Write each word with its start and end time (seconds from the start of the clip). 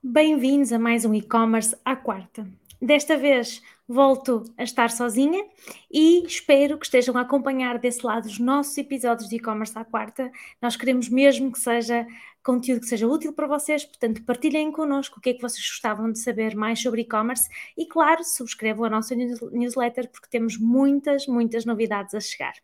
Bem-vindos 0.03 0.73
a 0.73 0.79
mais 0.79 1.07
um 1.07 1.15
e-commerce 1.15 1.75
à 1.85 1.97
quarta. 1.97 2.47
Desta 2.83 3.17
vez 3.17 3.63
volto 3.89 4.45
a 4.59 4.63
estar 4.63 4.91
sozinha 4.91 5.43
e 5.91 6.23
espero 6.27 6.77
que 6.77 6.85
estejam 6.85 7.17
a 7.17 7.23
acompanhar 7.23 7.79
desse 7.79 8.05
lado 8.05 8.27
os 8.27 8.39
nossos 8.39 8.77
episódios 8.77 9.29
de 9.31 9.37
e-commerce 9.37 9.77
à 9.79 9.85
quarta. 9.85 10.31
Nós 10.61 10.77
queremos 10.77 11.09
mesmo 11.09 11.51
que 11.51 11.59
seja 11.59 12.07
conteúdo 12.43 12.81
que 12.81 12.87
seja 12.87 13.07
útil 13.07 13.33
para 13.33 13.47
vocês, 13.47 13.85
portanto, 13.85 14.23
partilhem 14.25 14.71
connosco 14.71 15.19
o 15.19 15.21
que 15.23 15.31
é 15.31 15.35
que 15.35 15.43
vocês 15.43 15.67
gostavam 15.67 16.13
de 16.13 16.19
saber 16.19 16.55
mais 16.55 16.81
sobre 16.81 17.03
e-commerce 17.03 17.49
e, 17.77 17.87
claro, 17.87 18.23
subscrevam 18.25 18.85
a 18.85 18.91
nossa 18.91 19.15
news- 19.15 19.53
newsletter 19.53 20.11
porque 20.11 20.29
temos 20.31 20.59
muitas, 20.59 21.27
muitas 21.27 21.65
novidades 21.65 22.15
a 22.15 22.21
chegar. 22.21 22.55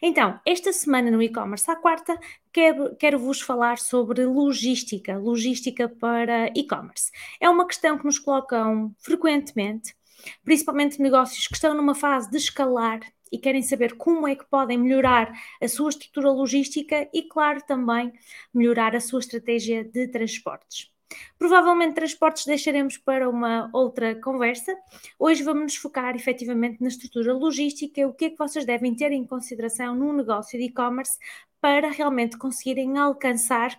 Então, 0.00 0.38
esta 0.46 0.72
semana 0.72 1.10
no 1.10 1.20
e-commerce 1.22 1.70
à 1.70 1.76
quarta, 1.76 2.18
quero, 2.52 2.94
quero 2.96 3.18
vos 3.18 3.40
falar 3.40 3.78
sobre 3.78 4.24
logística, 4.24 5.18
logística 5.18 5.88
para 5.88 6.48
e-commerce. 6.54 7.10
É 7.40 7.48
uma 7.48 7.66
questão 7.66 7.98
que 7.98 8.04
nos 8.04 8.18
colocam 8.18 8.94
frequentemente, 8.98 9.94
principalmente 10.44 11.00
negócios 11.00 11.46
que 11.46 11.54
estão 11.54 11.74
numa 11.74 11.94
fase 11.94 12.30
de 12.30 12.36
escalar 12.36 13.00
e 13.30 13.38
querem 13.38 13.62
saber 13.62 13.96
como 13.96 14.26
é 14.26 14.34
que 14.34 14.46
podem 14.46 14.78
melhorar 14.78 15.32
a 15.60 15.68
sua 15.68 15.90
estrutura 15.90 16.30
logística 16.30 17.08
e, 17.12 17.22
claro, 17.22 17.60
também 17.66 18.12
melhorar 18.54 18.94
a 18.94 19.00
sua 19.00 19.20
estratégia 19.20 19.84
de 19.84 20.08
transportes. 20.08 20.90
Provavelmente 21.38 21.94
transportes 21.94 22.46
deixaremos 22.46 22.96
para 22.98 23.28
uma 23.28 23.70
outra 23.72 24.14
conversa. 24.20 24.76
Hoje 25.18 25.42
vamos 25.42 25.62
nos 25.62 25.76
focar 25.76 26.16
efetivamente 26.16 26.80
na 26.80 26.88
estrutura 26.88 27.32
logística, 27.32 28.06
o 28.06 28.12
que 28.12 28.26
é 28.26 28.30
que 28.30 28.38
vocês 28.38 28.64
devem 28.64 28.94
ter 28.94 29.12
em 29.12 29.24
consideração 29.24 29.94
num 29.94 30.12
negócio 30.12 30.58
de 30.58 30.66
e-commerce 30.66 31.18
para 31.60 31.90
realmente 31.90 32.36
conseguirem 32.36 32.98
alcançar 32.98 33.78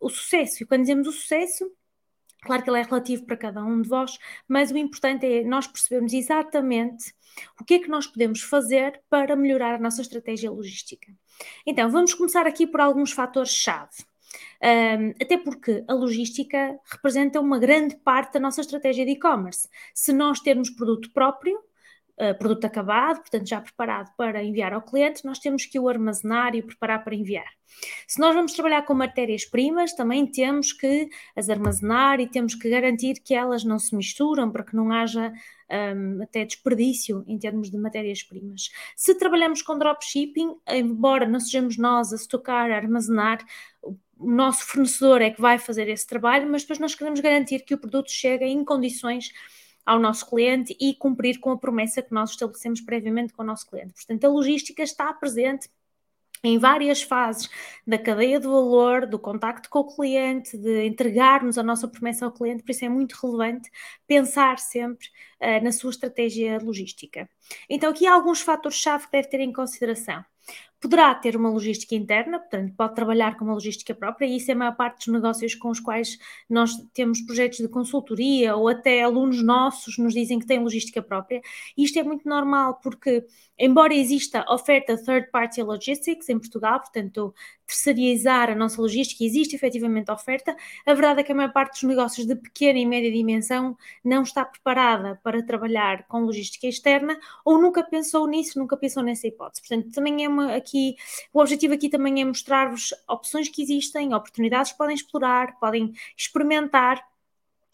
o 0.00 0.08
sucesso. 0.08 0.62
E 0.62 0.66
quando 0.66 0.82
dizemos 0.82 1.08
o 1.08 1.12
sucesso, 1.12 1.70
claro 2.46 2.62
que 2.62 2.70
ele 2.70 2.78
é 2.78 2.82
relativo 2.82 3.26
para 3.26 3.36
cada 3.36 3.62
um 3.62 3.82
de 3.82 3.88
vós, 3.88 4.18
mas 4.48 4.70
o 4.70 4.78
importante 4.78 5.26
é 5.26 5.44
nós 5.44 5.66
percebermos 5.66 6.12
exatamente 6.12 7.12
o 7.60 7.64
que 7.64 7.74
é 7.74 7.78
que 7.78 7.88
nós 7.88 8.06
podemos 8.06 8.40
fazer 8.40 9.00
para 9.10 9.36
melhorar 9.36 9.74
a 9.74 9.78
nossa 9.78 10.00
estratégia 10.00 10.50
logística. 10.50 11.12
Então, 11.66 11.90
vamos 11.90 12.14
começar 12.14 12.46
aqui 12.46 12.66
por 12.66 12.80
alguns 12.80 13.12
fatores-chave. 13.12 14.04
Um, 14.62 15.10
até 15.22 15.36
porque 15.36 15.84
a 15.86 15.94
logística 15.94 16.78
representa 16.90 17.40
uma 17.40 17.58
grande 17.58 17.96
parte 17.96 18.34
da 18.34 18.40
nossa 18.40 18.60
estratégia 18.60 19.04
de 19.04 19.12
e-commerce. 19.12 19.68
Se 19.94 20.12
nós 20.12 20.40
termos 20.40 20.70
produto 20.70 21.10
próprio, 21.12 21.58
uh, 22.18 22.36
produto 22.38 22.64
acabado, 22.64 23.20
portanto 23.20 23.48
já 23.48 23.60
preparado 23.60 24.12
para 24.16 24.42
enviar 24.42 24.72
ao 24.72 24.82
cliente, 24.82 25.24
nós 25.24 25.38
temos 25.38 25.66
que 25.66 25.78
o 25.78 25.88
armazenar 25.88 26.54
e 26.54 26.60
o 26.60 26.66
preparar 26.66 27.02
para 27.04 27.14
enviar. 27.14 27.46
Se 28.06 28.20
nós 28.20 28.34
vamos 28.34 28.52
trabalhar 28.52 28.82
com 28.82 28.94
matérias-primas, 28.94 29.92
também 29.94 30.26
temos 30.26 30.72
que 30.72 31.08
as 31.34 31.48
armazenar 31.48 32.20
e 32.20 32.28
temos 32.28 32.54
que 32.54 32.70
garantir 32.70 33.20
que 33.22 33.34
elas 33.34 33.64
não 33.64 33.78
se 33.78 33.94
misturam 33.94 34.50
para 34.50 34.64
que 34.64 34.76
não 34.76 34.92
haja 34.92 35.32
um, 35.70 36.22
até 36.22 36.44
desperdício 36.44 37.24
em 37.26 37.38
termos 37.38 37.70
de 37.70 37.76
matérias-primas. 37.76 38.70
Se 38.94 39.14
trabalhamos 39.14 39.62
com 39.62 39.78
dropshipping, 39.78 40.56
embora 40.68 41.26
não 41.26 41.40
sejamos 41.40 41.76
nós 41.76 42.12
a 42.12 42.16
estocar, 42.16 42.70
a 42.70 42.76
armazenar, 42.76 43.44
o 44.18 44.30
nosso 44.30 44.64
fornecedor 44.64 45.20
é 45.20 45.30
que 45.30 45.40
vai 45.40 45.58
fazer 45.58 45.88
esse 45.88 46.06
trabalho, 46.06 46.48
mas 46.50 46.62
depois 46.62 46.78
nós 46.78 46.94
queremos 46.94 47.20
garantir 47.20 47.60
que 47.60 47.74
o 47.74 47.78
produto 47.78 48.10
chega 48.10 48.46
em 48.46 48.64
condições 48.64 49.30
ao 49.86 50.00
nosso 50.00 50.28
cliente 50.28 50.76
e 50.80 50.94
cumprir 50.94 51.38
com 51.38 51.52
a 51.52 51.56
promessa 51.56 52.02
que 52.02 52.12
nós 52.12 52.30
estabelecemos 52.30 52.80
previamente 52.80 53.32
com 53.32 53.42
o 53.42 53.46
nosso 53.46 53.66
cliente. 53.66 53.94
Portanto, 53.94 54.24
a 54.24 54.28
logística 54.28 54.82
está 54.82 55.12
presente 55.14 55.70
em 56.42 56.58
várias 56.58 57.02
fases 57.02 57.48
da 57.86 57.98
cadeia 57.98 58.38
de 58.38 58.46
valor, 58.46 59.06
do 59.06 59.18
contacto 59.18 59.70
com 59.70 59.80
o 59.80 59.96
cliente, 59.96 60.56
de 60.58 60.84
entregarmos 60.84 61.56
a 61.56 61.62
nossa 61.62 61.88
promessa 61.88 62.26
ao 62.26 62.32
cliente, 62.32 62.62
por 62.62 62.72
isso 62.72 62.84
é 62.84 62.88
muito 62.88 63.14
relevante 63.14 63.70
pensar 64.06 64.58
sempre 64.58 65.08
uh, 65.40 65.64
na 65.64 65.72
sua 65.72 65.90
estratégia 65.90 66.58
logística. 66.58 67.28
Então, 67.68 67.90
aqui 67.90 68.06
há 68.06 68.12
alguns 68.12 68.40
fatores-chave 68.40 69.06
que 69.06 69.12
deve 69.12 69.28
ter 69.28 69.40
em 69.40 69.52
consideração. 69.52 70.24
Poderá 70.80 71.14
ter 71.14 71.36
uma 71.36 71.48
logística 71.48 71.94
interna, 71.94 72.38
portanto, 72.38 72.74
pode 72.76 72.94
trabalhar 72.94 73.36
com 73.36 73.44
uma 73.44 73.54
logística 73.54 73.94
própria, 73.94 74.26
e 74.26 74.36
isso 74.36 74.50
é 74.50 74.54
a 74.54 74.56
maior 74.56 74.76
parte 74.76 75.06
dos 75.06 75.14
negócios 75.14 75.54
com 75.54 75.70
os 75.70 75.80
quais 75.80 76.18
nós 76.48 76.72
temos 76.92 77.20
projetos 77.22 77.58
de 77.58 77.68
consultoria 77.68 78.54
ou 78.54 78.68
até 78.68 79.02
alunos 79.02 79.42
nossos 79.42 79.96
nos 79.98 80.12
dizem 80.12 80.38
que 80.38 80.46
têm 80.46 80.58
logística 80.58 81.00
própria. 81.02 81.40
E 81.76 81.82
isto 81.84 81.98
é 81.98 82.02
muito 82.02 82.28
normal 82.28 82.78
porque, 82.82 83.24
embora 83.58 83.94
exista 83.94 84.44
oferta 84.50 85.02
third 85.02 85.30
party 85.30 85.62
logistics 85.62 86.28
em 86.28 86.38
Portugal, 86.38 86.78
portanto, 86.80 87.34
terceirizar 87.66 88.50
a 88.50 88.54
nossa 88.54 88.80
logística, 88.80 89.24
existe 89.24 89.56
efetivamente 89.56 90.10
oferta, 90.10 90.54
a 90.84 90.94
verdade 90.94 91.20
é 91.20 91.22
que 91.24 91.32
a 91.32 91.34
maior 91.34 91.52
parte 91.52 91.72
dos 91.72 91.82
negócios 91.82 92.26
de 92.26 92.36
pequena 92.36 92.78
e 92.78 92.86
média 92.86 93.10
dimensão 93.10 93.76
não 94.04 94.22
está 94.22 94.44
preparada 94.44 95.18
para 95.22 95.44
trabalhar 95.44 96.06
com 96.06 96.20
logística 96.20 96.66
externa 96.66 97.18
ou 97.44 97.60
nunca 97.60 97.82
pensou 97.82 98.26
nisso, 98.28 98.58
nunca 98.58 98.76
pensou 98.76 99.02
nessa 99.02 99.26
hipótese. 99.26 99.62
Portanto, 99.66 99.92
também 99.92 100.24
é 100.24 100.28
uma 100.28 100.60
aqui, 100.66 100.96
o 101.32 101.40
objetivo 101.40 101.74
aqui 101.74 101.88
também 101.88 102.20
é 102.20 102.24
mostrar-vos 102.24 102.92
opções 103.08 103.48
que 103.48 103.62
existem, 103.62 104.14
oportunidades 104.14 104.72
que 104.72 104.78
podem 104.78 104.96
explorar, 104.96 105.58
podem 105.58 105.92
experimentar 106.16 107.02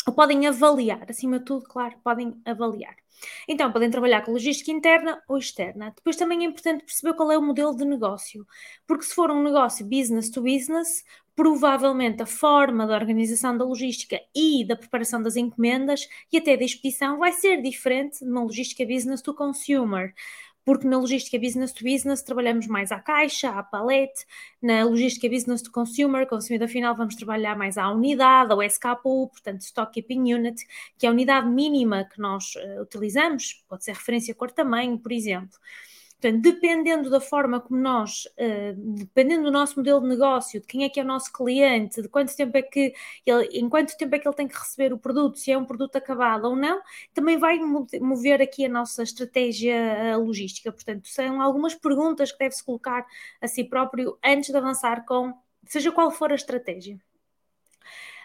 ou 0.06 0.12
podem 0.12 0.46
avaliar, 0.46 1.06
acima 1.08 1.38
de 1.38 1.44
tudo, 1.44 1.64
claro, 1.64 1.94
podem 2.02 2.40
avaliar. 2.44 2.96
Então, 3.48 3.70
podem 3.70 3.90
trabalhar 3.90 4.22
com 4.22 4.32
logística 4.32 4.72
interna 4.72 5.22
ou 5.28 5.38
externa. 5.38 5.92
Depois 5.94 6.16
também 6.16 6.42
é 6.42 6.48
importante 6.48 6.84
perceber 6.84 7.14
qual 7.14 7.30
é 7.30 7.38
o 7.38 7.42
modelo 7.42 7.76
de 7.76 7.84
negócio, 7.84 8.44
porque 8.86 9.04
se 9.04 9.14
for 9.14 9.30
um 9.30 9.42
negócio 9.42 9.86
business 9.86 10.28
to 10.28 10.42
business, 10.42 11.04
provavelmente 11.34 12.22
a 12.22 12.26
forma 12.26 12.86
da 12.86 12.94
organização 12.94 13.56
da 13.56 13.64
logística 13.64 14.20
e 14.34 14.66
da 14.66 14.76
preparação 14.76 15.22
das 15.22 15.36
encomendas 15.36 16.08
e 16.32 16.36
até 16.36 16.56
da 16.56 16.64
expedição 16.64 17.18
vai 17.18 17.32
ser 17.32 17.62
diferente 17.62 18.24
numa 18.24 18.42
logística 18.42 18.84
business 18.84 19.22
to 19.22 19.32
consumer 19.34 20.12
porque 20.64 20.86
na 20.86 20.98
logística 20.98 21.38
business 21.38 21.72
to 21.72 21.84
business 21.84 22.22
trabalhamos 22.22 22.66
mais 22.66 22.92
à 22.92 23.00
caixa, 23.00 23.50
à 23.50 23.62
palete, 23.62 24.24
na 24.60 24.84
logística 24.84 25.28
business 25.28 25.62
to 25.62 25.70
consumer, 25.70 26.26
consumidor 26.26 26.68
final, 26.68 26.94
vamos 26.96 27.16
trabalhar 27.16 27.56
mais 27.56 27.76
à 27.76 27.90
unidade, 27.90 28.52
ao 28.52 28.62
SKU, 28.62 29.28
portanto, 29.28 29.62
Stock 29.62 29.92
Keeping 29.92 30.32
Unit, 30.32 30.64
que 30.98 31.06
é 31.06 31.08
a 31.08 31.12
unidade 31.12 31.48
mínima 31.48 32.04
que 32.04 32.20
nós 32.20 32.54
uh, 32.56 32.82
utilizamos, 32.82 33.64
pode 33.68 33.84
ser 33.84 33.92
referência 33.92 34.34
cor-tamanho, 34.34 34.98
por 34.98 35.12
exemplo. 35.12 35.58
Portanto, 36.22 36.40
dependendo 36.40 37.10
da 37.10 37.20
forma 37.20 37.60
como 37.60 37.80
nós, 37.80 38.26
uh, 38.38 38.74
dependendo 38.76 39.42
do 39.42 39.50
nosso 39.50 39.76
modelo 39.76 40.00
de 40.00 40.06
negócio, 40.06 40.60
de 40.60 40.66
quem 40.68 40.84
é 40.84 40.88
que 40.88 41.00
é 41.00 41.02
o 41.02 41.06
nosso 41.06 41.32
cliente, 41.32 42.00
de 42.00 42.08
quanto 42.08 42.36
tempo 42.36 42.56
é 42.56 42.62
que 42.62 42.94
ele, 43.26 43.46
em 43.58 43.68
quanto 43.68 43.96
tempo 43.96 44.14
é 44.14 44.18
que 44.20 44.28
ele 44.28 44.36
tem 44.36 44.46
que 44.46 44.56
receber 44.56 44.92
o 44.92 44.98
produto, 44.98 45.36
se 45.36 45.50
é 45.50 45.58
um 45.58 45.64
produto 45.64 45.96
acabado 45.96 46.44
ou 46.44 46.54
não, 46.54 46.80
também 47.12 47.38
vai 47.38 47.58
mover 48.00 48.40
aqui 48.40 48.64
a 48.64 48.68
nossa 48.68 49.02
estratégia 49.02 50.16
uh, 50.16 50.24
logística. 50.24 50.70
Portanto, 50.70 51.08
são 51.08 51.42
algumas 51.42 51.74
perguntas 51.74 52.30
que 52.30 52.38
deve-se 52.38 52.62
colocar 52.62 53.04
a 53.40 53.48
si 53.48 53.64
próprio 53.64 54.16
antes 54.24 54.50
de 54.50 54.56
avançar 54.56 55.04
com, 55.04 55.34
seja 55.66 55.90
qual 55.90 56.12
for 56.12 56.30
a 56.30 56.36
estratégia. 56.36 57.00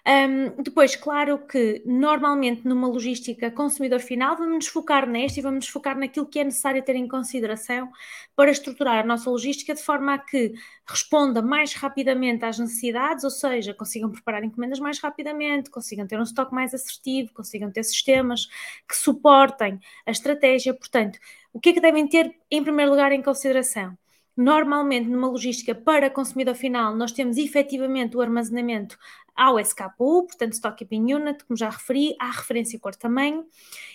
Um, 0.10 0.64
depois, 0.64 0.96
claro 0.96 1.38
que 1.38 1.84
normalmente 1.86 2.66
numa 2.66 2.88
logística 2.88 3.52
consumidor 3.52 4.00
final 4.00 4.38
vamos 4.38 4.56
nos 4.56 4.68
focar 4.68 5.06
neste 5.06 5.42
e 5.42 5.44
vamos 5.44 5.66
nos 5.66 5.68
focar 5.68 6.00
naquilo 6.00 6.26
que 6.26 6.40
é 6.40 6.46
necessário 6.46 6.82
ter 6.82 6.96
em 6.96 7.10
consideração 7.10 7.92
para 8.34 8.50
estruturar 8.50 9.00
a 9.00 9.06
nossa 9.06 9.30
logística 9.30 9.76
de 9.76 9.84
forma 9.84 10.14
a 10.14 10.18
que 10.18 10.54
responda 10.88 11.42
mais 11.42 11.74
rapidamente 11.74 12.46
às 12.46 12.58
necessidades, 12.58 13.26
ou 13.26 13.30
seja, 13.30 13.74
consigam 13.74 14.10
preparar 14.10 14.46
encomendas 14.46 14.80
mais 14.80 14.98
rapidamente, 14.98 15.70
consigam 15.70 16.08
ter 16.08 16.18
um 16.18 16.24
estoque 16.24 16.56
mais 16.56 16.74
assertivo, 16.74 17.34
consigam 17.34 17.70
ter 17.70 17.84
sistemas 17.84 18.48
que 18.88 18.96
suportem 18.96 19.78
a 20.06 20.12
estratégia. 20.12 20.74
Portanto, 20.74 21.20
o 21.52 21.60
que 21.60 21.70
é 21.70 21.74
que 21.74 21.82
devem 21.82 22.08
ter 22.08 22.34
em 22.50 22.64
primeiro 22.64 22.92
lugar 22.92 23.12
em 23.12 23.22
consideração? 23.22 23.98
Normalmente, 24.38 25.10
numa 25.10 25.28
logística 25.28 25.74
para 25.74 26.12
consumidor 26.12 26.54
final, 26.54 26.96
nós 26.96 27.12
temos 27.12 27.38
efetivamente 27.38 28.16
o 28.16 28.22
armazenamento 28.22 28.96
ao 29.38 29.60
SKU, 29.60 30.26
portanto, 30.26 30.54
Stock 30.54 30.76
Keeping 30.76 31.14
Unit, 31.14 31.46
como 31.46 31.56
já 31.56 31.70
referi, 31.70 32.16
à 32.20 32.32
referência 32.32 32.80
cor-tamanho, 32.80 33.46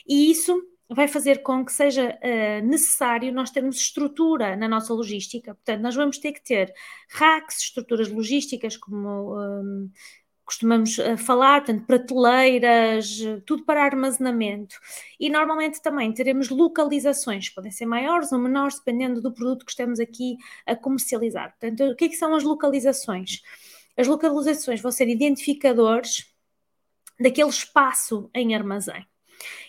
e 0.06 0.30
isso 0.30 0.62
vai 0.88 1.08
fazer 1.08 1.42
com 1.42 1.64
que 1.64 1.72
seja 1.72 2.16
uh, 2.22 2.66
necessário 2.66 3.32
nós 3.32 3.50
termos 3.50 3.76
estrutura 3.76 4.54
na 4.56 4.68
nossa 4.68 4.92
logística. 4.92 5.54
Portanto, 5.54 5.80
nós 5.80 5.94
vamos 5.94 6.18
ter 6.18 6.32
que 6.32 6.42
ter 6.42 6.72
racks, 7.10 7.58
estruturas 7.62 8.08
logísticas, 8.10 8.76
como 8.76 9.36
um, 9.36 9.90
costumamos 10.44 10.98
uh, 10.98 11.16
falar, 11.16 11.64
portanto, 11.64 11.86
prateleiras, 11.86 13.18
tudo 13.46 13.64
para 13.64 13.82
armazenamento. 13.82 14.76
E 15.18 15.30
normalmente 15.30 15.80
também 15.80 16.12
teremos 16.12 16.50
localizações, 16.50 17.48
podem 17.48 17.70
ser 17.70 17.86
maiores 17.86 18.30
ou 18.30 18.38
menores, 18.38 18.78
dependendo 18.78 19.20
do 19.20 19.32
produto 19.32 19.64
que 19.64 19.72
estamos 19.72 19.98
aqui 19.98 20.36
a 20.66 20.76
comercializar. 20.76 21.56
Portanto, 21.58 21.90
o 21.90 21.96
que, 21.96 22.04
é 22.04 22.08
que 22.08 22.16
são 22.16 22.34
as 22.34 22.44
localizações? 22.44 23.40
As 23.96 24.06
localizações 24.06 24.80
vão 24.80 24.90
ser 24.90 25.08
identificadores 25.08 26.26
daquele 27.18 27.50
espaço 27.50 28.30
em 28.34 28.54
armazém. 28.54 29.06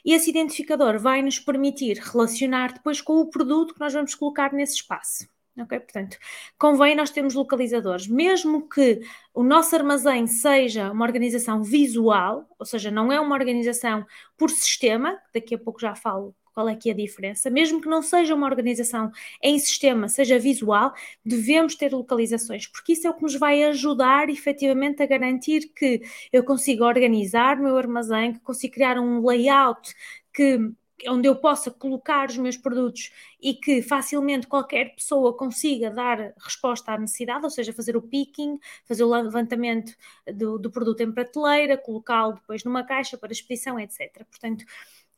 E 0.06 0.14
esse 0.14 0.30
identificador 0.30 1.00
vai 1.00 1.22
nos 1.22 1.40
permitir 1.40 1.98
relacionar 1.98 2.74
depois 2.74 3.02
com 3.02 3.14
o 3.20 3.30
produto 3.30 3.74
que 3.74 3.80
nós 3.80 3.94
vamos 3.94 4.16
colocar 4.16 4.54
nesse 4.54 4.76
espaço. 4.76 5.28
Ok? 5.58 5.80
Portanto, 5.80 6.18
convém 6.58 6.96
nós 6.96 7.12
termos 7.12 7.36
localizadores, 7.36 8.08
mesmo 8.08 8.68
que 8.68 9.02
o 9.34 9.44
nosso 9.44 9.76
armazém 9.76 10.26
seja 10.26 10.92
uma 10.92 11.06
organização 11.06 11.62
visual, 11.62 12.48
ou 12.58 12.66
seja, 12.66 12.90
não 12.90 13.12
é 13.12 13.20
uma 13.20 13.36
organização 13.36 14.06
por 14.36 14.50
sistema, 14.50 15.20
daqui 15.34 15.54
a 15.54 15.60
pouco 15.60 15.80
já 15.80 15.96
falo 15.96 16.36
qual 16.54 16.70
é 16.70 16.76
que 16.76 16.90
é 16.90 16.94
a 16.94 16.96
diferença, 16.96 17.50
mesmo 17.50 17.82
que 17.82 17.88
não 17.90 18.02
seja 18.02 18.36
uma 18.36 18.48
organização 18.48 19.12
em 19.42 19.58
sistema, 19.60 20.08
seja 20.08 20.38
visual, 20.40 20.94
devemos 21.26 21.76
ter 21.76 21.92
localizações, 21.94 22.68
porque 22.68 22.94
isso 22.94 23.08
é 23.08 23.10
o 23.10 23.14
que 23.14 23.24
nos 23.24 23.36
vai 23.36 23.64
ajudar 23.64 24.30
efetivamente 24.30 25.02
a 25.02 25.06
garantir 25.06 25.72
que 25.76 26.02
eu 26.32 26.44
consiga 26.44 26.86
organizar 26.86 27.60
o 27.60 27.64
meu 27.64 27.78
armazém, 27.78 28.34
que 28.34 28.40
consigo 28.40 28.74
criar 28.74 29.00
um 29.00 29.26
layout 29.26 29.94
que 30.34 30.74
onde 31.08 31.28
eu 31.28 31.36
possa 31.36 31.72
colocar 31.72 32.30
os 32.30 32.38
meus 32.38 32.58
produtos 32.58 33.12
e 33.42 33.54
que 33.54 33.82
facilmente 33.82 34.48
qualquer 34.48 34.96
pessoa 34.96 35.36
consiga 35.36 35.90
dar 35.90 36.34
resposta 36.38 36.92
à 36.94 36.98
necessidade, 36.98 37.44
ou 37.44 37.50
seja, 37.50 37.74
fazer 37.74 37.98
o 37.98 38.02
picking, 38.02 38.60
fazer 38.86 39.04
o 39.04 39.10
levantamento 39.10 39.94
do, 40.34 40.58
do 40.58 40.72
produto 40.72 41.02
em 41.02 41.12
prateleira, 41.12 41.78
colocá-lo 41.78 42.34
depois 42.36 42.64
numa 42.64 42.84
caixa 42.84 43.18
para 43.18 43.32
expedição, 43.32 43.80
etc. 43.80 44.26
Portanto, 44.30 44.66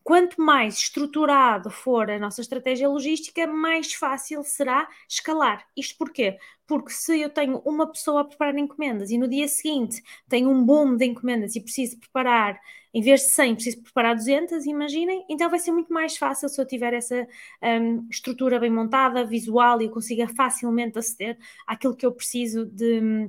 quanto 0.05 0.39
mais 0.39 0.75
estruturado 0.75 1.71
for 1.71 2.11
a 2.11 2.19
nossa 2.19 2.39
estratégia 2.39 2.87
logística, 2.87 3.47
mais 3.47 3.91
fácil 3.95 4.43
será 4.43 4.87
escalar. 5.09 5.65
Isto 5.75 5.97
porquê? 5.97 6.37
Porque 6.67 6.91
se 6.91 7.19
eu 7.21 7.29
tenho 7.29 7.57
uma 7.65 7.91
pessoa 7.91 8.21
a 8.21 8.23
preparar 8.23 8.55
encomendas 8.55 9.09
e 9.09 9.17
no 9.17 9.27
dia 9.27 9.47
seguinte 9.47 10.03
tenho 10.29 10.51
um 10.51 10.63
boom 10.63 10.95
de 10.95 11.05
encomendas 11.05 11.55
e 11.55 11.61
preciso 11.61 11.99
preparar, 11.99 12.59
em 12.93 13.01
vez 13.01 13.21
de 13.21 13.29
100, 13.31 13.55
preciso 13.55 13.81
preparar 13.81 14.15
200, 14.15 14.67
imaginem, 14.67 15.25
então 15.27 15.49
vai 15.49 15.57
ser 15.57 15.71
muito 15.71 15.91
mais 15.91 16.15
fácil 16.15 16.49
se 16.49 16.61
eu 16.61 16.67
tiver 16.67 16.93
essa 16.93 17.27
um, 17.63 18.07
estrutura 18.07 18.59
bem 18.59 18.69
montada, 18.69 19.25
visual 19.25 19.81
e 19.81 19.85
eu 19.85 19.91
consiga 19.91 20.27
facilmente 20.27 20.99
aceder 20.99 21.35
àquilo 21.65 21.95
que 21.95 22.05
eu 22.05 22.11
preciso 22.13 22.63
de 22.67 23.27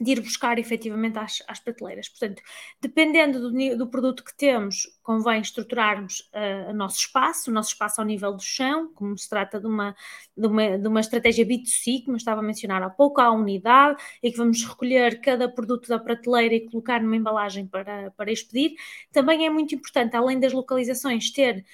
de 0.00 0.12
ir 0.12 0.20
buscar 0.20 0.58
efetivamente 0.58 1.18
às, 1.18 1.42
às 1.46 1.60
prateleiras. 1.60 2.08
Portanto, 2.08 2.42
dependendo 2.80 3.50
do, 3.50 3.76
do, 3.76 3.86
produto 3.88 4.24
que 4.24 4.36
temos, 4.36 4.88
convém 5.02 5.40
estruturarmos 5.40 6.20
uh, 6.34 6.70
o 6.70 6.72
nosso 6.74 6.98
espaço, 6.98 7.50
o 7.50 7.54
nosso 7.54 7.70
espaço 7.70 8.00
ao 8.00 8.06
nível 8.06 8.32
do 8.32 8.42
chão, 8.42 8.92
como 8.94 9.16
se 9.16 9.28
trata 9.28 9.60
de 9.60 9.66
uma, 9.66 9.94
de 10.36 10.46
uma, 10.46 10.78
de 10.78 10.88
uma 10.88 11.00
estratégia 11.00 11.46
B2C, 11.46 12.04
como 12.04 12.16
estava 12.16 12.40
a 12.40 12.44
mencionar 12.44 12.82
há 12.82 12.90
pouco, 12.90 13.20
à 13.20 13.30
unidade, 13.30 14.02
e 14.22 14.30
que 14.30 14.36
vamos 14.36 14.62
recolher 14.64 15.20
cada 15.20 15.48
produto 15.48 15.88
da 15.88 15.98
prateleira 15.98 16.54
e 16.54 16.68
colocar 16.68 17.00
numa 17.00 17.16
embalagem 17.16 17.66
para, 17.66 18.10
para 18.12 18.32
expedir. 18.32 18.74
Também 19.12 19.46
é 19.46 19.50
muito 19.50 19.74
importante, 19.74 20.16
além 20.16 20.38
das 20.38 20.52
localizações, 20.52 21.30
ter 21.30 21.64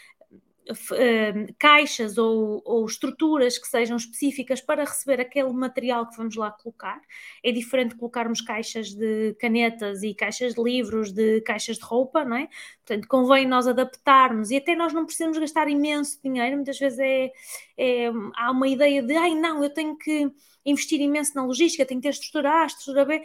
uh, 0.71 1.55
caixas 1.59 2.19
ou, 2.19 2.63
ou, 2.65 2.85
estruturas 2.87 3.59
que 3.59 3.67
sejam 3.67 3.97
específicas 3.97 4.61
para 4.61 4.85
receber 4.85 5.21
aquele 5.21 5.53
material 5.53 6.09
que 6.09 6.17
vamos 6.17 6.37
lá 6.37 6.51
colocar. 6.51 7.01
É 7.43 7.51
diferente 7.51 7.95
colocarmos 7.95 8.41
caixas 8.41 8.95
de 8.95 9.35
canetas 9.41 10.03
e 10.03 10.15
caixas 10.15 10.55
de 10.55 10.63
livros, 10.63 11.13
de 11.13 11.41
caixas 11.43 11.79
de 11.79 11.85
roupa, 11.85 12.25
não 12.25 12.37
é? 12.37 12.49
Portanto, 12.85 13.09
convém 13.09 13.47
nós 13.47 13.67
adaptarmos 13.67 14.51
e 14.51 14.57
até 14.57 14.75
nós 14.75 14.93
não 14.93 15.05
precisamos 15.05 15.39
gastar 15.39 15.69
imenso 15.69 16.21
dinheiro. 16.23 16.57
Muitas 16.57 16.79
vezes 16.79 16.99
é, 16.99 17.33
é 17.77 18.07
há 18.37 18.51
uma 18.51 18.69
ideia 18.69 19.03
de, 19.03 19.17
ai 19.17 19.35
não, 19.35 19.63
eu 19.63 19.71
tenho 19.71 19.97
que 19.97 20.31
investir 20.65 21.01
imenso 21.01 21.35
na 21.35 21.45
logística, 21.45 21.87
tenho 21.87 22.01
que 22.01 22.09
ter 22.09 22.15
estrutura 22.15 22.63
A, 22.63 22.67
estrutura 22.67 23.05
B 23.05 23.23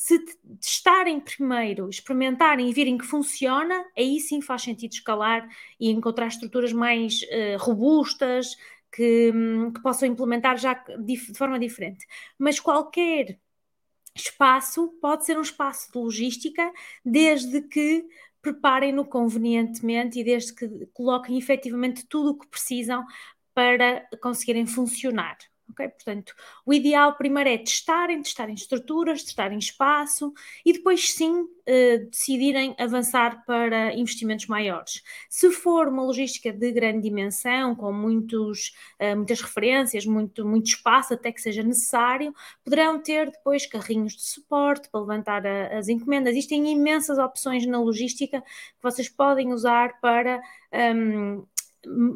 se 0.00 0.18
testarem 0.58 1.20
primeiro, 1.20 1.90
experimentarem 1.90 2.70
e 2.70 2.72
virem 2.72 2.96
que 2.96 3.04
funciona, 3.04 3.84
aí 3.94 4.18
sim 4.18 4.40
faz 4.40 4.62
sentido 4.62 4.92
escalar 4.92 5.46
e 5.78 5.90
encontrar 5.90 6.26
estruturas 6.26 6.72
mais 6.72 7.20
uh, 7.20 7.58
robustas 7.58 8.56
que, 8.90 9.30
um, 9.30 9.70
que, 9.70 9.82
possam 9.82 10.08
implementar 10.08 10.56
já 10.56 10.72
de 10.72 11.18
forma 11.36 11.58
diferente. 11.58 12.06
Mas 12.38 12.58
qualquer 12.58 13.38
espaço 14.16 14.88
pode 15.02 15.26
ser 15.26 15.36
um 15.36 15.42
espaço 15.42 15.92
de 15.92 15.98
logística, 15.98 16.72
desde 17.04 17.60
que 17.60 18.08
preparem-no 18.40 19.04
convenientemente 19.04 20.18
e 20.18 20.24
desde 20.24 20.54
que 20.54 20.86
coloquem 20.94 21.36
efetivamente 21.36 22.06
tudo 22.06 22.30
o 22.30 22.38
que 22.38 22.48
precisam 22.48 23.04
para 23.52 24.08
conseguirem 24.22 24.66
funcionar. 24.66 25.36
Ok? 25.70 25.88
Portanto, 25.88 26.34
o 26.66 26.74
ideal 26.74 27.14
primeiro 27.16 27.48
é 27.48 27.58
testarem, 27.58 28.22
testarem 28.22 28.54
estruturas, 28.54 29.22
testarem 29.22 29.58
espaço 29.58 30.32
e 30.64 30.72
depois 30.72 31.12
sim 31.12 31.42
uh, 31.42 32.10
decidirem 32.10 32.74
avançar 32.78 33.44
para 33.46 33.94
investimentos 33.94 34.46
maiores. 34.46 35.02
Se 35.28 35.50
for 35.50 35.88
uma 35.88 36.02
logística 36.02 36.52
de 36.52 36.72
grande 36.72 37.02
dimensão, 37.02 37.74
com 37.74 37.92
muitos, 37.92 38.74
uh, 39.00 39.16
muitas 39.16 39.40
referências, 39.40 40.04
muito, 40.04 40.44
muito 40.44 40.66
espaço 40.66 41.14
até 41.14 41.30
que 41.30 41.40
seja 41.40 41.62
necessário, 41.62 42.34
poderão 42.64 43.00
ter 43.00 43.30
depois 43.30 43.66
carrinhos 43.66 44.14
de 44.16 44.22
suporte 44.22 44.88
para 44.90 45.00
levantar 45.00 45.46
a, 45.46 45.78
as 45.78 45.88
encomendas. 45.88 46.32
Existem 46.32 46.70
imensas 46.72 47.18
opções 47.18 47.64
na 47.66 47.80
logística 47.80 48.40
que 48.40 48.82
vocês 48.82 49.08
podem 49.08 49.52
usar 49.52 50.00
para 50.00 50.40
um, 50.94 51.44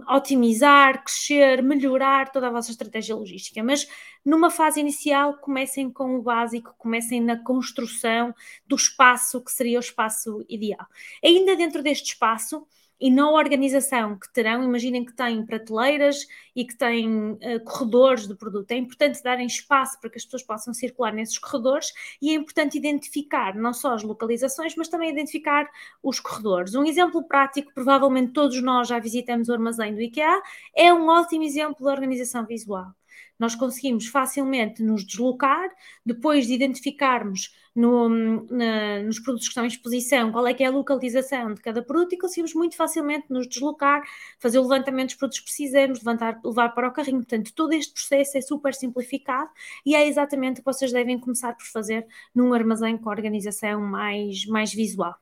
otimizar, 0.08 1.02
crescer, 1.02 1.62
melhorar 1.62 2.30
toda 2.30 2.48
a 2.48 2.50
vossa 2.50 2.70
estratégia 2.70 3.16
logística. 3.16 3.62
Mas 3.62 3.86
numa 4.24 4.50
fase 4.50 4.80
inicial, 4.80 5.38
comecem 5.38 5.90
com 5.90 6.16
o 6.16 6.22
básico, 6.22 6.74
comecem 6.78 7.20
na 7.20 7.42
construção 7.42 8.34
do 8.66 8.76
espaço 8.76 9.42
que 9.42 9.52
seria 9.52 9.78
o 9.78 9.80
espaço 9.80 10.44
ideal. 10.48 10.86
Ainda 11.22 11.56
dentro 11.56 11.82
deste 11.82 12.12
espaço, 12.12 12.66
e 13.00 13.10
na 13.10 13.30
organização 13.30 14.18
que 14.18 14.32
terão, 14.32 14.62
imaginem 14.62 15.04
que 15.04 15.12
têm 15.12 15.44
prateleiras 15.44 16.26
e 16.54 16.64
que 16.64 16.76
têm 16.76 17.32
uh, 17.32 17.64
corredores 17.64 18.26
de 18.26 18.34
produto. 18.34 18.70
É 18.70 18.76
importante 18.76 19.22
darem 19.22 19.46
espaço 19.46 20.00
para 20.00 20.10
que 20.10 20.18
as 20.18 20.24
pessoas 20.24 20.42
possam 20.42 20.72
circular 20.72 21.12
nesses 21.12 21.38
corredores 21.38 21.92
e 22.20 22.30
é 22.30 22.34
importante 22.34 22.78
identificar 22.78 23.54
não 23.54 23.74
só 23.74 23.94
as 23.94 24.02
localizações, 24.02 24.74
mas 24.76 24.88
também 24.88 25.10
identificar 25.10 25.68
os 26.02 26.20
corredores. 26.20 26.74
Um 26.74 26.84
exemplo 26.84 27.22
prático, 27.24 27.72
provavelmente 27.74 28.32
todos 28.32 28.60
nós 28.62 28.88
já 28.88 28.98
visitamos 28.98 29.48
o 29.48 29.52
armazém 29.52 29.94
do 29.94 30.00
IKEA, 30.00 30.40
é 30.74 30.92
um 30.92 31.08
ótimo 31.08 31.42
exemplo 31.42 31.84
de 31.84 31.90
organização 31.90 32.46
visual 32.46 32.94
nós 33.38 33.54
conseguimos 33.54 34.06
facilmente 34.06 34.82
nos 34.82 35.04
deslocar, 35.04 35.68
depois 36.04 36.46
de 36.46 36.54
identificarmos 36.54 37.54
no, 37.74 38.08
na, 38.50 39.02
nos 39.02 39.18
produtos 39.18 39.48
que 39.48 39.50
estão 39.50 39.64
em 39.64 39.68
exposição 39.68 40.30
qual 40.30 40.46
é 40.46 40.54
que 40.54 40.62
é 40.62 40.66
a 40.66 40.70
localização 40.70 41.52
de 41.52 41.60
cada 41.60 41.82
produto 41.82 42.14
e 42.14 42.18
conseguimos 42.18 42.54
muito 42.54 42.76
facilmente 42.76 43.26
nos 43.28 43.48
deslocar, 43.48 44.02
fazer 44.38 44.58
o 44.58 44.62
levantamento 44.62 45.08
dos 45.08 45.16
produtos 45.16 45.40
que 45.40 45.46
precisamos, 45.46 45.98
levantar, 45.98 46.40
levar 46.44 46.68
para 46.70 46.88
o 46.88 46.92
carrinho. 46.92 47.18
Portanto, 47.18 47.52
todo 47.54 47.72
este 47.72 47.92
processo 47.92 48.38
é 48.38 48.40
super 48.40 48.74
simplificado 48.74 49.50
e 49.84 49.94
é 49.94 50.06
exatamente 50.06 50.60
o 50.60 50.64
que 50.64 50.72
vocês 50.72 50.92
devem 50.92 51.18
começar 51.18 51.54
por 51.54 51.66
fazer 51.66 52.06
num 52.34 52.52
armazém 52.54 52.96
com 52.96 53.10
organização 53.10 53.80
mais, 53.80 54.46
mais 54.46 54.72
visual. 54.72 55.14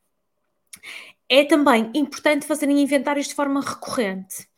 É 1.28 1.44
também 1.44 1.90
importante 1.94 2.46
fazerem 2.46 2.80
inventários 2.82 3.28
de 3.28 3.34
forma 3.34 3.60
recorrente 3.60 4.51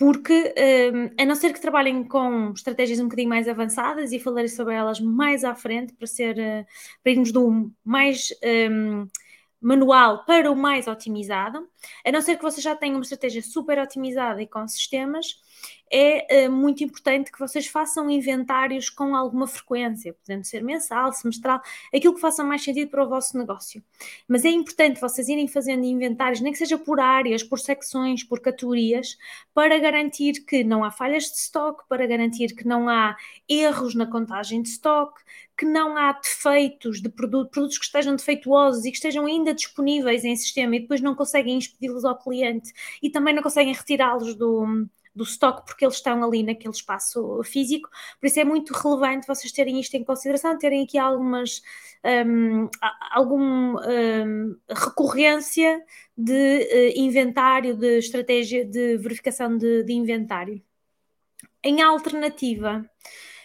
porque 0.00 0.54
um, 0.94 1.22
a 1.22 1.26
não 1.26 1.34
ser 1.34 1.52
que 1.52 1.60
trabalhem 1.60 2.02
com 2.02 2.52
estratégias 2.52 2.98
um 3.00 3.02
bocadinho 3.04 3.28
mais 3.28 3.46
avançadas 3.46 4.12
e 4.12 4.18
falarei 4.18 4.48
sobre 4.48 4.74
elas 4.74 4.98
mais 4.98 5.44
à 5.44 5.54
frente 5.54 5.92
para 5.92 6.06
ser 6.06 6.38
uh, 6.38 6.66
para 7.02 7.12
irmos 7.12 7.30
do 7.30 7.70
mais 7.84 8.30
um, 8.42 9.06
manual 9.60 10.24
para 10.24 10.50
o 10.50 10.56
mais 10.56 10.88
otimizado, 10.88 11.68
a 12.02 12.10
não 12.10 12.22
ser 12.22 12.36
que 12.36 12.42
vocês 12.42 12.64
já 12.64 12.74
tenham 12.74 12.96
uma 12.96 13.02
estratégia 13.02 13.42
super 13.42 13.78
otimizada 13.78 14.40
e 14.40 14.46
com 14.46 14.66
sistemas, 14.66 15.38
é 15.90 16.48
uh, 16.48 16.52
muito 16.52 16.84
importante 16.84 17.32
que 17.32 17.38
vocês 17.38 17.66
façam 17.66 18.08
inventários 18.08 18.88
com 18.88 19.16
alguma 19.16 19.46
frequência, 19.46 20.14
podendo 20.14 20.44
ser 20.44 20.62
mensal, 20.62 21.12
semestral, 21.12 21.60
aquilo 21.92 22.14
que 22.14 22.20
faça 22.20 22.44
mais 22.44 22.62
sentido 22.62 22.88
para 22.90 23.04
o 23.04 23.08
vosso 23.08 23.36
negócio. 23.36 23.82
Mas 24.28 24.44
é 24.44 24.50
importante 24.50 25.00
vocês 25.00 25.28
irem 25.28 25.48
fazendo 25.48 25.84
inventários, 25.84 26.40
nem 26.40 26.52
que 26.52 26.58
seja 26.58 26.78
por 26.78 27.00
áreas, 27.00 27.42
por 27.42 27.58
secções, 27.58 28.22
por 28.22 28.40
categorias, 28.40 29.18
para 29.52 29.78
garantir 29.78 30.44
que 30.44 30.62
não 30.62 30.84
há 30.84 30.92
falhas 30.92 31.24
de 31.24 31.38
estoque, 31.38 31.82
para 31.88 32.06
garantir 32.06 32.54
que 32.54 32.66
não 32.66 32.88
há 32.88 33.16
erros 33.48 33.94
na 33.94 34.06
contagem 34.06 34.62
de 34.62 34.68
estoque, 34.68 35.20
que 35.56 35.66
não 35.66 35.96
há 35.96 36.12
defeitos 36.12 37.02
de 37.02 37.08
produto, 37.08 37.50
produtos 37.50 37.78
que 37.78 37.84
estejam 37.84 38.16
defeituosos 38.16 38.84
e 38.84 38.90
que 38.90 38.96
estejam 38.96 39.26
ainda 39.26 39.52
disponíveis 39.52 40.24
em 40.24 40.34
sistema 40.36 40.76
e 40.76 40.80
depois 40.80 41.00
não 41.00 41.14
conseguem 41.14 41.58
expedi-los 41.58 42.04
ao 42.04 42.16
cliente 42.16 42.72
e 43.02 43.10
também 43.10 43.34
não 43.34 43.42
conseguem 43.42 43.74
retirá-los 43.74 44.34
do 44.34 44.88
do 45.20 45.24
estoque, 45.24 45.66
porque 45.66 45.84
eles 45.84 45.96
estão 45.96 46.24
ali 46.24 46.42
naquele 46.42 46.72
espaço 46.72 47.42
físico. 47.44 47.90
Por 48.18 48.26
isso 48.26 48.40
é 48.40 48.44
muito 48.44 48.72
relevante 48.72 49.26
vocês 49.26 49.52
terem 49.52 49.78
isto 49.78 49.94
em 49.94 50.02
consideração, 50.02 50.56
terem 50.56 50.84
aqui 50.84 50.96
algumas 50.96 51.60
um, 52.02 52.68
algum 53.10 53.76
um, 53.76 54.56
recorrência 54.70 55.84
de 56.16 56.32
uh, 56.32 56.98
inventário, 56.98 57.76
de 57.76 57.98
estratégia 57.98 58.64
de 58.64 58.96
verificação 58.96 59.58
de, 59.58 59.84
de 59.84 59.92
inventário. 59.92 60.62
Em 61.62 61.82
alternativa, 61.82 62.88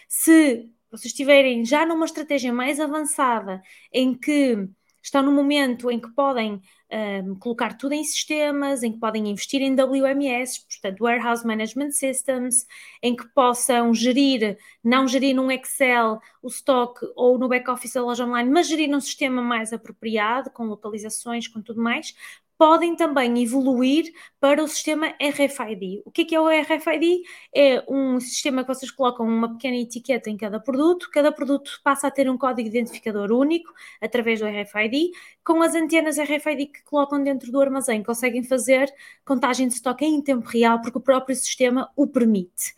se 0.08 0.70
vocês 0.90 1.12
estiverem 1.12 1.62
já 1.66 1.84
numa 1.84 2.06
estratégia 2.06 2.50
mais 2.52 2.80
avançada 2.80 3.60
em 3.92 4.14
que 4.14 4.66
estão 5.02 5.22
no 5.22 5.30
momento 5.30 5.90
em 5.90 6.00
que 6.00 6.10
podem 6.14 6.62
um, 6.92 7.34
colocar 7.36 7.76
tudo 7.76 7.92
em 7.92 8.04
sistemas, 8.04 8.82
em 8.82 8.92
que 8.92 8.98
podem 8.98 9.28
investir 9.28 9.60
em 9.60 9.74
WMS, 9.74 10.64
portanto, 10.66 11.00
Warehouse 11.02 11.46
Management 11.46 11.90
Systems, 11.92 12.66
em 13.02 13.14
que 13.14 13.26
possam 13.28 13.92
gerir, 13.92 14.56
não 14.82 15.08
gerir 15.08 15.34
num 15.34 15.50
Excel 15.50 16.20
o 16.42 16.48
stock 16.48 17.00
ou 17.16 17.38
no 17.38 17.48
back-office 17.48 17.94
da 17.94 18.02
loja 18.02 18.24
online, 18.24 18.50
mas 18.50 18.68
gerir 18.68 18.88
num 18.88 19.00
sistema 19.00 19.42
mais 19.42 19.72
apropriado, 19.72 20.50
com 20.50 20.64
localizações, 20.66 21.48
com 21.48 21.60
tudo 21.60 21.82
mais, 21.82 22.14
podem 22.58 22.96
também 22.96 23.42
evoluir 23.42 24.12
para 24.40 24.62
o 24.62 24.68
sistema 24.68 25.14
RFID. 25.20 26.02
O 26.04 26.10
que 26.10 26.22
é, 26.22 26.24
que 26.24 26.34
é 26.34 26.40
o 26.40 26.48
RFID? 26.48 27.22
É 27.54 27.84
um 27.88 28.18
sistema 28.18 28.62
que 28.62 28.68
vocês 28.68 28.90
colocam 28.90 29.26
uma 29.26 29.52
pequena 29.52 29.76
etiqueta 29.76 30.30
em 30.30 30.36
cada 30.36 30.58
produto, 30.58 31.10
cada 31.12 31.30
produto 31.30 31.80
passa 31.84 32.06
a 32.06 32.10
ter 32.10 32.28
um 32.30 32.38
código 32.38 32.68
identificador 32.68 33.30
único 33.32 33.72
através 34.00 34.40
do 34.40 34.46
RFID, 34.46 35.10
com 35.44 35.62
as 35.62 35.74
antenas 35.74 36.18
RFID 36.18 36.66
que 36.66 36.82
colocam 36.84 37.22
dentro 37.22 37.50
do 37.52 37.60
armazém, 37.60 38.02
conseguem 38.02 38.42
fazer 38.42 38.92
contagem 39.24 39.68
de 39.68 39.74
estoque 39.74 40.04
em 40.04 40.20
tempo 40.22 40.46
real, 40.48 40.80
porque 40.80 40.98
o 40.98 41.00
próprio 41.00 41.36
sistema 41.36 41.90
o 41.96 42.06
permite. 42.06 42.74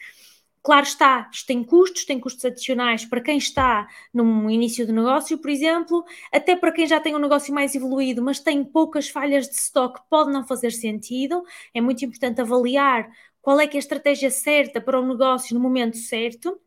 Claro 0.62 0.84
está, 0.84 1.30
tem 1.46 1.64
custos, 1.64 2.04
tem 2.04 2.20
custos 2.20 2.44
adicionais 2.44 3.04
para 3.04 3.20
quem 3.20 3.38
está 3.38 3.88
no 4.12 4.50
início 4.50 4.86
do 4.86 4.92
negócio, 4.92 5.38
por 5.38 5.50
exemplo, 5.50 6.04
até 6.32 6.56
para 6.56 6.72
quem 6.72 6.86
já 6.86 7.00
tem 7.00 7.14
um 7.14 7.18
negócio 7.18 7.54
mais 7.54 7.74
evoluído, 7.74 8.22
mas 8.22 8.40
tem 8.40 8.62
poucas 8.64 9.08
falhas 9.08 9.48
de 9.48 9.54
stock, 9.54 10.00
pode 10.10 10.30
não 10.30 10.46
fazer 10.46 10.72
sentido. 10.72 11.42
É 11.72 11.80
muito 11.80 12.04
importante 12.04 12.40
avaliar 12.40 13.10
qual 13.40 13.60
é 13.60 13.66
que 13.66 13.76
é 13.76 13.78
a 13.78 13.80
estratégia 13.80 14.30
certa 14.30 14.80
para 14.80 15.00
o 15.00 15.06
negócio 15.06 15.54
no 15.54 15.60
momento 15.60 15.96
certo 15.96 16.60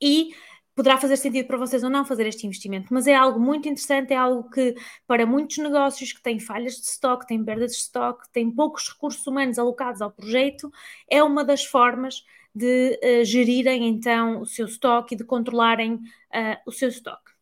e 0.00 0.34
poderá 0.74 0.98
fazer 0.98 1.16
sentido 1.16 1.46
para 1.46 1.56
vocês 1.56 1.82
ou 1.82 1.88
não 1.88 2.04
fazer 2.04 2.26
este 2.26 2.46
investimento, 2.46 2.92
mas 2.92 3.06
é 3.06 3.14
algo 3.14 3.40
muito 3.40 3.66
interessante, 3.66 4.12
é 4.12 4.16
algo 4.16 4.50
que 4.50 4.74
para 5.06 5.24
muitos 5.24 5.56
negócios 5.56 6.12
que 6.12 6.22
têm 6.22 6.38
falhas 6.38 6.74
de 6.74 6.86
stock, 6.86 7.26
têm 7.26 7.42
perdas 7.42 7.70
de 7.72 7.78
stock, 7.78 8.28
têm 8.30 8.50
poucos 8.50 8.90
recursos 8.90 9.26
humanos 9.26 9.58
alocados 9.58 10.02
ao 10.02 10.10
projeto, 10.12 10.70
é 11.08 11.22
uma 11.22 11.42
das 11.42 11.64
formas 11.64 12.22
de 12.56 12.98
uh, 13.04 13.22
gerirem 13.22 13.86
então 13.86 14.40
o 14.40 14.46
seu 14.46 14.64
estoque 14.64 15.14
e 15.14 15.18
de 15.18 15.24
controlarem 15.24 15.96
uh, 15.96 16.56
o 16.64 16.72
seu 16.72 16.88
estoque. 16.88 17.32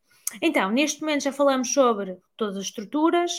Então, 0.42 0.72
neste 0.72 1.00
momento 1.00 1.22
já 1.22 1.32
falamos 1.32 1.72
sobre 1.72 2.18
todas 2.36 2.56
as 2.56 2.64
estruturas, 2.64 3.30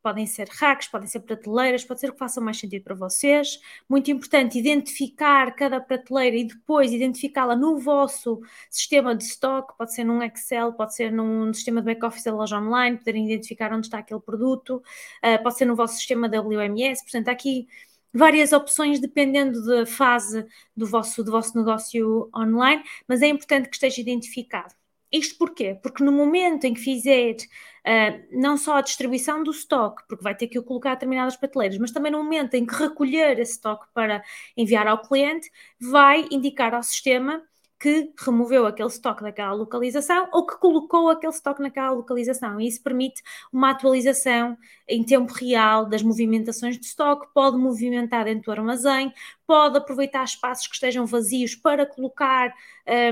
podem 0.00 0.26
ser 0.26 0.46
racks, 0.48 0.86
podem 0.86 1.08
ser 1.08 1.20
prateleiras, 1.20 1.82
pode 1.82 1.98
ser 1.98 2.10
o 2.10 2.12
que 2.12 2.18
faça 2.18 2.40
mais 2.40 2.58
sentido 2.58 2.84
para 2.84 2.94
vocês. 2.94 3.58
Muito 3.88 4.12
importante 4.12 4.58
identificar 4.58 5.50
cada 5.56 5.80
prateleira 5.80 6.36
e 6.36 6.44
depois 6.44 6.92
identificá-la 6.92 7.56
no 7.56 7.78
vosso 7.80 8.40
sistema 8.70 9.16
de 9.16 9.24
stock, 9.24 9.76
pode 9.76 9.92
ser 9.92 10.04
num 10.04 10.22
Excel, 10.22 10.72
pode 10.74 10.94
ser 10.94 11.10
num 11.10 11.52
sistema 11.52 11.80
de 11.80 11.86
back-office 11.86 12.22
da 12.22 12.34
loja 12.34 12.60
online, 12.60 12.98
poderem 12.98 13.24
identificar 13.24 13.72
onde 13.72 13.86
está 13.86 13.98
aquele 13.98 14.20
produto, 14.20 14.76
uh, 14.76 15.42
pode 15.42 15.56
ser 15.56 15.64
no 15.64 15.74
vosso 15.74 15.96
sistema 15.96 16.28
WMS, 16.28 17.02
portanto, 17.02 17.28
aqui 17.28 17.66
várias 18.14 18.52
opções 18.52 19.00
dependendo 19.00 19.64
da 19.66 19.84
fase 19.84 20.46
do 20.76 20.86
vosso, 20.86 21.24
do 21.24 21.32
vosso 21.32 21.56
negócio 21.58 22.30
online, 22.34 22.82
mas 23.08 23.20
é 23.20 23.26
importante 23.26 23.68
que 23.68 23.74
esteja 23.74 24.00
identificado. 24.00 24.74
Isto 25.12 25.38
porquê? 25.38 25.78
Porque 25.82 26.02
no 26.02 26.10
momento 26.10 26.64
em 26.64 26.74
que 26.74 26.80
fizer 26.80 27.36
uh, 27.36 28.26
não 28.32 28.56
só 28.56 28.76
a 28.76 28.80
distribuição 28.80 29.42
do 29.44 29.50
stock, 29.52 30.02
porque 30.08 30.24
vai 30.24 30.34
ter 30.34 30.48
que 30.48 30.58
o 30.58 30.62
colocar 30.62 30.92
a 30.92 30.94
determinadas 30.94 31.36
prateleiras, 31.36 31.78
mas 31.78 31.92
também 31.92 32.10
no 32.10 32.22
momento 32.22 32.54
em 32.54 32.66
que 32.66 32.74
recolher 32.74 33.38
esse 33.38 33.52
stock 33.52 33.86
para 33.94 34.24
enviar 34.56 34.86
ao 34.86 35.02
cliente, 35.02 35.50
vai 35.80 36.26
indicar 36.30 36.74
ao 36.74 36.82
sistema 36.82 37.42
que 37.84 38.10
removeu 38.16 38.66
aquele 38.66 38.88
estoque 38.88 39.22
daquela 39.22 39.52
localização 39.52 40.26
ou 40.32 40.46
que 40.46 40.56
colocou 40.56 41.10
aquele 41.10 41.34
estoque 41.34 41.60
naquela 41.60 41.90
localização. 41.90 42.58
E 42.58 42.66
isso 42.66 42.82
permite 42.82 43.22
uma 43.52 43.72
atualização 43.72 44.56
em 44.88 45.04
tempo 45.04 45.30
real 45.34 45.84
das 45.84 46.02
movimentações 46.02 46.78
de 46.78 46.86
estoque, 46.86 47.28
pode 47.34 47.58
movimentar 47.58 48.24
dentro 48.24 48.44
do 48.44 48.52
armazém, 48.52 49.12
pode 49.46 49.76
aproveitar 49.76 50.24
espaços 50.24 50.66
que 50.66 50.74
estejam 50.76 51.04
vazios 51.04 51.54
para 51.54 51.84
colocar 51.84 52.54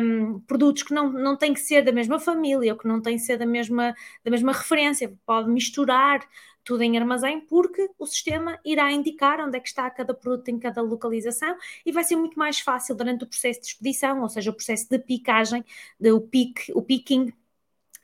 um, 0.00 0.41
produtos 0.41 0.85
que 0.85 0.95
não, 0.95 1.12
não 1.12 1.37
têm 1.37 1.52
que 1.52 1.61
ser 1.61 1.83
da 1.83 1.93
mesma 1.93 2.19
família 2.19 2.73
ou 2.73 2.79
que 2.79 2.88
não 2.88 3.02
têm 3.02 3.17
que 3.17 3.23
ser 3.23 3.37
da 3.37 3.45
mesma, 3.45 3.95
da 4.25 4.31
mesma 4.31 4.52
referência, 4.52 5.14
pode 5.26 5.50
misturar 5.50 6.26
tudo 6.64 6.83
em 6.83 6.99
armazém, 6.99 7.40
porque 7.40 7.88
o 7.99 8.07
sistema 8.07 8.59
irá 8.64 8.90
indicar 8.92 9.40
onde 9.40 9.57
é 9.57 9.61
que 9.61 9.69
está 9.69 9.90
cada 9.90 10.14
produto 10.14 10.49
em 10.49 10.59
cada 10.59 10.81
localização 10.83 11.57
e 11.85 11.92
vai 11.92 12.04
ser 12.04 12.16
muito 12.16 12.38
mais 12.38 12.61
fácil 12.61 12.95
durante 12.95 13.25
o 13.25 13.26
processo 13.26 13.61
de 13.61 13.66
expedição, 13.69 14.23
ou 14.23 14.28
seja, 14.28 14.50
o 14.50 14.54
processo 14.54 14.88
de 14.88 14.99
picagem, 14.99 15.64
de, 15.99 16.12
o, 16.12 16.21
pick, 16.21 16.71
o 16.75 16.83
picking 16.83 17.33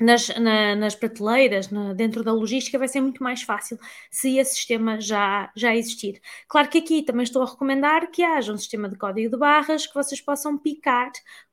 nas, 0.00 0.28
na, 0.28 0.76
nas 0.76 0.94
prateleiras, 0.94 1.70
na, 1.70 1.92
dentro 1.92 2.22
da 2.22 2.32
logística, 2.32 2.78
vai 2.78 2.88
ser 2.88 3.00
muito 3.00 3.22
mais 3.22 3.42
fácil 3.42 3.78
se 4.10 4.38
esse 4.38 4.54
sistema 4.54 5.00
já, 5.00 5.50
já 5.56 5.74
existir. 5.74 6.20
Claro 6.46 6.68
que 6.68 6.78
aqui 6.78 7.02
também 7.02 7.24
estou 7.24 7.42
a 7.42 7.46
recomendar 7.46 8.10
que 8.10 8.22
haja 8.22 8.52
um 8.52 8.56
sistema 8.56 8.88
de 8.88 8.96
código 8.96 9.30
de 9.30 9.36
barras 9.36 9.86
que 9.86 9.94
vocês 9.94 10.20
possam 10.20 10.56
picar 10.56 11.10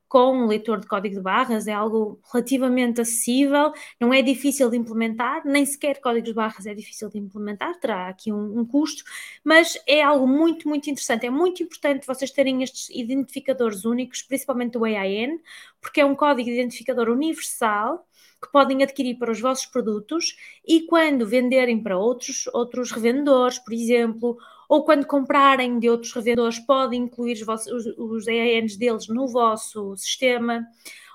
com 0.08 0.32
um 0.32 0.46
leitor 0.46 0.80
de 0.80 0.86
código 0.86 1.16
de 1.16 1.20
barras, 1.20 1.66
é 1.66 1.72
algo 1.72 2.20
relativamente 2.32 3.00
acessível, 3.00 3.72
não 4.00 4.14
é 4.14 4.22
difícil 4.22 4.70
de 4.70 4.76
implementar, 4.76 5.42
nem 5.44 5.66
sequer 5.66 6.00
códigos 6.00 6.28
de 6.28 6.34
barras 6.34 6.66
é 6.66 6.74
difícil 6.74 7.08
de 7.08 7.18
implementar, 7.18 7.78
terá 7.80 8.08
aqui 8.08 8.32
um, 8.32 8.60
um, 8.60 8.64
custo, 8.64 9.02
mas 9.42 9.78
é 9.86 10.02
algo 10.02 10.26
muito, 10.26 10.68
muito 10.68 10.88
interessante. 10.88 11.26
É 11.26 11.30
muito 11.30 11.62
importante 11.62 12.06
vocês 12.06 12.30
terem 12.30 12.62
estes 12.62 12.88
identificadores 12.90 13.84
únicos, 13.84 14.22
principalmente 14.22 14.78
o 14.78 14.84
AIN, 14.84 15.40
porque 15.80 16.00
é 16.00 16.04
um 16.04 16.14
código 16.14 16.48
de 16.48 16.54
identificador 16.54 17.08
universal 17.08 18.06
que 18.40 18.52
podem 18.52 18.82
adquirir 18.82 19.18
para 19.18 19.32
os 19.32 19.40
vossos 19.40 19.66
produtos 19.66 20.36
e 20.66 20.82
quando 20.82 21.26
venderem 21.26 21.82
para 21.82 21.98
outros, 21.98 22.46
outros 22.52 22.90
revendedores, 22.92 23.58
por 23.58 23.72
exemplo, 23.72 24.38
ou 24.68 24.84
quando 24.84 25.06
comprarem 25.06 25.78
de 25.78 25.88
outros 25.88 26.12
revendedores, 26.12 26.58
podem 26.58 27.02
incluir 27.02 27.42
os, 27.42 27.66
os, 27.66 27.86
os 27.98 28.26
EANs 28.26 28.76
deles 28.76 29.08
no 29.08 29.28
vosso 29.28 29.96
sistema. 29.96 30.66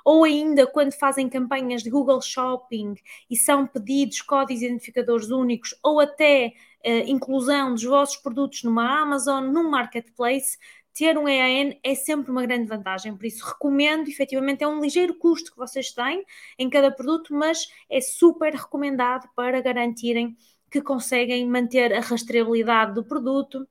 Ou 0.04 0.24
ainda 0.24 0.66
quando 0.66 0.94
fazem 0.94 1.30
campanhas 1.30 1.84
de 1.84 1.90
Google 1.90 2.22
Shopping 2.22 2.96
e 3.30 3.38
são 3.38 3.68
pedidos 3.68 4.22
códigos 4.22 4.64
identificadores 4.64 5.30
únicos, 5.30 5.76
ou 5.84 6.00
até 6.00 6.54
uh, 6.84 6.90
inclusão 7.08 7.74
dos 7.74 7.84
vossos 7.84 8.18
produtos 8.18 8.64
numa 8.64 9.02
Amazon, 9.02 9.46
num 9.46 9.70
marketplace, 9.70 10.58
ter 10.94 11.18
um 11.18 11.28
EAN 11.28 11.76
é 11.84 11.96
sempre 11.96 12.32
uma 12.32 12.46
grande 12.46 12.68
vantagem, 12.68 13.16
por 13.16 13.26
isso 13.26 13.46
recomendo, 13.46 14.10
efetivamente 14.10 14.64
é 14.64 14.68
um 14.68 14.82
ligeiro 14.82 15.16
custo 15.16 15.52
que 15.52 15.58
vocês 15.58 15.92
têm 15.92 16.26
em 16.58 16.70
cada 16.70 16.92
produto, 16.92 17.34
mas 17.34 17.72
é 17.90 18.02
super 18.02 18.54
recomendado 18.54 19.30
para 19.36 19.62
garantirem 19.62 20.36
que 20.72 20.82
conseguem 20.82 21.48
manter 21.48 21.94
a 21.94 22.00
rastreabilidade 22.00 22.94
do 22.96 23.04
produto 23.04 23.68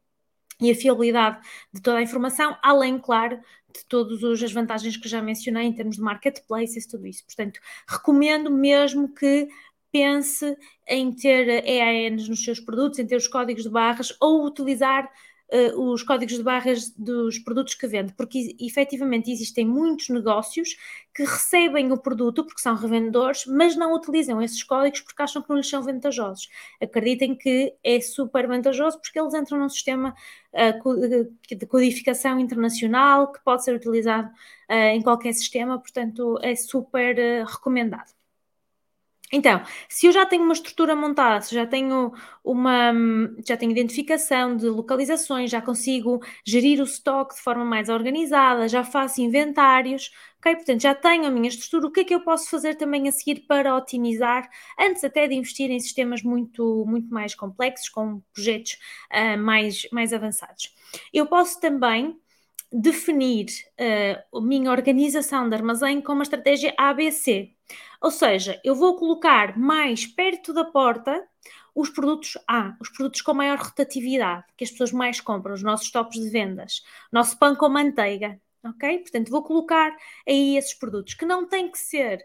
e 0.60 0.70
a 0.70 0.74
fiabilidade 0.74 1.40
de 1.72 1.80
toda 1.80 1.98
a 1.98 2.02
informação, 2.02 2.56
além, 2.62 2.98
claro, 2.98 3.40
de 3.72 3.84
todas 3.86 4.42
as 4.42 4.52
vantagens 4.52 4.96
que 4.96 5.08
já 5.08 5.22
mencionei 5.22 5.64
em 5.64 5.72
termos 5.72 5.96
de 5.96 6.02
marketplaces, 6.02 6.86
tudo 6.86 7.06
isso. 7.06 7.24
Portanto, 7.24 7.58
recomendo 7.88 8.50
mesmo 8.50 9.08
que 9.14 9.48
pense 9.90 10.56
em 10.86 11.12
ter 11.12 11.64
EANs 11.66 12.28
nos 12.28 12.44
seus 12.44 12.60
produtos, 12.60 12.98
em 12.98 13.06
ter 13.06 13.16
os 13.16 13.26
códigos 13.26 13.62
de 13.62 13.70
barras 13.70 14.14
ou 14.20 14.44
utilizar 14.44 15.10
uh, 15.52 15.92
os 15.92 16.02
códigos 16.02 16.36
de 16.36 16.42
barras 16.42 16.90
dos 16.96 17.38
produtos 17.38 17.74
que 17.74 17.86
vende, 17.86 18.12
porque 18.14 18.56
efetivamente 18.60 19.30
existem 19.30 19.66
muitos 19.66 20.08
negócios 20.08 20.76
que 21.14 21.24
recebem 21.24 21.92
o 21.92 21.98
produto 21.98 22.44
porque 22.44 22.60
são 22.60 22.74
revendedores, 22.74 23.44
mas 23.46 23.76
não 23.76 23.94
utilizam 23.94 24.40
esses 24.40 24.62
códigos 24.62 25.00
porque 25.00 25.22
acham 25.22 25.42
que 25.42 25.48
não 25.48 25.56
lhes 25.56 25.68
são 25.68 25.82
vantajosos. 25.82 26.48
Acreditem 26.80 27.34
que 27.34 27.74
é 27.82 28.00
super 28.00 28.46
vantajoso 28.46 29.00
porque 29.00 29.18
eles 29.18 29.34
entram 29.34 29.58
num 29.58 29.68
sistema 29.68 30.14
uh, 30.52 31.56
de 31.56 31.66
codificação 31.66 32.38
internacional 32.38 33.32
que 33.32 33.42
pode 33.42 33.64
ser 33.64 33.74
utilizado 33.74 34.28
uh, 34.28 34.72
em 34.72 35.02
qualquer 35.02 35.32
sistema, 35.32 35.78
portanto 35.78 36.38
é 36.42 36.54
super 36.54 37.16
recomendado. 37.44 38.19
Então, 39.32 39.62
se 39.88 40.06
eu 40.06 40.12
já 40.12 40.26
tenho 40.26 40.42
uma 40.42 40.52
estrutura 40.52 40.96
montada, 40.96 41.40
se 41.40 41.54
já 41.54 41.66
tenho 41.66 42.12
uma 42.42 42.92
já 43.46 43.56
tenho 43.56 43.70
identificação 43.72 44.56
de 44.56 44.66
localizações, 44.66 45.50
já 45.50 45.62
consigo 45.62 46.20
gerir 46.44 46.80
o 46.80 46.84
estoque 46.84 47.34
de 47.36 47.40
forma 47.40 47.64
mais 47.64 47.88
organizada, 47.88 48.68
já 48.68 48.82
faço 48.82 49.20
inventários, 49.20 50.10
ok? 50.38 50.56
Portanto, 50.56 50.80
já 50.82 50.94
tenho 50.94 51.26
a 51.26 51.30
minha 51.30 51.48
estrutura, 51.48 51.86
o 51.86 51.92
que 51.92 52.00
é 52.00 52.04
que 52.04 52.14
eu 52.14 52.20
posso 52.22 52.50
fazer 52.50 52.74
também 52.74 53.08
a 53.08 53.12
seguir 53.12 53.46
para 53.46 53.76
otimizar, 53.76 54.48
antes 54.78 55.04
até 55.04 55.28
de 55.28 55.34
investir 55.34 55.70
em 55.70 55.78
sistemas 55.78 56.22
muito, 56.22 56.84
muito 56.86 57.08
mais 57.12 57.34
complexos, 57.34 57.88
com 57.88 58.20
projetos 58.34 58.78
uh, 59.12 59.38
mais, 59.38 59.86
mais 59.92 60.12
avançados? 60.12 60.74
Eu 61.12 61.26
posso 61.26 61.60
também 61.60 62.16
definir 62.72 63.46
uh, 63.80 64.38
a 64.38 64.40
minha 64.40 64.70
organização 64.70 65.48
de 65.48 65.54
armazém 65.54 66.00
com 66.00 66.12
uma 66.12 66.22
estratégia 66.22 66.74
ABC. 66.76 67.52
Ou 68.00 68.10
seja, 68.10 68.60
eu 68.64 68.74
vou 68.74 68.96
colocar 68.96 69.58
mais 69.58 70.06
perto 70.06 70.52
da 70.52 70.64
porta 70.64 71.26
os 71.74 71.88
produtos 71.88 72.36
A, 72.48 72.76
os 72.80 72.88
produtos 72.90 73.20
com 73.22 73.34
maior 73.34 73.58
rotatividade, 73.58 74.44
que 74.56 74.64
as 74.64 74.70
pessoas 74.70 74.92
mais 74.92 75.20
compram, 75.20 75.54
os 75.54 75.62
nossos 75.62 75.90
tops 75.90 76.18
de 76.20 76.28
vendas, 76.28 76.82
nosso 77.12 77.38
pão 77.38 77.54
com 77.54 77.68
manteiga, 77.68 78.40
ok? 78.64 78.98
Portanto, 78.98 79.30
vou 79.30 79.42
colocar 79.42 79.96
aí 80.26 80.56
esses 80.56 80.74
produtos 80.74 81.14
que 81.14 81.24
não 81.24 81.46
têm 81.46 81.70
que 81.70 81.78
ser 81.78 82.24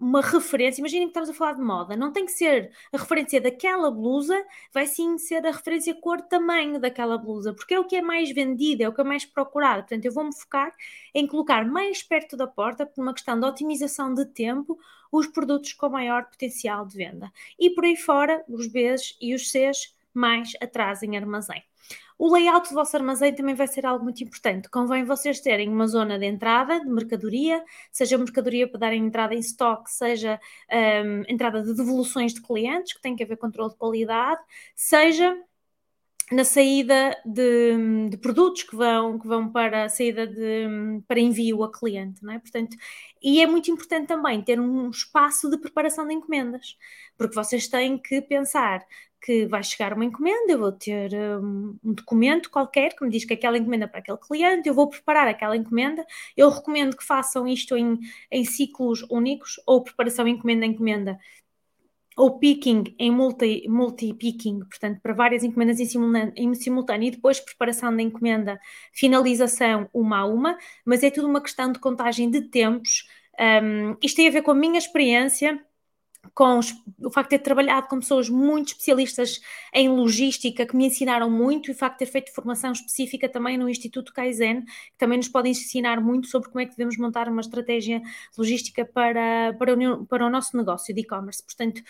uma 0.00 0.20
referência. 0.20 0.80
Imaginem 0.80 1.06
que 1.06 1.10
estamos 1.10 1.30
a 1.30 1.34
falar 1.34 1.52
de 1.52 1.62
moda, 1.62 1.96
não 1.96 2.12
tem 2.12 2.26
que 2.26 2.32
ser 2.32 2.70
a 2.92 2.98
referência 2.98 3.40
daquela 3.40 3.90
blusa, 3.90 4.44
vai 4.72 4.86
sim 4.86 5.18
ser 5.18 5.46
a 5.46 5.50
referência 5.50 5.94
cor 5.94 6.20
tamanho 6.20 6.80
daquela 6.80 7.16
blusa, 7.16 7.54
porque 7.54 7.74
é 7.74 7.80
o 7.80 7.84
que 7.84 7.96
é 7.96 8.02
mais 8.02 8.30
vendido, 8.30 8.82
é 8.82 8.88
o 8.88 8.92
que 8.92 9.00
é 9.00 9.04
mais 9.04 9.24
procurado. 9.24 9.82
Portanto, 9.82 10.04
eu 10.04 10.12
vou-me 10.12 10.34
focar 10.34 10.74
em 11.14 11.26
colocar 11.26 11.64
mais 11.64 12.02
perto 12.02 12.36
da 12.36 12.46
porta, 12.46 12.84
por 12.86 13.02
uma 13.02 13.14
questão 13.14 13.38
de 13.38 13.46
otimização 13.46 14.12
de 14.12 14.24
tempo, 14.26 14.78
os 15.10 15.26
produtos 15.26 15.72
com 15.72 15.88
maior 15.88 16.24
potencial 16.24 16.84
de 16.84 16.96
venda. 16.96 17.32
E 17.58 17.70
por 17.70 17.84
aí 17.84 17.96
fora, 17.96 18.44
os 18.48 18.66
Bs 18.66 19.16
e 19.20 19.34
os 19.34 19.50
Cs 19.50 19.95
mais 20.18 20.52
atrás 20.60 21.02
em 21.02 21.16
armazém. 21.16 21.62
O 22.18 22.32
layout 22.32 22.68
do 22.70 22.74
vosso 22.74 22.96
armazém 22.96 23.34
também 23.34 23.54
vai 23.54 23.66
ser 23.68 23.84
algo 23.84 24.04
muito 24.04 24.24
importante. 24.24 24.70
Convém 24.70 25.04
vocês 25.04 25.40
terem 25.40 25.68
uma 25.68 25.86
zona 25.86 26.18
de 26.18 26.24
entrada 26.24 26.80
de 26.80 26.88
mercadoria, 26.88 27.62
seja 27.92 28.16
mercadoria 28.16 28.66
para 28.66 28.80
darem 28.80 29.04
entrada 29.04 29.34
em 29.34 29.38
estoque, 29.38 29.90
seja 29.90 30.40
um, 31.04 31.22
entrada 31.28 31.62
de 31.62 31.74
devoluções 31.74 32.32
de 32.32 32.40
clientes, 32.40 32.94
que 32.94 33.02
tem 33.02 33.14
que 33.14 33.22
haver 33.22 33.36
controle 33.36 33.70
de 33.70 33.76
qualidade, 33.76 34.40
seja 34.74 35.36
na 36.32 36.44
saída 36.44 37.16
de, 37.24 38.08
de, 38.10 38.16
produtos 38.16 38.64
que 38.64 38.74
vão, 38.74 39.16
que 39.18 39.28
vão 39.28 39.48
para 39.48 39.84
a 39.84 39.88
saída 39.88 40.26
de, 40.26 41.00
para 41.06 41.20
envio 41.20 41.62
a 41.62 41.70
cliente, 41.70 42.24
não 42.24 42.32
é? 42.32 42.38
Portanto, 42.40 42.76
e 43.22 43.40
é 43.40 43.46
muito 43.46 43.70
importante 43.70 44.08
também 44.08 44.42
ter 44.42 44.58
um 44.58 44.90
espaço 44.90 45.48
de 45.48 45.56
preparação 45.58 46.06
de 46.06 46.14
encomendas, 46.14 46.76
porque 47.16 47.34
vocês 47.34 47.68
têm 47.68 47.96
que 47.96 48.20
pensar 48.22 48.84
que 49.20 49.46
vai 49.46 49.62
chegar 49.62 49.92
uma 49.92 50.04
encomenda, 50.04 50.52
eu 50.52 50.58
vou 50.58 50.72
ter 50.72 51.12
um, 51.14 51.76
um, 51.84 51.92
documento 51.92 52.50
qualquer 52.50 52.94
que 52.94 53.04
me 53.04 53.10
diz 53.10 53.24
que 53.24 53.34
aquela 53.34 53.58
encomenda 53.58 53.84
é 53.86 53.88
para 53.88 54.00
aquele 54.00 54.18
cliente, 54.18 54.68
eu 54.68 54.74
vou 54.74 54.88
preparar 54.88 55.26
aquela 55.26 55.56
encomenda. 55.56 56.04
Eu 56.36 56.48
recomendo 56.50 56.96
que 56.96 57.04
façam 57.04 57.46
isto 57.46 57.76
em, 57.76 57.98
em 58.30 58.44
ciclos 58.44 59.02
únicos, 59.10 59.60
ou 59.66 59.82
preparação 59.82 60.28
encomenda 60.28 60.66
encomenda, 60.66 61.18
ou 62.16 62.38
picking 62.38 62.94
em 62.98 63.10
multi-picking, 63.10 63.68
multi 64.54 64.68
portanto, 64.68 65.00
para 65.02 65.12
várias 65.12 65.44
encomendas 65.44 65.78
em 65.78 65.84
simultâneo, 65.84 66.32
em 66.36 66.54
simultâneo, 66.54 67.08
e 67.08 67.10
depois 67.10 67.40
preparação 67.40 67.94
da 67.94 68.02
encomenda, 68.02 68.58
finalização 68.92 69.88
uma 69.92 70.20
a 70.20 70.26
uma, 70.26 70.56
mas 70.84 71.02
é 71.02 71.10
tudo 71.10 71.28
uma 71.28 71.42
questão 71.42 71.70
de 71.70 71.78
contagem 71.78 72.30
de 72.30 72.42
tempos. 72.42 73.06
Um, 73.38 73.96
isto 74.02 74.16
tem 74.16 74.28
a 74.28 74.30
ver 74.30 74.42
com 74.42 74.50
a 74.50 74.54
minha 74.54 74.78
experiência 74.78 75.62
com 76.34 76.60
o 77.02 77.10
facto 77.10 77.30
de 77.30 77.38
ter 77.38 77.44
trabalhado 77.44 77.88
com 77.88 77.98
pessoas 77.98 78.28
muito 78.28 78.68
especialistas 78.68 79.40
em 79.72 79.88
logística, 79.88 80.66
que 80.66 80.76
me 80.76 80.86
ensinaram 80.86 81.30
muito, 81.30 81.70
e 81.70 81.72
o 81.72 81.76
facto 81.76 81.98
de 81.98 82.06
ter 82.06 82.10
feito 82.10 82.34
formação 82.34 82.72
específica 82.72 83.28
também 83.28 83.56
no 83.56 83.68
Instituto 83.68 84.12
Kaizen, 84.12 84.62
que 84.62 84.98
também 84.98 85.18
nos 85.18 85.28
podem 85.28 85.52
ensinar 85.52 86.00
muito 86.00 86.28
sobre 86.28 86.48
como 86.48 86.60
é 86.60 86.66
que 86.66 86.76
devemos 86.76 86.96
montar 86.96 87.28
uma 87.28 87.40
estratégia 87.40 88.00
logística 88.36 88.84
para, 88.84 89.54
para, 89.58 89.74
o, 89.74 90.06
para 90.06 90.26
o 90.26 90.30
nosso 90.30 90.56
negócio 90.56 90.94
de 90.94 91.00
e-commerce. 91.00 91.42
Portanto, 91.44 91.82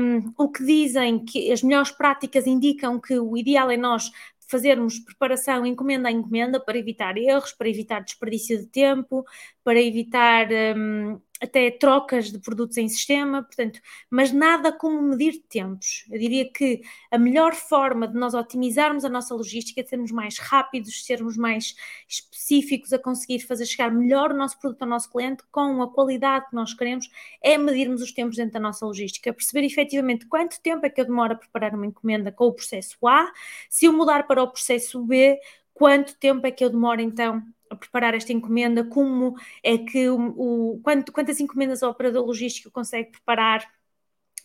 um, 0.00 0.32
o 0.36 0.48
que 0.50 0.64
dizem 0.64 1.24
que 1.24 1.52
as 1.52 1.62
melhores 1.62 1.90
práticas 1.90 2.46
indicam 2.46 3.00
que 3.00 3.18
o 3.18 3.36
ideal 3.36 3.70
é 3.70 3.76
nós 3.76 4.10
fazermos 4.48 4.98
preparação 4.98 5.66
encomenda 5.66 6.08
a 6.08 6.12
encomenda 6.12 6.58
para 6.58 6.78
evitar 6.78 7.16
erros, 7.18 7.52
para 7.52 7.68
evitar 7.68 8.00
desperdício 8.00 8.58
de 8.58 8.66
tempo, 8.66 9.24
para 9.62 9.80
evitar 9.80 10.48
um, 10.76 11.20
até 11.40 11.70
trocas 11.70 12.30
de 12.30 12.38
produtos 12.38 12.76
em 12.76 12.88
sistema, 12.88 13.42
portanto, 13.42 13.80
mas 14.10 14.32
nada 14.32 14.72
como 14.72 15.00
medir 15.00 15.42
tempos. 15.48 16.04
Eu 16.10 16.18
diria 16.18 16.50
que 16.50 16.82
a 17.10 17.18
melhor 17.18 17.54
forma 17.54 18.08
de 18.08 18.14
nós 18.14 18.34
otimizarmos 18.34 19.04
a 19.04 19.08
nossa 19.08 19.34
logística, 19.34 19.82
de 19.82 19.88
sermos 19.88 20.10
mais 20.10 20.38
rápidos, 20.38 21.04
sermos 21.04 21.36
mais 21.36 21.74
específicos 22.08 22.92
a 22.92 22.98
conseguir 22.98 23.40
fazer 23.40 23.66
chegar 23.66 23.90
melhor 23.90 24.32
o 24.32 24.36
nosso 24.36 24.58
produto 24.58 24.82
ao 24.82 24.88
nosso 24.88 25.10
cliente 25.10 25.42
com 25.50 25.82
a 25.82 25.92
qualidade 25.92 26.48
que 26.48 26.54
nós 26.54 26.74
queremos, 26.74 27.08
é 27.42 27.56
medirmos 27.56 28.02
os 28.02 28.12
tempos 28.12 28.36
dentro 28.36 28.54
da 28.54 28.60
nossa 28.60 28.84
logística, 28.84 29.32
perceber 29.32 29.64
efetivamente 29.64 30.26
quanto 30.26 30.60
tempo 30.60 30.84
é 30.86 30.90
que 30.90 31.00
eu 31.00 31.04
demoro 31.04 31.34
a 31.34 31.36
preparar 31.36 31.74
uma 31.74 31.86
encomenda 31.86 32.32
com 32.32 32.46
o 32.46 32.52
processo 32.52 32.96
A, 33.06 33.30
se 33.70 33.86
eu 33.86 33.92
mudar 33.92 34.26
para 34.26 34.42
o 34.42 34.48
processo 34.48 35.04
B, 35.04 35.38
quanto 35.78 36.16
tempo 36.18 36.46
é 36.46 36.50
que 36.50 36.64
eu 36.64 36.70
demoro 36.70 37.00
então 37.00 37.42
a 37.70 37.76
preparar 37.76 38.14
esta 38.14 38.32
encomenda, 38.32 38.84
como 38.84 39.34
é 39.62 39.78
que 39.78 40.08
o, 40.08 40.74
o 40.76 40.80
quanto, 40.82 41.12
quantas 41.12 41.38
encomendas 41.40 41.82
o 41.82 41.88
operador 41.90 42.26
logístico 42.26 42.70
consegue 42.70 43.10
preparar, 43.12 43.62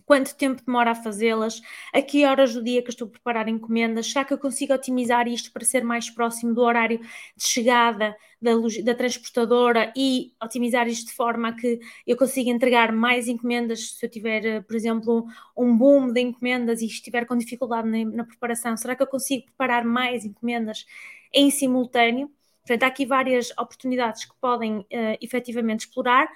quanto 0.05 0.35
tempo 0.35 0.61
demora 0.65 0.91
a 0.91 0.95
fazê-las, 0.95 1.61
a 1.93 2.01
que 2.01 2.25
horas 2.25 2.53
do 2.53 2.63
dia 2.63 2.81
que 2.81 2.89
estou 2.89 3.07
a 3.07 3.11
preparar 3.11 3.47
encomendas, 3.47 4.07
será 4.07 4.25
que 4.25 4.33
eu 4.33 4.37
consigo 4.37 4.73
otimizar 4.73 5.27
isto 5.27 5.51
para 5.51 5.65
ser 5.65 5.83
mais 5.83 6.09
próximo 6.09 6.53
do 6.53 6.61
horário 6.61 6.99
de 6.99 7.43
chegada 7.43 8.15
da, 8.41 8.51
da 8.83 8.93
transportadora 8.93 9.93
e 9.95 10.33
otimizar 10.43 10.87
isto 10.87 11.07
de 11.07 11.13
forma 11.13 11.49
a 11.49 11.53
que 11.53 11.79
eu 12.05 12.17
consiga 12.17 12.49
entregar 12.49 12.91
mais 12.91 13.27
encomendas 13.27 13.91
se 13.97 14.05
eu 14.05 14.09
tiver, 14.09 14.63
por 14.63 14.75
exemplo, 14.75 15.25
um 15.57 15.75
boom 15.75 16.11
de 16.11 16.21
encomendas 16.21 16.81
e 16.81 16.85
estiver 16.85 17.25
com 17.25 17.37
dificuldade 17.37 17.87
na, 17.87 18.03
na 18.17 18.23
preparação, 18.25 18.75
será 18.75 18.95
que 18.95 19.03
eu 19.03 19.07
consigo 19.07 19.45
preparar 19.45 19.85
mais 19.85 20.25
encomendas 20.25 20.85
em 21.33 21.49
simultâneo? 21.49 22.29
Portanto, 22.65 22.83
há 22.83 22.87
aqui 22.87 23.05
várias 23.05 23.51
oportunidades 23.51 24.23
que 24.25 24.33
podem 24.39 24.79
uh, 24.79 24.85
efetivamente 25.21 25.81
explorar 25.81 26.29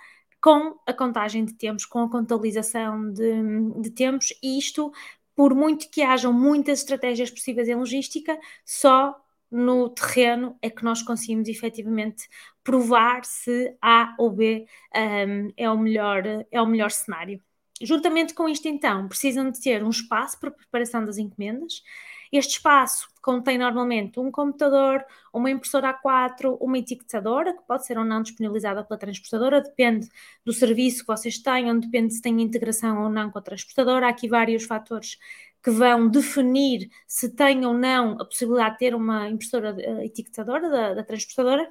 com 0.48 0.80
a 0.86 0.94
contagem 0.94 1.44
de 1.44 1.54
tempos, 1.56 1.86
com 1.86 2.00
a 2.00 2.10
contabilização 2.10 3.12
de, 3.12 3.82
de 3.82 3.92
tempos, 3.92 4.34
e 4.42 4.58
isto, 4.58 4.94
por 5.36 5.54
muito 5.54 5.90
que 5.90 6.02
hajam 6.02 6.32
muitas 6.32 6.80
estratégias 6.80 7.30
possíveis 7.30 7.68
em 7.68 7.76
logística, 7.76 8.40
só 8.64 9.14
no 9.52 9.90
terreno 9.90 10.58
é 10.62 10.70
que 10.70 10.86
nós 10.86 11.02
conseguimos 11.02 11.50
efetivamente 11.50 12.30
provar 12.64 13.26
se 13.26 13.76
A 13.82 14.16
ou 14.18 14.32
B 14.32 14.66
um, 14.96 15.52
é, 15.58 15.70
o 15.70 15.78
melhor, 15.78 16.24
é 16.50 16.62
o 16.62 16.66
melhor 16.66 16.92
cenário. 16.92 17.42
Juntamente 17.82 18.34
com 18.34 18.48
isto, 18.48 18.70
então, 18.70 19.06
precisam 19.10 19.52
de 19.52 19.62
ter 19.62 19.84
um 19.84 19.90
espaço 19.90 20.40
para 20.40 20.50
preparação 20.50 21.04
das 21.04 21.18
encomendas, 21.18 21.84
este 22.32 22.58
espaço 22.58 23.08
contém 23.22 23.58
normalmente 23.58 24.20
um 24.20 24.32
computador, 24.32 25.04
uma 25.34 25.52
impressora 25.52 25.94
A4, 25.94 26.58
uma 26.62 26.78
etiquetadora, 26.78 27.54
que 27.54 27.64
pode 27.64 27.86
ser 27.86 27.98
ou 27.98 28.06
não 28.06 28.22
disponibilizada 28.22 28.84
pela 28.84 28.98
transportadora, 28.98 29.62
depende 29.62 30.08
do 30.46 30.54
serviço 30.54 31.02
que 31.02 31.08
vocês 31.08 31.38
tenham, 31.38 31.78
depende 31.80 32.14
se 32.14 32.22
tem 32.22 32.42
integração 32.42 33.04
ou 33.04 33.10
não 33.10 33.30
com 33.30 33.40
a 33.40 33.42
transportadora. 33.42 34.08
Há 34.08 34.10
aqui 34.10 34.28
vários 34.28 34.64
fatores 34.64 35.18
que 35.62 35.72
vão 35.72 36.08
definir 36.08 36.90
se 37.06 37.30
tem 37.30 37.66
ou 37.66 37.74
não 37.74 38.14
a 38.14 38.26
possibilidade 38.26 38.74
de 38.74 38.80
ter 38.80 38.96
uma 38.96 39.30
impressora 39.30 39.74
uh, 39.74 40.02
etiquetadora 40.04 40.70
da, 40.70 40.94
da 40.94 41.04
transportadora 41.04 41.70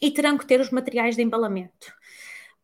e 0.00 0.10
terão 0.10 0.38
que 0.38 0.46
ter 0.46 0.60
os 0.60 0.70
materiais 0.70 1.16
de 1.16 1.22
embalamento 1.22 1.92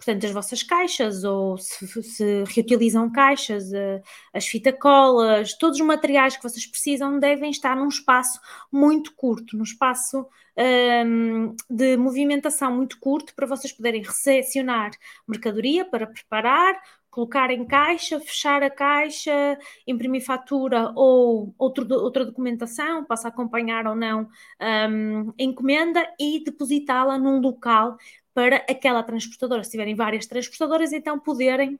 portanto, 0.01 0.25
as 0.25 0.33
vossas 0.33 0.63
caixas, 0.63 1.25
ou 1.25 1.59
se, 1.59 2.03
se 2.03 2.45
reutilizam 2.45 3.13
caixas, 3.13 3.71
eh, 3.71 4.03
as 4.33 4.47
fitacolas, 4.47 5.53
todos 5.59 5.79
os 5.79 5.87
materiais 5.87 6.37
que 6.37 6.43
vocês 6.43 6.67
precisam 6.67 7.19
devem 7.19 7.51
estar 7.51 7.77
num 7.77 7.89
espaço 7.89 8.41
muito 8.73 9.15
curto, 9.15 9.57
num 9.59 9.63
espaço 9.63 10.21
um, 10.21 10.27
ehm, 10.57 11.55
de 11.69 11.97
movimentação 11.99 12.75
muito 12.75 12.99
curto 12.99 13.35
para 13.35 13.47
vocês 13.47 13.73
poderem 13.73 14.03
recepcionar 14.03 14.93
mercadoria 15.29 15.85
para 15.85 16.07
preparar, 16.07 16.81
colocar 17.11 17.51
em 17.51 17.67
caixa, 17.67 18.21
fechar 18.21 18.63
a 18.63 18.71
caixa, 18.71 19.59
imprimir 19.87 20.25
fatura 20.25 20.93
ou 20.95 21.55
outro, 21.59 21.87
outra 21.93 22.25
documentação, 22.25 23.05
possa 23.05 23.29
acompanhar 23.29 23.87
ou 23.87 23.97
não 23.97 24.23
um, 24.23 24.27
ehm, 24.61 25.31
a 25.39 25.43
encomenda 25.43 26.07
e 26.19 26.43
depositá-la 26.43 27.19
num 27.19 27.41
local 27.41 27.99
para 28.41 28.57
aquela 28.69 29.03
transportadora. 29.03 29.63
Se 29.63 29.71
tiverem 29.71 29.95
várias 29.95 30.27
transportadoras, 30.27 30.93
então 30.93 31.19
poderem 31.21 31.79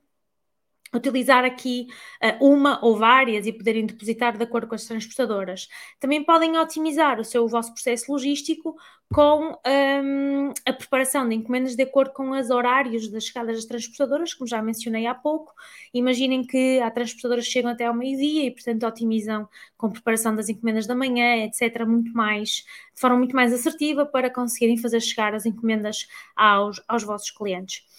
utilizar 0.95 1.45
aqui 1.45 1.87
uh, 2.23 2.45
uma 2.45 2.85
ou 2.85 2.97
várias 2.97 3.47
e 3.47 3.53
poderem 3.53 3.87
depositar 3.87 4.37
de 4.37 4.45
acordo 4.45 4.67
com 4.67 4.75
as 4.75 4.85
transportadoras. 4.85 5.69
Também 5.99 6.25
podem 6.25 6.59
otimizar 6.59 7.21
o 7.21 7.25
seu 7.25 7.45
o 7.45 7.49
vosso 7.49 7.73
processo 7.73 8.13
logístico 8.13 8.77
com 9.13 9.59
um, 9.67 10.53
a 10.65 10.73
preparação 10.73 11.29
de 11.29 11.35
encomendas 11.35 11.75
de 11.75 11.83
acordo 11.83 12.13
com 12.13 12.31
os 12.31 12.49
horários 12.49 13.09
das 13.11 13.25
chegadas 13.25 13.57
das 13.57 13.65
transportadoras, 13.65 14.33
como 14.35 14.47
já 14.47 14.63
mencionei 14.63 15.07
há 15.07 15.15
pouco. 15.15 15.53
Imaginem 15.93 16.45
que 16.47 16.79
há 16.81 16.89
transportadoras 16.93 17.45
que 17.47 17.51
chegam 17.51 17.73
até 17.73 17.87
ao 17.87 17.95
meio-dia 17.95 18.47
e, 18.47 18.51
portanto, 18.53 18.87
otimizam 18.87 19.49
com 19.77 19.89
a 19.89 19.91
preparação 19.91 20.37
das 20.37 20.49
encomendas 20.49 20.87
da 20.87 20.95
manhã, 20.95 21.45
etc., 21.45 21.85
muito 21.85 22.13
mais, 22.13 22.65
de 22.95 23.01
forma 23.01 23.17
muito 23.17 23.35
mais 23.35 23.53
assertiva 23.53 24.07
para 24.07 24.31
conseguirem 24.31 24.79
fazer 24.79 25.01
chegar 25.01 25.35
as 25.35 25.45
encomendas 25.45 26.07
aos, 26.37 26.81
aos 26.87 27.03
vossos 27.03 27.33
clientes. 27.33 27.90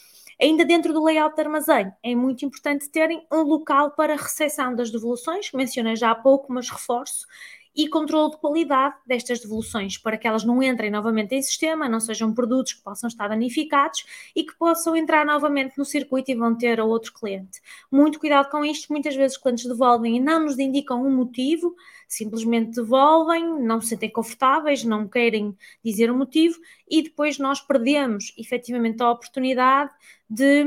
Ainda 0.42 0.66
dentro 0.66 0.92
do 0.92 1.04
layout 1.04 1.36
de 1.36 1.42
armazém, 1.44 1.94
é 2.02 2.16
muito 2.16 2.44
importante 2.44 2.90
terem 2.90 3.28
um 3.32 3.44
local 3.44 3.92
para 3.92 4.16
recepção 4.16 4.74
das 4.74 4.90
devoluções, 4.90 5.52
que 5.52 5.56
mencionei 5.56 5.96
já 5.96 6.10
há 6.10 6.16
pouco, 6.16 6.52
mas 6.52 6.68
reforço, 6.68 7.28
e 7.76 7.88
controle 7.88 8.32
de 8.32 8.38
qualidade 8.38 8.96
destas 9.06 9.40
devoluções, 9.40 10.00
para 10.00 10.18
que 10.18 10.28
elas 10.28 10.44
não 10.44 10.62
entrem 10.64 10.90
novamente 10.90 11.36
em 11.36 11.42
sistema, 11.44 11.88
não 11.88 12.00
sejam 12.00 12.34
produtos 12.34 12.74
que 12.74 12.82
possam 12.82 13.08
estar 13.08 13.28
danificados 13.28 14.04
e 14.36 14.44
que 14.44 14.58
possam 14.58 14.96
entrar 14.96 15.26
novamente 15.26 15.78
no 15.78 15.86
circuito 15.86 16.32
e 16.32 16.36
vão 16.36 16.58
ter 16.58 16.80
a 16.80 16.86
outro 16.86 17.14
cliente. 17.14 17.62
Muito 17.92 18.20
cuidado 18.20 18.50
com 18.50 18.66
isto, 18.66 18.92
muitas 18.92 19.16
vezes 19.16 19.38
os 19.38 19.44
clientes 19.44 19.66
devolvem 19.66 20.18
e 20.18 20.20
não 20.20 20.44
nos 20.44 20.58
indicam 20.58 21.06
um 21.06 21.16
motivo, 21.16 21.76
simplesmente 22.12 22.76
devolvem, 22.76 23.62
não 23.62 23.80
se 23.80 23.88
sentem 23.88 24.10
confortáveis, 24.10 24.84
não 24.84 25.08
querem 25.08 25.56
dizer 25.84 26.12
o 26.12 26.18
motivo 26.18 26.60
e 26.90 27.02
depois 27.02 27.40
nós 27.40 27.62
perdemos 27.62 28.34
efetivamente 28.38 29.02
a 29.02 29.10
oportunidade 29.10 29.90
de 30.30 30.66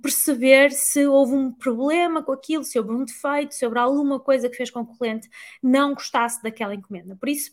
perceber 0.00 0.70
se 0.72 1.06
houve 1.06 1.34
um 1.34 1.52
problema 1.52 2.22
com 2.22 2.32
aquilo, 2.32 2.64
se 2.64 2.78
houve 2.78 2.92
um 2.92 3.04
defeito, 3.04 3.54
se 3.54 3.66
houve 3.66 3.78
alguma 3.78 4.18
coisa 4.18 4.48
que 4.48 4.56
fez 4.56 4.70
com 4.70 4.86
que 4.86 4.92
o 4.92 4.96
cliente 4.96 5.28
não 5.62 5.92
gostasse 5.92 6.42
daquela 6.42 6.74
encomenda. 6.74 7.14
Por 7.14 7.28
isso, 7.28 7.52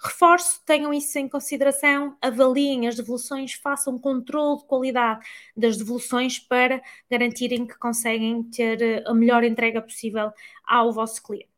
reforço, 0.00 0.62
tenham 0.64 0.94
isso 0.94 1.18
em 1.18 1.28
consideração, 1.28 2.16
avaliem 2.22 2.86
as 2.86 2.94
devoluções, 2.94 3.54
façam 3.54 3.98
controle 3.98 4.58
de 4.58 4.66
qualidade 4.66 5.26
das 5.56 5.76
devoluções 5.76 6.38
para 6.38 6.80
garantirem 7.10 7.66
que 7.66 7.76
conseguem 7.76 8.44
ter 8.44 9.04
a 9.04 9.12
melhor 9.12 9.42
entrega 9.42 9.82
possível 9.82 10.30
ao 10.64 10.92
vosso 10.92 11.20
cliente. 11.20 11.53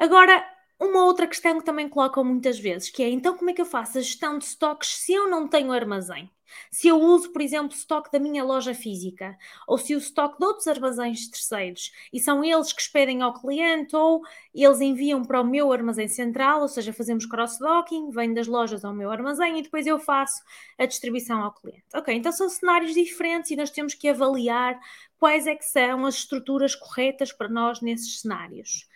Agora, 0.00 0.42
uma 0.80 1.04
outra 1.04 1.26
questão 1.26 1.58
que 1.58 1.64
também 1.64 1.86
colocam 1.88 2.24
muitas 2.24 2.58
vezes, 2.58 2.88
que 2.90 3.02
é 3.02 3.10
então 3.10 3.36
como 3.36 3.50
é 3.50 3.52
que 3.52 3.60
eu 3.60 3.66
faço 3.66 3.98
a 3.98 4.00
gestão 4.00 4.38
de 4.38 4.46
estoques 4.46 4.88
se 4.96 5.12
eu 5.12 5.28
não 5.28 5.46
tenho 5.46 5.70
armazém? 5.72 6.30
Se 6.70 6.88
eu 6.88 6.98
uso, 6.98 7.30
por 7.32 7.42
exemplo, 7.42 7.76
estoque 7.76 8.10
da 8.10 8.18
minha 8.18 8.42
loja 8.42 8.74
física, 8.74 9.36
ou 9.68 9.76
se 9.78 9.94
o 9.94 9.98
estoque 9.98 10.38
de 10.38 10.44
outros 10.46 10.66
armazéns 10.66 11.28
terceiros, 11.28 11.92
e 12.12 12.18
são 12.18 12.42
eles 12.42 12.72
que 12.72 12.80
expedem 12.80 13.22
ao 13.22 13.34
cliente, 13.34 13.94
ou 13.94 14.22
eles 14.54 14.80
enviam 14.80 15.22
para 15.22 15.40
o 15.42 15.44
meu 15.44 15.70
armazém 15.72 16.08
central, 16.08 16.62
ou 16.62 16.68
seja, 16.68 16.92
fazemos 16.94 17.26
cross-docking, 17.26 18.10
vem 18.10 18.32
das 18.34 18.46
lojas 18.48 18.84
ao 18.84 18.94
meu 18.94 19.10
armazém 19.12 19.58
e 19.58 19.62
depois 19.62 19.86
eu 19.86 19.98
faço 19.98 20.42
a 20.78 20.86
distribuição 20.86 21.42
ao 21.42 21.52
cliente. 21.52 21.84
Ok, 21.94 22.12
então 22.14 22.32
são 22.32 22.48
cenários 22.48 22.94
diferentes 22.94 23.50
e 23.50 23.56
nós 23.56 23.70
temos 23.70 23.94
que 23.94 24.08
avaliar 24.08 24.80
quais 25.18 25.46
é 25.46 25.54
que 25.54 25.64
são 25.64 26.04
as 26.06 26.16
estruturas 26.16 26.74
corretas 26.74 27.30
para 27.32 27.48
nós 27.48 27.80
nesses 27.82 28.22
cenários. 28.22 28.88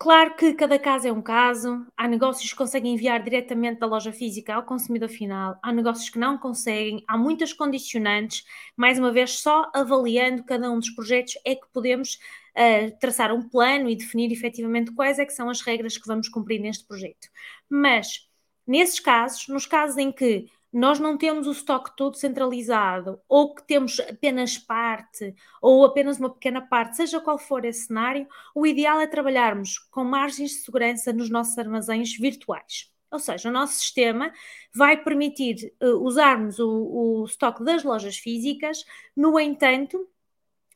Claro 0.00 0.36
que 0.36 0.54
cada 0.54 0.78
caso 0.78 1.08
é 1.08 1.12
um 1.12 1.20
caso, 1.20 1.84
há 1.96 2.06
negócios 2.06 2.48
que 2.52 2.56
conseguem 2.56 2.94
enviar 2.94 3.20
diretamente 3.20 3.80
da 3.80 3.86
loja 3.86 4.12
física 4.12 4.54
ao 4.54 4.62
consumidor 4.62 5.08
final, 5.08 5.58
há 5.60 5.72
negócios 5.72 6.08
que 6.08 6.20
não 6.20 6.38
conseguem, 6.38 7.04
há 7.08 7.18
muitas 7.18 7.52
condicionantes. 7.52 8.44
Mais 8.76 8.96
uma 8.96 9.10
vez, 9.10 9.40
só 9.40 9.68
avaliando 9.74 10.44
cada 10.44 10.70
um 10.70 10.78
dos 10.78 10.90
projetos 10.90 11.34
é 11.44 11.56
que 11.56 11.66
podemos 11.72 12.14
uh, 12.56 12.96
traçar 13.00 13.32
um 13.32 13.48
plano 13.48 13.90
e 13.90 13.96
definir 13.96 14.30
efetivamente 14.30 14.92
quais 14.92 15.18
é 15.18 15.26
que 15.26 15.32
são 15.32 15.50
as 15.50 15.60
regras 15.62 15.98
que 15.98 16.06
vamos 16.06 16.28
cumprir 16.28 16.60
neste 16.60 16.86
projeto. 16.86 17.28
Mas, 17.68 18.28
nesses 18.64 19.00
casos, 19.00 19.48
nos 19.48 19.66
casos 19.66 19.96
em 19.96 20.12
que 20.12 20.46
nós 20.72 21.00
não 21.00 21.16
temos 21.16 21.46
o 21.46 21.52
estoque 21.52 21.96
todo 21.96 22.16
centralizado, 22.16 23.20
ou 23.28 23.54
que 23.54 23.66
temos 23.66 23.98
apenas 24.00 24.58
parte, 24.58 25.34
ou 25.62 25.84
apenas 25.84 26.18
uma 26.18 26.30
pequena 26.30 26.60
parte, 26.60 26.96
seja 26.96 27.20
qual 27.20 27.38
for 27.38 27.64
esse 27.64 27.86
cenário, 27.86 28.26
o 28.54 28.66
ideal 28.66 29.00
é 29.00 29.06
trabalharmos 29.06 29.78
com 29.90 30.04
margens 30.04 30.50
de 30.50 30.56
segurança 30.58 31.12
nos 31.12 31.30
nossos 31.30 31.56
armazéns 31.58 32.14
virtuais. 32.16 32.92
Ou 33.10 33.18
seja, 33.18 33.48
o 33.48 33.52
nosso 33.52 33.74
sistema 33.74 34.30
vai 34.74 35.02
permitir 35.02 35.72
uh, 35.82 36.04
usarmos 36.04 36.58
o, 36.58 36.68
o 36.68 37.24
estoque 37.24 37.64
das 37.64 37.82
lojas 37.82 38.18
físicas, 38.18 38.84
no 39.16 39.40
entanto, 39.40 40.06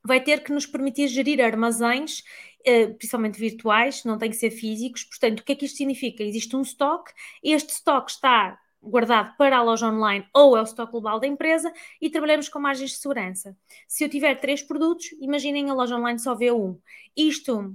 vai 0.02 0.20
ter 0.20 0.42
que 0.42 0.52
nos 0.52 0.66
permitir 0.66 1.08
gerir 1.08 1.40
armazéns 1.40 2.22
Uh, 2.64 2.94
principalmente 2.94 3.40
virtuais, 3.40 4.04
não 4.04 4.16
tem 4.16 4.30
que 4.30 4.36
ser 4.36 4.52
físicos. 4.52 5.02
Portanto, 5.02 5.40
o 5.40 5.42
que 5.42 5.50
é 5.50 5.56
que 5.56 5.64
isto 5.64 5.78
significa? 5.78 6.22
Existe 6.22 6.54
um 6.54 6.62
estoque, 6.62 7.12
este 7.42 7.70
estoque 7.70 8.12
está 8.12 8.56
guardado 8.82 9.36
para 9.36 9.58
a 9.58 9.62
loja 9.62 9.86
online 9.86 10.26
ou 10.34 10.56
é 10.56 10.60
o 10.60 10.64
estoque 10.64 10.92
global 10.92 11.20
da 11.20 11.26
empresa 11.26 11.72
e 12.00 12.10
trabalhamos 12.10 12.48
com 12.48 12.58
margens 12.58 12.90
de 12.90 12.96
segurança. 12.96 13.56
Se 13.86 14.04
eu 14.04 14.08
tiver 14.08 14.34
três 14.40 14.62
produtos, 14.62 15.12
imaginem 15.20 15.70
a 15.70 15.74
loja 15.74 15.96
online 15.96 16.18
só 16.18 16.34
vê 16.34 16.50
um. 16.50 16.78
Isto 17.16 17.74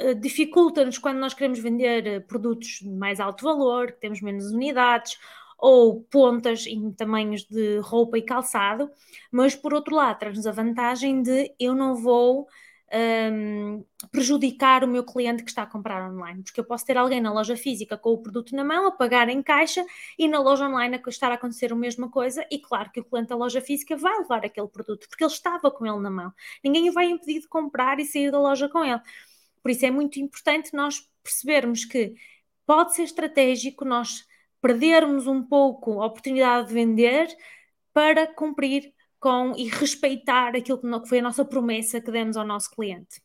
uh, 0.00 0.14
dificulta-nos 0.14 0.98
quando 0.98 1.18
nós 1.18 1.32
queremos 1.32 1.58
vender 1.58 2.18
uh, 2.18 2.26
produtos 2.26 2.80
de 2.82 2.90
mais 2.90 3.18
alto 3.18 3.44
valor, 3.44 3.92
que 3.92 4.00
temos 4.00 4.20
menos 4.20 4.52
unidades 4.52 5.18
ou 5.58 6.02
pontas 6.02 6.66
em 6.66 6.92
tamanhos 6.92 7.44
de 7.44 7.78
roupa 7.78 8.18
e 8.18 8.22
calçado, 8.22 8.90
mas 9.30 9.54
por 9.54 9.72
outro 9.72 9.94
lado 9.94 10.18
traz-nos 10.18 10.46
a 10.46 10.52
vantagem 10.52 11.22
de 11.22 11.54
eu 11.58 11.72
não 11.72 11.94
vou 11.94 12.48
um, 12.92 13.84
prejudicar 14.10 14.84
o 14.84 14.88
meu 14.88 15.04
cliente 15.04 15.42
que 15.42 15.50
está 15.50 15.62
a 15.62 15.66
comprar 15.66 16.10
online, 16.10 16.42
porque 16.42 16.60
eu 16.60 16.64
posso 16.64 16.84
ter 16.84 16.98
alguém 16.98 17.20
na 17.20 17.32
loja 17.32 17.56
física 17.56 17.96
com 17.96 18.10
o 18.10 18.18
produto 18.18 18.54
na 18.54 18.62
mão 18.62 18.86
a 18.86 18.92
pagar 18.92 19.28
em 19.28 19.42
caixa 19.42 19.84
e 20.18 20.28
na 20.28 20.38
loja 20.40 20.66
online 20.68 21.00
a 21.02 21.08
estar 21.08 21.30
a 21.30 21.34
acontecer 21.34 21.72
a 21.72 21.76
mesma 21.76 22.10
coisa, 22.10 22.46
e 22.50 22.58
claro 22.58 22.90
que 22.90 23.00
o 23.00 23.04
cliente 23.04 23.28
da 23.28 23.36
loja 23.36 23.60
física 23.60 23.96
vai 23.96 24.18
levar 24.18 24.44
aquele 24.44 24.68
produto, 24.68 25.08
porque 25.08 25.24
ele 25.24 25.32
estava 25.32 25.70
com 25.70 25.86
ele 25.86 26.00
na 26.00 26.10
mão. 26.10 26.32
Ninguém 26.62 26.90
o 26.90 26.92
vai 26.92 27.06
impedir 27.06 27.40
de 27.40 27.48
comprar 27.48 27.98
e 27.98 28.04
sair 28.04 28.30
da 28.30 28.38
loja 28.38 28.68
com 28.68 28.84
ele. 28.84 29.00
Por 29.62 29.70
isso 29.70 29.86
é 29.86 29.90
muito 29.90 30.18
importante 30.20 30.74
nós 30.74 31.08
percebermos 31.22 31.84
que 31.84 32.14
pode 32.66 32.94
ser 32.94 33.04
estratégico 33.04 33.84
nós 33.84 34.26
perdermos 34.60 35.26
um 35.26 35.42
pouco 35.42 36.00
a 36.00 36.06
oportunidade 36.06 36.68
de 36.68 36.74
vender 36.74 37.28
para 37.92 38.26
cumprir 38.26 38.92
com 39.22 39.52
e 39.56 39.68
respeitar 39.68 40.56
aquilo 40.56 40.78
que 40.78 41.08
foi 41.08 41.20
a 41.20 41.22
nossa 41.22 41.44
promessa 41.44 42.00
que 42.00 42.10
demos 42.10 42.36
ao 42.36 42.44
nosso 42.44 42.68
cliente. 42.72 43.22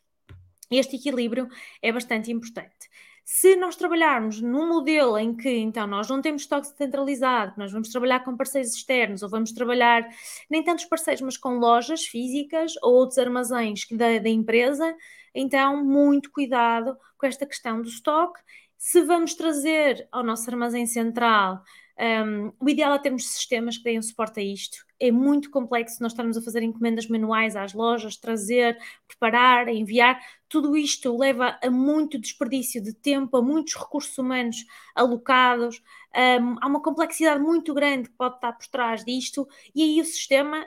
Este 0.69 0.95
equilíbrio 0.95 1.47
é 1.81 1.91
bastante 1.91 2.31
importante. 2.31 2.87
Se 3.25 3.55
nós 3.55 3.75
trabalharmos 3.75 4.39
num 4.39 4.67
modelo 4.69 5.17
em 5.17 5.35
que 5.35 5.49
então 5.49 5.87
nós 5.87 6.07
não 6.07 6.21
temos 6.21 6.43
estoque 6.43 6.67
centralizado, 6.67 7.55
nós 7.57 7.71
vamos 7.71 7.89
trabalhar 7.89 8.23
com 8.23 8.37
parceiros 8.37 8.73
externos 8.73 9.23
ou 9.23 9.29
vamos 9.29 9.51
trabalhar 9.51 10.07
nem 10.49 10.63
tantos 10.63 10.85
parceiros, 10.85 11.21
mas 11.21 11.35
com 11.35 11.57
lojas 11.57 12.05
físicas 12.05 12.73
ou 12.83 12.93
outros 12.93 13.17
armazéns 13.17 13.85
da, 13.91 14.19
da 14.19 14.29
empresa, 14.29 14.95
então 15.33 15.83
muito 15.83 16.31
cuidado 16.31 16.95
com 17.17 17.25
esta 17.25 17.45
questão 17.45 17.81
do 17.81 17.89
estoque. 17.89 18.39
Se 18.77 19.01
vamos 19.01 19.33
trazer 19.33 20.07
ao 20.11 20.23
nosso 20.23 20.47
armazém 20.49 20.85
central 20.85 21.63
um, 21.99 22.53
o 22.59 22.69
ideal 22.69 22.93
é 22.93 22.99
termos 22.99 23.27
sistemas 23.27 23.77
que 23.77 23.83
deem 23.83 24.01
suporte 24.01 24.39
a 24.39 24.43
isto. 24.43 24.77
É 24.99 25.11
muito 25.11 25.49
complexo 25.49 26.01
nós 26.01 26.11
estarmos 26.11 26.37
a 26.37 26.41
fazer 26.41 26.61
encomendas 26.61 27.07
manuais 27.07 27.55
às 27.55 27.73
lojas, 27.73 28.17
trazer, 28.17 28.77
preparar, 29.07 29.67
enviar. 29.67 30.19
Tudo 30.47 30.77
isto 30.77 31.17
leva 31.17 31.57
a 31.61 31.69
muito 31.71 32.19
desperdício 32.19 32.83
de 32.83 32.93
tempo, 32.93 33.35
a 33.37 33.41
muitos 33.41 33.75
recursos 33.75 34.15
humanos 34.17 34.57
alocados. 34.95 35.81
Um, 36.15 36.55
há 36.61 36.67
uma 36.67 36.81
complexidade 36.81 37.41
muito 37.41 37.73
grande 37.73 38.09
que 38.09 38.15
pode 38.15 38.35
estar 38.35 38.53
por 38.53 38.67
trás 38.67 39.03
disto, 39.03 39.47
e 39.73 39.83
aí 39.83 40.01
o 40.01 40.05
sistema, 40.05 40.65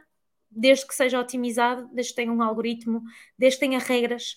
desde 0.51 0.87
que 0.87 0.95
seja 0.95 1.21
otimizado, 1.21 1.89
desde 1.93 2.13
que 2.13 2.17
tenha 2.17 2.33
um 2.33 2.43
algoritmo, 2.43 3.03
desde 3.39 3.61
que 3.61 3.67
tenha 3.67 3.79
regras 3.79 4.37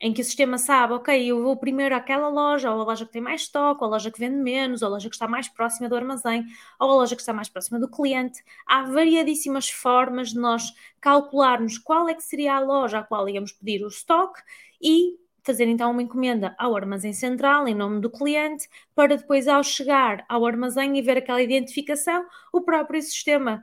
em 0.00 0.12
que 0.12 0.20
o 0.20 0.24
sistema 0.24 0.58
sabe, 0.58 0.92
ok, 0.92 1.26
eu 1.26 1.42
vou 1.42 1.56
primeiro 1.56 1.94
àquela 1.94 2.28
loja, 2.28 2.70
ou 2.70 2.80
a 2.80 2.84
loja 2.84 3.06
que 3.06 3.12
tem 3.12 3.22
mais 3.22 3.42
estoque, 3.42 3.82
ou 3.82 3.88
a 3.88 3.90
loja 3.92 4.10
que 4.10 4.18
vende 4.18 4.36
menos, 4.36 4.82
ou 4.82 4.88
a 4.88 4.90
loja 4.92 5.08
que 5.08 5.14
está 5.14 5.26
mais 5.26 5.48
próxima 5.48 5.88
do 5.88 5.96
armazém, 5.96 6.44
ou 6.78 6.90
a 6.90 6.94
loja 6.94 7.14
que 7.14 7.22
está 7.22 7.32
mais 7.32 7.48
próxima 7.48 7.78
do 7.78 7.88
cliente. 7.88 8.42
Há 8.66 8.82
variadíssimas 8.82 9.70
formas 9.70 10.30
de 10.30 10.38
nós 10.38 10.72
calcularmos 11.00 11.78
qual 11.78 12.08
é 12.08 12.14
que 12.14 12.22
seria 12.22 12.56
a 12.56 12.60
loja 12.60 12.98
à 12.98 13.02
qual 13.02 13.28
íamos 13.28 13.52
pedir 13.52 13.84
o 13.84 13.88
estoque 13.88 14.40
e 14.82 15.16
fazer 15.42 15.66
então 15.68 15.90
uma 15.90 16.02
encomenda 16.02 16.54
ao 16.58 16.74
armazém 16.74 17.12
central 17.12 17.68
em 17.68 17.74
nome 17.74 18.00
do 18.00 18.10
cliente, 18.10 18.68
para 18.94 19.16
depois, 19.16 19.46
ao 19.46 19.62
chegar 19.62 20.24
ao 20.28 20.44
armazém 20.46 20.96
e 20.98 21.02
ver 21.02 21.18
aquela 21.18 21.42
identificação, 21.42 22.24
o 22.52 22.62
próprio 22.62 23.00
sistema 23.02 23.62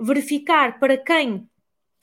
verificar 0.00 0.78
para 0.78 0.96
quem 0.96 1.48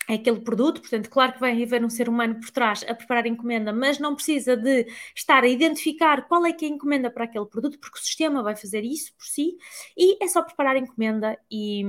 aquele 0.08 0.41
produto, 0.41 0.82
portanto, 0.82 1.10
claro 1.10 1.34
que 1.34 1.39
vai 1.39 1.62
haver 1.62 1.84
um 1.84 1.89
ser 1.89 2.08
humano 2.08 2.39
por 2.39 2.50
trás 2.52 2.86
a 2.88 2.94
preparar 2.94 3.26
a 3.26 3.28
encomenda, 3.28 3.74
mas 3.74 4.00
não 4.00 4.15
precisa 4.15 4.56
de 4.56 4.86
estar 5.15 5.44
a 5.44 5.48
identificar 5.48 6.28
qual 6.28 6.46
é 6.46 6.54
que 6.54 6.65
é 6.65 6.68
a 6.68 6.72
encomenda 6.72 7.10
para 7.10 7.26
aquele 7.26 7.46
produto, 7.46 7.80
porque 7.80 7.98
o 7.98 8.02
sistema 8.02 8.44
vai 8.44 8.56
fazer 8.56 8.84
isso 8.84 9.13
por 9.15 9.26
si, 9.26 9.58
e 9.98 10.24
é 10.24 10.28
só 10.28 10.41
preparar 10.41 10.76
a 10.76 10.80
encomenda 10.80 11.38
e, 11.50 11.84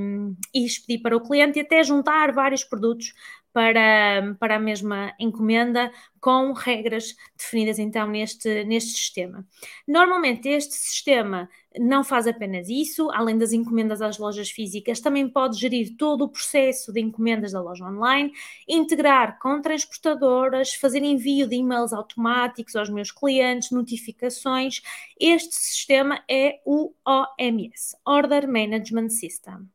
e 0.55 0.65
expedir 0.65 1.03
para 1.03 1.17
o 1.17 1.21
cliente 1.21 1.59
e 1.59 1.63
até 1.63 1.83
juntar 1.83 2.33
vários 2.33 2.65
produtos 2.65 3.13
para, 3.57 4.37
para 4.39 4.57
a 4.57 4.59
mesma 4.59 5.15
encomenda, 5.19 5.91
com 6.21 6.53
regras 6.53 7.17
definidas 7.35 7.79
então 7.79 8.07
neste, 8.07 8.65
neste 8.65 8.91
sistema. 8.91 9.47
Normalmente 9.89 10.47
este 10.47 10.75
sistema 10.75 11.49
não 11.79 12.05
faz 12.05 12.27
apenas 12.27 12.69
isso, 12.69 13.11
além 13.13 13.39
das 13.39 13.55
encomendas 13.55 14.03
às 14.03 14.19
lojas 14.19 14.51
físicas, 14.51 15.01
também 15.01 15.27
pode 15.27 15.59
gerir 15.59 15.97
todo 15.97 16.25
o 16.25 16.29
processo 16.29 16.93
de 16.93 17.01
encomendas 17.01 17.53
da 17.53 17.63
loja 17.63 17.87
online, 17.87 18.31
integrar 18.69 19.39
com 19.39 19.59
transportadoras, 19.63 20.75
fazer 20.75 21.03
envio 21.03 21.49
de 21.49 21.57
e-mails 21.57 21.95
automáticos 21.95 22.77
aos 22.77 22.91
meus 22.91 23.11
clientes, 23.11 23.71
notificações. 23.71 24.83
Este 25.19 25.55
sistema 25.55 26.23
é 26.29 26.61
o 26.67 26.93
OMS, 27.07 27.97
Order 28.05 28.47
Management 28.47 29.09
System. 29.09 29.67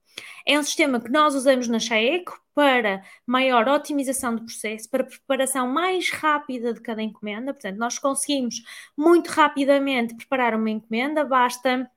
É 0.46 0.60
um 0.60 0.64
sistema 0.64 1.00
que 1.00 1.10
nós 1.10 1.36
usamos 1.36 1.68
na 1.68 1.80
Chaeco 1.80 2.40
para 2.54 3.04
maior 3.26 3.68
otimização 3.68 4.36
do 4.36 4.44
processo, 4.44 4.90
para 4.90 5.04
preparação 5.04 5.68
mais 5.68 6.10
rápida 6.10 6.74
de 6.74 6.82
cada 6.82 7.02
encomenda. 7.02 7.54
Portanto, 7.54 7.78
nós 7.78 7.98
conseguimos 7.98 8.62
muito 8.98 9.30
rapidamente 9.30 10.16
preparar 10.16 10.56
uma 10.56 10.70
encomenda, 10.70 11.24
basta 11.24 11.90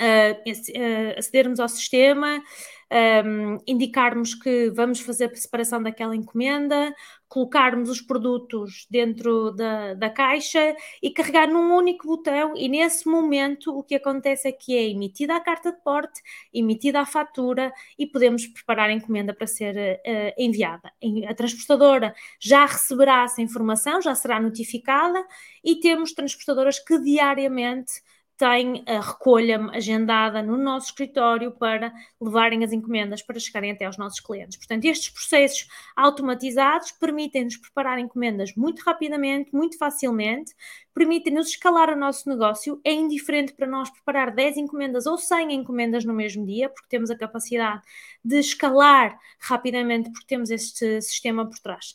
uh, 0.00 1.18
acedermos 1.18 1.60
ao 1.60 1.68
sistema, 1.68 2.42
um, 3.26 3.58
indicarmos 3.66 4.34
que 4.34 4.70
vamos 4.70 5.00
fazer 5.00 5.30
a 5.30 5.34
separação 5.34 5.82
daquela 5.82 6.14
encomenda, 6.14 6.94
colocarmos 7.28 7.90
os 7.90 8.00
produtos 8.00 8.86
dentro 8.88 9.50
da, 9.50 9.94
da 9.94 10.08
caixa 10.08 10.76
e 11.02 11.10
carregar 11.10 11.48
num 11.48 11.74
único 11.74 12.06
botão, 12.06 12.54
e 12.56 12.68
nesse 12.68 13.08
momento 13.08 13.76
o 13.76 13.82
que 13.82 13.96
acontece 13.96 14.46
é 14.46 14.52
que 14.52 14.76
é 14.76 14.88
emitida 14.88 15.34
a 15.34 15.40
carta 15.40 15.72
de 15.72 15.82
porte, 15.82 16.22
emitida 16.52 17.00
a 17.00 17.06
fatura 17.06 17.72
e 17.98 18.06
podemos 18.06 18.46
preparar 18.46 18.88
a 18.88 18.92
encomenda 18.92 19.34
para 19.34 19.46
ser 19.48 19.74
uh, 19.76 20.32
enviada. 20.38 20.92
A 21.28 21.34
transportadora 21.34 22.14
já 22.38 22.66
receberá 22.66 23.24
essa 23.24 23.42
informação, 23.42 24.00
já 24.00 24.14
será 24.14 24.38
notificada 24.40 25.26
e 25.64 25.80
temos 25.80 26.12
transportadoras 26.12 26.78
que 26.78 26.98
diariamente 27.00 27.94
têm 28.36 28.84
a 28.86 29.00
recolha 29.00 29.60
agendada 29.72 30.42
no 30.42 30.56
nosso 30.56 30.86
escritório 30.86 31.52
para 31.52 31.92
levarem 32.20 32.64
as 32.64 32.72
encomendas 32.72 33.22
para 33.22 33.38
chegarem 33.38 33.70
até 33.70 33.84
aos 33.84 33.96
nossos 33.96 34.20
clientes. 34.20 34.56
Portanto, 34.56 34.84
estes 34.86 35.10
processos 35.10 35.68
automatizados 35.96 36.92
permitem-nos 36.92 37.56
preparar 37.56 37.98
encomendas 37.98 38.54
muito 38.56 38.80
rapidamente, 38.80 39.54
muito 39.54 39.78
facilmente, 39.78 40.52
permitem-nos 40.92 41.48
escalar 41.48 41.90
o 41.90 41.96
nosso 41.96 42.28
negócio. 42.28 42.80
É 42.84 42.92
indiferente 42.92 43.52
para 43.52 43.66
nós 43.66 43.90
preparar 43.90 44.34
10 44.34 44.56
encomendas 44.56 45.06
ou 45.06 45.16
100 45.16 45.52
encomendas 45.52 46.04
no 46.04 46.12
mesmo 46.12 46.44
dia, 46.44 46.68
porque 46.68 46.88
temos 46.88 47.10
a 47.10 47.16
capacidade 47.16 47.82
de 48.24 48.38
escalar 48.38 49.18
rapidamente, 49.38 50.10
porque 50.10 50.26
temos 50.26 50.50
este 50.50 51.00
sistema 51.02 51.48
por 51.48 51.58
trás. 51.58 51.94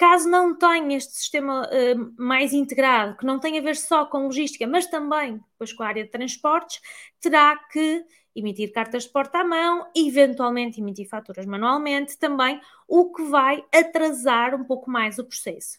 Caso 0.00 0.30
não 0.30 0.56
tenha 0.56 0.96
este 0.96 1.12
sistema 1.12 1.68
uh, 1.68 2.14
mais 2.16 2.54
integrado, 2.54 3.18
que 3.18 3.26
não 3.26 3.38
tenha 3.38 3.60
a 3.60 3.62
ver 3.62 3.76
só 3.76 4.06
com 4.06 4.24
logística, 4.24 4.66
mas 4.66 4.86
também 4.86 5.36
depois 5.52 5.74
com 5.74 5.82
a 5.82 5.88
área 5.88 6.02
de 6.02 6.10
transportes, 6.10 6.80
terá 7.20 7.54
que 7.70 8.02
emitir 8.34 8.72
cartas 8.72 9.02
de 9.02 9.10
porta 9.10 9.40
à 9.40 9.44
mão, 9.44 9.86
eventualmente 9.94 10.80
emitir 10.80 11.06
faturas 11.06 11.44
manualmente 11.44 12.16
também, 12.16 12.58
o 12.88 13.12
que 13.12 13.24
vai 13.24 13.62
atrasar 13.70 14.54
um 14.54 14.64
pouco 14.64 14.90
mais 14.90 15.18
o 15.18 15.24
processo. 15.26 15.78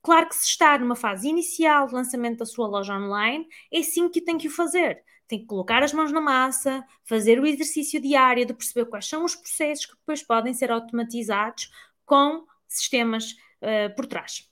Claro 0.00 0.30
que 0.30 0.36
se 0.36 0.46
está 0.46 0.78
numa 0.78 0.96
fase 0.96 1.28
inicial 1.28 1.88
de 1.88 1.92
lançamento 1.92 2.38
da 2.38 2.46
sua 2.46 2.66
loja 2.66 2.94
online, 2.94 3.46
é 3.70 3.82
sim 3.82 4.08
que 4.08 4.22
tem 4.22 4.38
que 4.38 4.48
o 4.48 4.50
fazer. 4.50 5.04
Tem 5.26 5.40
que 5.40 5.44
colocar 5.44 5.82
as 5.82 5.92
mãos 5.92 6.10
na 6.10 6.22
massa, 6.22 6.82
fazer 7.04 7.38
o 7.38 7.44
exercício 7.44 8.00
diário 8.00 8.46
de 8.46 8.54
perceber 8.54 8.86
quais 8.86 9.06
são 9.06 9.26
os 9.26 9.36
processos 9.36 9.84
que 9.84 9.94
depois 9.94 10.22
podem 10.22 10.54
ser 10.54 10.72
automatizados 10.72 11.70
com 12.06 12.46
sistemas 12.66 13.36
uh, 13.62 13.94
por 13.94 14.06
trás. 14.06 14.48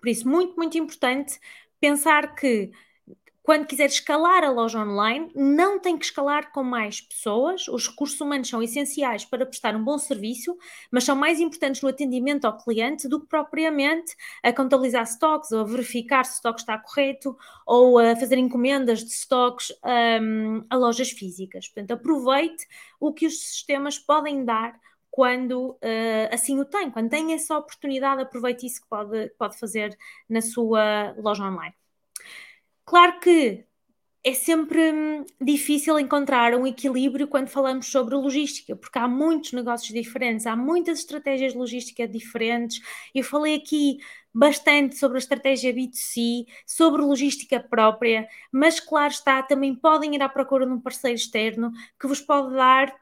Por 0.00 0.08
isso, 0.08 0.28
muito, 0.28 0.56
muito 0.56 0.78
importante 0.78 1.38
pensar 1.80 2.34
que 2.34 2.70
quando 3.46 3.64
quiser 3.64 3.86
escalar 3.86 4.42
a 4.42 4.50
loja 4.50 4.80
online, 4.80 5.30
não 5.32 5.78
tem 5.78 5.96
que 5.96 6.04
escalar 6.04 6.50
com 6.50 6.64
mais 6.64 7.00
pessoas. 7.00 7.68
Os 7.68 7.86
recursos 7.86 8.20
humanos 8.20 8.48
são 8.48 8.60
essenciais 8.60 9.24
para 9.24 9.46
prestar 9.46 9.76
um 9.76 9.84
bom 9.84 9.96
serviço, 9.98 10.58
mas 10.90 11.04
são 11.04 11.14
mais 11.14 11.38
importantes 11.38 11.80
no 11.80 11.88
atendimento 11.88 12.44
ao 12.44 12.58
cliente 12.58 13.06
do 13.06 13.20
que 13.20 13.28
propriamente 13.28 14.16
a 14.42 14.52
contabilizar 14.52 15.04
stocks 15.04 15.52
ou 15.52 15.60
a 15.60 15.64
verificar 15.64 16.24
se 16.24 16.32
o 16.32 16.34
stock 16.38 16.58
está 16.58 16.76
correto 16.76 17.38
ou 17.64 18.00
a 18.00 18.16
fazer 18.16 18.36
encomendas 18.36 19.04
de 19.04 19.12
stocks 19.12 19.72
um, 20.20 20.64
a 20.68 20.74
lojas 20.74 21.10
físicas. 21.10 21.68
Portanto, 21.68 21.92
aproveite 21.92 22.66
o 22.98 23.12
que 23.12 23.28
os 23.28 23.38
sistemas 23.38 23.96
podem 23.96 24.44
dar 24.44 24.76
quando 25.16 25.70
uh, 25.70 26.28
assim 26.30 26.60
o 26.60 26.64
tem, 26.66 26.90
quando 26.90 27.08
tem 27.08 27.32
essa 27.32 27.56
oportunidade, 27.56 28.20
aproveite 28.20 28.66
isso 28.66 28.82
que 28.82 28.86
pode, 28.86 29.30
pode 29.38 29.58
fazer 29.58 29.96
na 30.28 30.42
sua 30.42 31.14
loja 31.16 31.42
online. 31.42 31.74
Claro 32.84 33.18
que 33.18 33.64
é 34.22 34.34
sempre 34.34 34.92
hum, 34.92 35.24
difícil 35.40 35.98
encontrar 35.98 36.54
um 36.54 36.66
equilíbrio 36.66 37.28
quando 37.28 37.48
falamos 37.48 37.86
sobre 37.86 38.14
logística, 38.14 38.76
porque 38.76 38.98
há 38.98 39.08
muitos 39.08 39.52
negócios 39.54 39.90
diferentes, 39.90 40.46
há 40.46 40.54
muitas 40.54 40.98
estratégias 40.98 41.52
de 41.54 41.58
logística 41.58 42.06
diferentes. 42.06 42.82
Eu 43.14 43.24
falei 43.24 43.54
aqui 43.54 43.96
bastante 44.34 44.98
sobre 44.98 45.16
a 45.16 45.20
estratégia 45.20 45.72
B2C, 45.72 46.44
sobre 46.66 47.00
logística 47.00 47.58
própria, 47.58 48.28
mas 48.52 48.78
claro 48.78 49.12
está, 49.12 49.42
também 49.42 49.74
podem 49.74 50.14
ir 50.14 50.20
à 50.20 50.28
procura 50.28 50.66
de 50.66 50.72
um 50.72 50.80
parceiro 50.80 51.16
externo 51.16 51.72
que 51.98 52.06
vos 52.06 52.20
pode 52.20 52.54
dar 52.54 52.94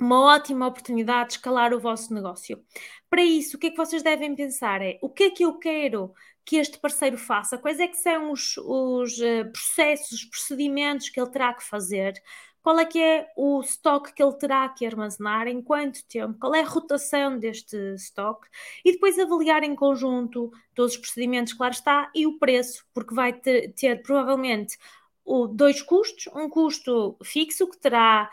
uma 0.00 0.20
ótima 0.34 0.66
oportunidade 0.66 1.30
de 1.30 1.34
escalar 1.34 1.72
o 1.72 1.80
vosso 1.80 2.12
negócio. 2.12 2.62
Para 3.08 3.22
isso, 3.22 3.56
o 3.56 3.60
que 3.60 3.68
é 3.68 3.70
que 3.70 3.76
vocês 3.76 4.02
devem 4.02 4.34
pensar? 4.34 4.82
É 4.82 4.98
o 5.00 5.08
que 5.08 5.24
é 5.24 5.30
que 5.30 5.44
eu 5.44 5.58
quero 5.58 6.12
que 6.44 6.56
este 6.56 6.78
parceiro 6.78 7.16
faça, 7.16 7.56
quais 7.56 7.80
é 7.80 7.88
que 7.88 7.96
são 7.96 8.30
os, 8.30 8.56
os 8.58 9.18
uh, 9.18 9.50
processos, 9.50 10.12
os 10.12 10.24
procedimentos 10.26 11.08
que 11.08 11.18
ele 11.18 11.30
terá 11.30 11.54
que 11.54 11.64
fazer, 11.64 12.20
qual 12.64 12.78
é 12.78 12.84
que 12.86 12.98
é 12.98 13.26
o 13.36 13.60
estoque 13.60 14.14
que 14.14 14.22
ele 14.22 14.32
terá 14.38 14.66
que 14.70 14.86
armazenar, 14.86 15.46
em 15.46 15.60
quanto 15.62 16.02
tempo, 16.06 16.38
qual 16.38 16.54
é 16.54 16.62
a 16.62 16.66
rotação 16.66 17.38
deste 17.38 17.76
estoque 17.94 18.48
e 18.82 18.92
depois 18.92 19.18
avaliar 19.18 19.62
em 19.62 19.74
conjunto 19.76 20.50
todos 20.74 20.94
os 20.94 20.98
procedimentos, 20.98 21.52
claro 21.52 21.74
está, 21.74 22.10
e 22.14 22.26
o 22.26 22.38
preço, 22.38 22.84
porque 22.94 23.14
vai 23.14 23.34
ter, 23.34 23.72
ter 23.74 24.02
provavelmente 24.02 24.78
o, 25.24 25.46
dois 25.46 25.80
custos, 25.82 26.26
um 26.34 26.48
custo 26.48 27.16
fixo 27.22 27.68
que 27.68 27.78
terá 27.78 28.30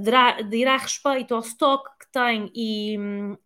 dirá, 0.00 0.42
dirá 0.42 0.76
respeito 0.76 1.34
ao 1.34 1.40
estoque 1.40 1.90
que 1.98 2.12
tem 2.12 2.50
e, 2.54 2.96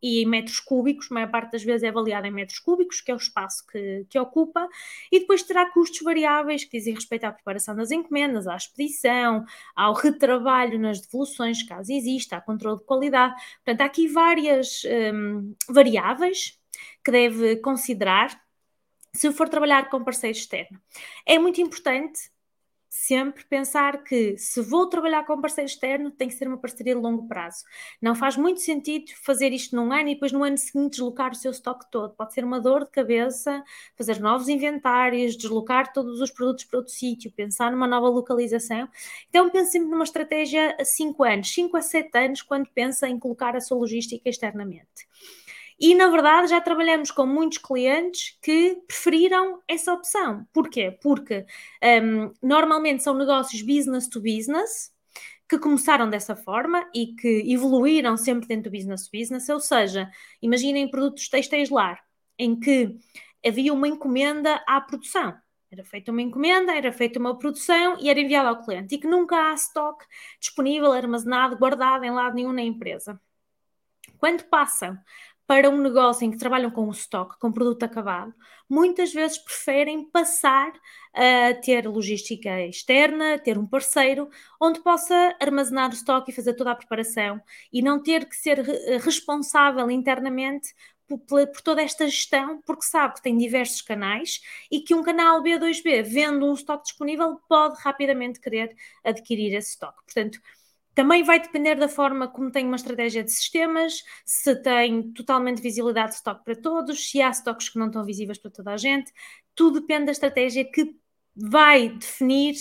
e, 0.03 0.22
em 0.22 0.27
metros 0.27 0.59
cúbicos, 0.59 1.11
a 1.11 1.14
maior 1.14 1.31
parte 1.31 1.53
das 1.53 1.62
vezes 1.62 1.85
é 1.85 1.88
avaliado 1.88 2.27
em 2.27 2.33
metros 2.33 2.59
cúbicos, 2.59 3.01
que 3.01 3.11
é 3.11 3.14
o 3.14 3.18
espaço 3.18 3.64
que, 3.66 4.05
que 4.09 4.18
ocupa, 4.18 4.68
e 5.12 5.20
depois 5.20 5.42
terá 5.44 5.70
custos 5.70 6.01
variáveis 6.03 6.64
que 6.64 6.77
dizem 6.77 6.94
respeito 6.94 7.25
à 7.25 7.33
preparação 7.33 7.77
das 7.77 7.90
encomendas, 7.90 8.49
à 8.49 8.57
expedição, 8.57 9.44
ao 9.75 9.94
retrabalho 9.94 10.79
nas 10.79 11.01
devoluções, 11.01 11.62
caso 11.62 11.92
exista, 11.92 12.37
ao 12.37 12.42
controle 12.42 12.79
de 12.79 12.85
qualidade. 12.85 13.35
Portanto, 13.64 13.81
há 13.83 13.85
aqui 13.85 14.09
várias 14.09 14.83
um, 15.14 15.55
variáveis 15.68 16.59
que 17.05 17.11
deve 17.12 17.57
considerar 17.57 18.37
se 19.14 19.33
for 19.33 19.49
trabalhar 19.49 19.88
com 19.88 20.05
parceiro 20.05 20.37
externo. 20.37 20.79
É 21.25 21.38
muito 21.38 21.61
importante 21.61 22.31
sempre 22.88 23.44
pensar 23.44 24.03
que 24.05 24.37
se 24.38 24.61
vou 24.61 24.88
trabalhar 24.88 25.25
com 25.25 25.35
um 25.35 25.40
parceiro 25.40 25.68
externo, 25.68 26.11
tem 26.11 26.29
que 26.29 26.35
ser 26.35 26.49
uma 26.49 26.59
parceria 26.59 26.94
de 26.94 27.01
longo 27.01 27.27
prazo. 27.27 27.64
Não 28.01 28.14
faz 28.14 28.37
muito 28.37 28.61
sentido 28.61 29.12
fazer 29.22 29.53
isto 29.53 29.75
num 29.75 29.92
ano 29.92 30.09
e 30.09 30.14
depois 30.14 30.33
no 30.33 30.42
ano 30.42 30.57
seguinte 30.57 30.92
deslocar 30.92 31.33
o 31.33 31.35
seu 31.35 31.51
estoque 31.51 31.90
todo. 31.90 32.14
Pode 32.14 32.33
ser 32.33 32.44
uma 32.44 32.61
dor 32.61 32.85
de 32.85 32.90
cabeça, 32.90 33.62
fazer 33.96 34.20
novos 34.20 34.49
inventários, 34.49 35.37
deslocar 35.37 35.92
todos 35.92 36.20
os 36.20 36.31
produtos 36.31 36.64
para 36.64 36.79
outro 36.79 36.92
sítio, 36.92 37.33
pensar 37.33 37.70
numa 37.70 37.87
nova 37.87 38.09
localização. 38.09 38.88
Então 39.29 39.51
pense 39.51 39.72
sempre 39.72 39.90
numa 39.90 40.05
estratégia 40.05 40.77
a 40.81 40.85
5 40.85 41.25
anos, 41.25 41.53
5 41.53 41.77
a 41.77 41.83
7 41.83 42.18
anos, 42.18 42.42
quando 42.42 42.68
pensa 42.70 43.09
em 43.09 43.18
colocar 43.18 43.57
a 43.57 43.61
sua 43.61 43.79
logística 43.79 44.29
externamente. 44.29 45.07
E 45.78 45.94
na 45.94 46.08
verdade 46.08 46.48
já 46.48 46.60
trabalhamos 46.60 47.10
com 47.10 47.26
muitos 47.26 47.58
clientes 47.58 48.38
que 48.42 48.76
preferiram 48.86 49.62
essa 49.68 49.92
opção. 49.92 50.46
Porquê? 50.52 50.98
Porque 51.02 51.44
um, 52.02 52.32
normalmente 52.42 53.02
são 53.02 53.14
negócios 53.14 53.60
business 53.62 54.08
to 54.08 54.20
business 54.20 54.90
que 55.48 55.58
começaram 55.58 56.08
dessa 56.10 56.34
forma 56.34 56.88
e 56.94 57.14
que 57.14 57.52
evoluíram 57.52 58.16
sempre 58.16 58.48
dentro 58.48 58.70
do 58.70 58.76
business 58.76 59.06
to 59.06 59.16
business, 59.16 59.48
ou 59.48 59.60
seja, 59.60 60.10
imaginem 60.42 60.90
produtos 60.90 61.28
textéis 61.28 61.70
lar, 61.70 62.02
em 62.38 62.58
que 62.58 62.96
havia 63.46 63.72
uma 63.72 63.86
encomenda 63.86 64.62
à 64.66 64.80
produção. 64.80 65.36
Era 65.70 65.84
feita 65.84 66.10
uma 66.10 66.22
encomenda, 66.22 66.74
era 66.74 66.92
feita 66.92 67.18
uma 67.18 67.38
produção 67.38 67.96
e 68.00 68.08
era 68.08 68.20
enviada 68.20 68.48
ao 68.48 68.62
cliente 68.62 68.94
e 68.94 68.98
que 68.98 69.06
nunca 69.06 69.50
há 69.50 69.54
stock 69.54 70.04
disponível, 70.40 70.92
armazenado, 70.92 71.56
guardado 71.56 72.04
em 72.04 72.10
lado 72.10 72.34
nenhum 72.34 72.52
na 72.52 72.62
empresa. 72.62 73.20
Quando 74.18 74.44
passam 74.44 74.98
para 75.46 75.70
um 75.70 75.78
negócio 75.78 76.24
em 76.24 76.30
que 76.30 76.38
trabalham 76.38 76.70
com 76.70 76.88
o 76.88 76.90
estoque, 76.90 77.38
com 77.38 77.52
produto 77.52 77.85
acabado, 77.85 78.35
muitas 78.68 79.12
vezes 79.12 79.38
preferem 79.38 80.04
passar 80.11 80.72
a 81.14 81.54
ter 81.54 81.87
logística 81.88 82.61
externa, 82.62 83.38
ter 83.38 83.56
um 83.56 83.66
parceiro 83.66 84.28
onde 84.61 84.80
possa 84.80 85.37
armazenar 85.40 85.90
o 85.90 85.94
estoque 85.94 86.30
e 86.30 86.35
fazer 86.35 86.54
toda 86.54 86.72
a 86.72 86.74
preparação 86.74 87.40
e 87.72 87.80
não 87.80 88.02
ter 88.02 88.28
que 88.28 88.37
ser 88.37 88.61
responsável 89.00 89.90
internamente 89.90 90.74
por, 91.06 91.18
por, 91.18 91.61
toda 91.62 91.82
esta 91.82 92.06
gestão, 92.06 92.61
porque 92.66 92.85
sabe 92.85 93.14
que 93.14 93.22
tem 93.22 93.38
diversos 93.38 93.80
canais 93.80 94.40
e 94.70 94.80
que 94.80 94.94
um 94.94 95.02
canal 95.02 95.42
B2B, 95.42 96.02
vendo 96.02 96.44
um 96.46 96.54
estoque 96.54 96.85
disponível, 96.85 97.40
pode 97.48 97.80
rapidamente 97.80 98.40
querer 98.40 98.74
adquirir 99.04 99.54
esse 99.54 99.70
estoque. 99.70 100.02
Portanto, 100.04 100.40
também 100.96 101.22
vai 101.22 101.38
depender 101.38 101.74
da 101.74 101.90
forma 101.90 102.26
como 102.26 102.50
tem 102.50 102.66
uma 102.66 102.76
estratégia 102.76 103.22
de 103.22 103.30
sistemas, 103.30 104.02
se 104.24 104.56
tem 104.62 105.12
totalmente 105.12 105.61
visibilidade 105.61 106.12
de 106.12 106.14
estoque 106.16 106.42
para 106.42 106.56
todos, 106.56 107.11
se 107.11 107.20
há 107.20 107.28
estoques 107.28 107.68
que 107.68 107.78
não 107.78 107.88
estão 107.88 108.02
visíveis 108.02 108.38
para 108.38 108.50
toda 108.50 108.72
a 108.72 108.76
gente. 108.78 109.12
Tudo 109.54 109.80
depende 109.80 110.06
da 110.06 110.12
estratégia 110.12 110.64
que 110.64 110.96
vai 111.37 111.90
definir 111.90 112.54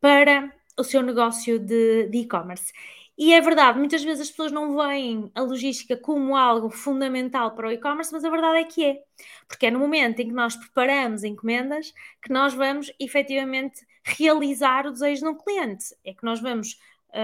para 0.00 0.50
o 0.78 0.82
seu 0.82 1.02
negócio 1.02 1.58
de 1.58 2.08
e-commerce. 2.14 2.72
E 3.18 3.34
é 3.34 3.40
verdade, 3.42 3.78
muitas 3.78 4.02
vezes 4.02 4.22
as 4.22 4.30
pessoas 4.30 4.52
não 4.52 4.74
veem 4.74 5.30
a 5.34 5.42
logística 5.42 5.94
como 5.94 6.34
algo 6.34 6.70
fundamental 6.70 7.54
para 7.54 7.68
o 7.68 7.70
e-commerce, 7.70 8.10
mas 8.10 8.24
a 8.24 8.30
verdade 8.30 8.60
é 8.60 8.64
que 8.64 8.86
é. 8.86 9.02
Porque 9.46 9.66
é 9.66 9.70
no 9.70 9.78
momento 9.78 10.20
em 10.20 10.28
que 10.28 10.34
nós 10.34 10.56
preparamos 10.56 11.24
encomendas 11.24 11.92
que 12.22 12.32
nós 12.32 12.54
vamos 12.54 12.90
efetivamente 12.98 13.86
realizar 14.02 14.86
o 14.86 14.92
desejo 14.92 15.24
de 15.24 15.28
um 15.28 15.34
cliente. 15.36 15.94
É 16.02 16.14
que 16.14 16.24
nós 16.24 16.40
vamos 16.40 16.78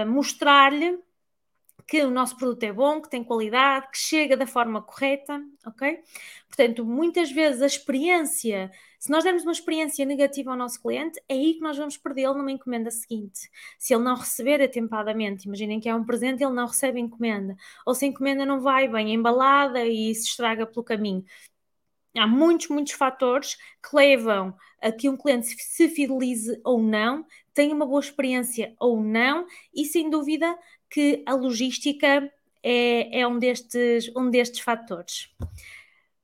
mostrar-lhe 0.07 0.99
que 1.89 2.03
o 2.03 2.11
nosso 2.11 2.37
produto 2.37 2.63
é 2.63 2.71
bom, 2.71 3.01
que 3.01 3.09
tem 3.09 3.23
qualidade, 3.23 3.87
que 3.91 3.97
chega 3.97 4.37
da 4.37 4.45
forma 4.45 4.79
correta, 4.79 5.41
ok? 5.65 5.99
Portanto, 6.47 6.85
muitas 6.85 7.31
vezes 7.31 7.63
a 7.63 7.65
experiência, 7.65 8.71
se 8.99 9.09
nós 9.09 9.23
dermos 9.23 9.41
uma 9.41 9.51
experiência 9.51 10.05
negativa 10.05 10.51
ao 10.51 10.57
nosso 10.57 10.79
cliente, 10.79 11.19
é 11.27 11.33
aí 11.33 11.55
que 11.55 11.61
nós 11.61 11.75
vamos 11.75 11.97
perdê-lo 11.97 12.37
numa 12.37 12.51
encomenda 12.51 12.91
seguinte. 12.91 13.49
Se 13.79 13.95
ele 13.95 14.03
não 14.03 14.15
receber 14.15 14.61
atempadamente, 14.61 15.47
imaginem 15.47 15.79
que 15.79 15.89
é 15.89 15.95
um 15.95 16.05
presente, 16.05 16.43
ele 16.43 16.53
não 16.53 16.67
recebe 16.67 16.99
encomenda, 16.99 17.55
ou 17.83 17.95
se 17.95 18.05
a 18.05 18.07
encomenda 18.07 18.45
não 18.45 18.61
vai 18.61 18.87
bem 18.87 19.15
embalada 19.15 19.83
e 19.83 20.13
se 20.13 20.27
estraga 20.27 20.67
pelo 20.67 20.83
caminho. 20.83 21.25
Há 22.17 22.25
muitos, 22.25 22.67
muitos 22.69 22.93
fatores 22.93 23.55
que 23.55 23.95
levam 23.95 24.55
a 24.81 24.91
que 24.91 25.07
um 25.07 25.17
cliente 25.17 25.47
se 25.47 25.87
fidelize 25.89 26.59
ou 26.63 26.81
não, 26.81 27.25
tenha 27.53 27.73
uma 27.75 27.85
boa 27.85 27.99
experiência 27.99 28.73
ou 28.79 29.01
não, 29.01 29.45
e 29.73 29.85
sem 29.85 30.09
dúvida 30.09 30.57
que 30.89 31.23
a 31.25 31.33
logística 31.33 32.31
é, 32.63 33.21
é 33.21 33.27
um, 33.27 33.37
destes, 33.37 34.11
um 34.15 34.29
destes 34.29 34.61
fatores. 34.61 35.29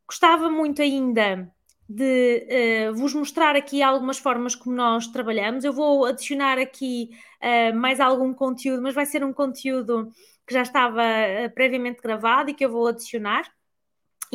Gostava 0.08 0.50
muito 0.50 0.82
ainda 0.82 1.52
de 1.88 2.90
uh, 2.90 2.96
vos 2.96 3.14
mostrar 3.14 3.56
aqui 3.56 3.82
algumas 3.82 4.18
formas 4.18 4.56
como 4.56 4.76
nós 4.76 5.08
trabalhamos. 5.08 5.64
Eu 5.64 5.74
vou 5.74 6.06
adicionar 6.06 6.58
aqui 6.58 7.12
uh, 7.42 7.76
mais 7.76 8.00
algum 8.00 8.34
conteúdo, 8.34 8.82
mas 8.82 8.96
vai 8.96 9.06
ser 9.06 9.24
um 9.24 9.32
conteúdo 9.32 10.12
que 10.48 10.54
já 10.54 10.64
estava 10.64 11.02
uh, 11.02 11.54
previamente 11.54 12.02
gravado 12.02 12.50
e 12.50 12.54
que 12.54 12.66
eu 12.66 12.72
vou 12.72 12.88
adicionar. 12.88 13.52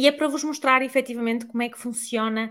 E 0.00 0.06
é 0.06 0.12
para 0.12 0.28
vos 0.28 0.42
mostrar 0.42 0.80
efetivamente 0.80 1.44
como 1.44 1.62
é 1.62 1.68
que 1.68 1.78
funciona 1.78 2.48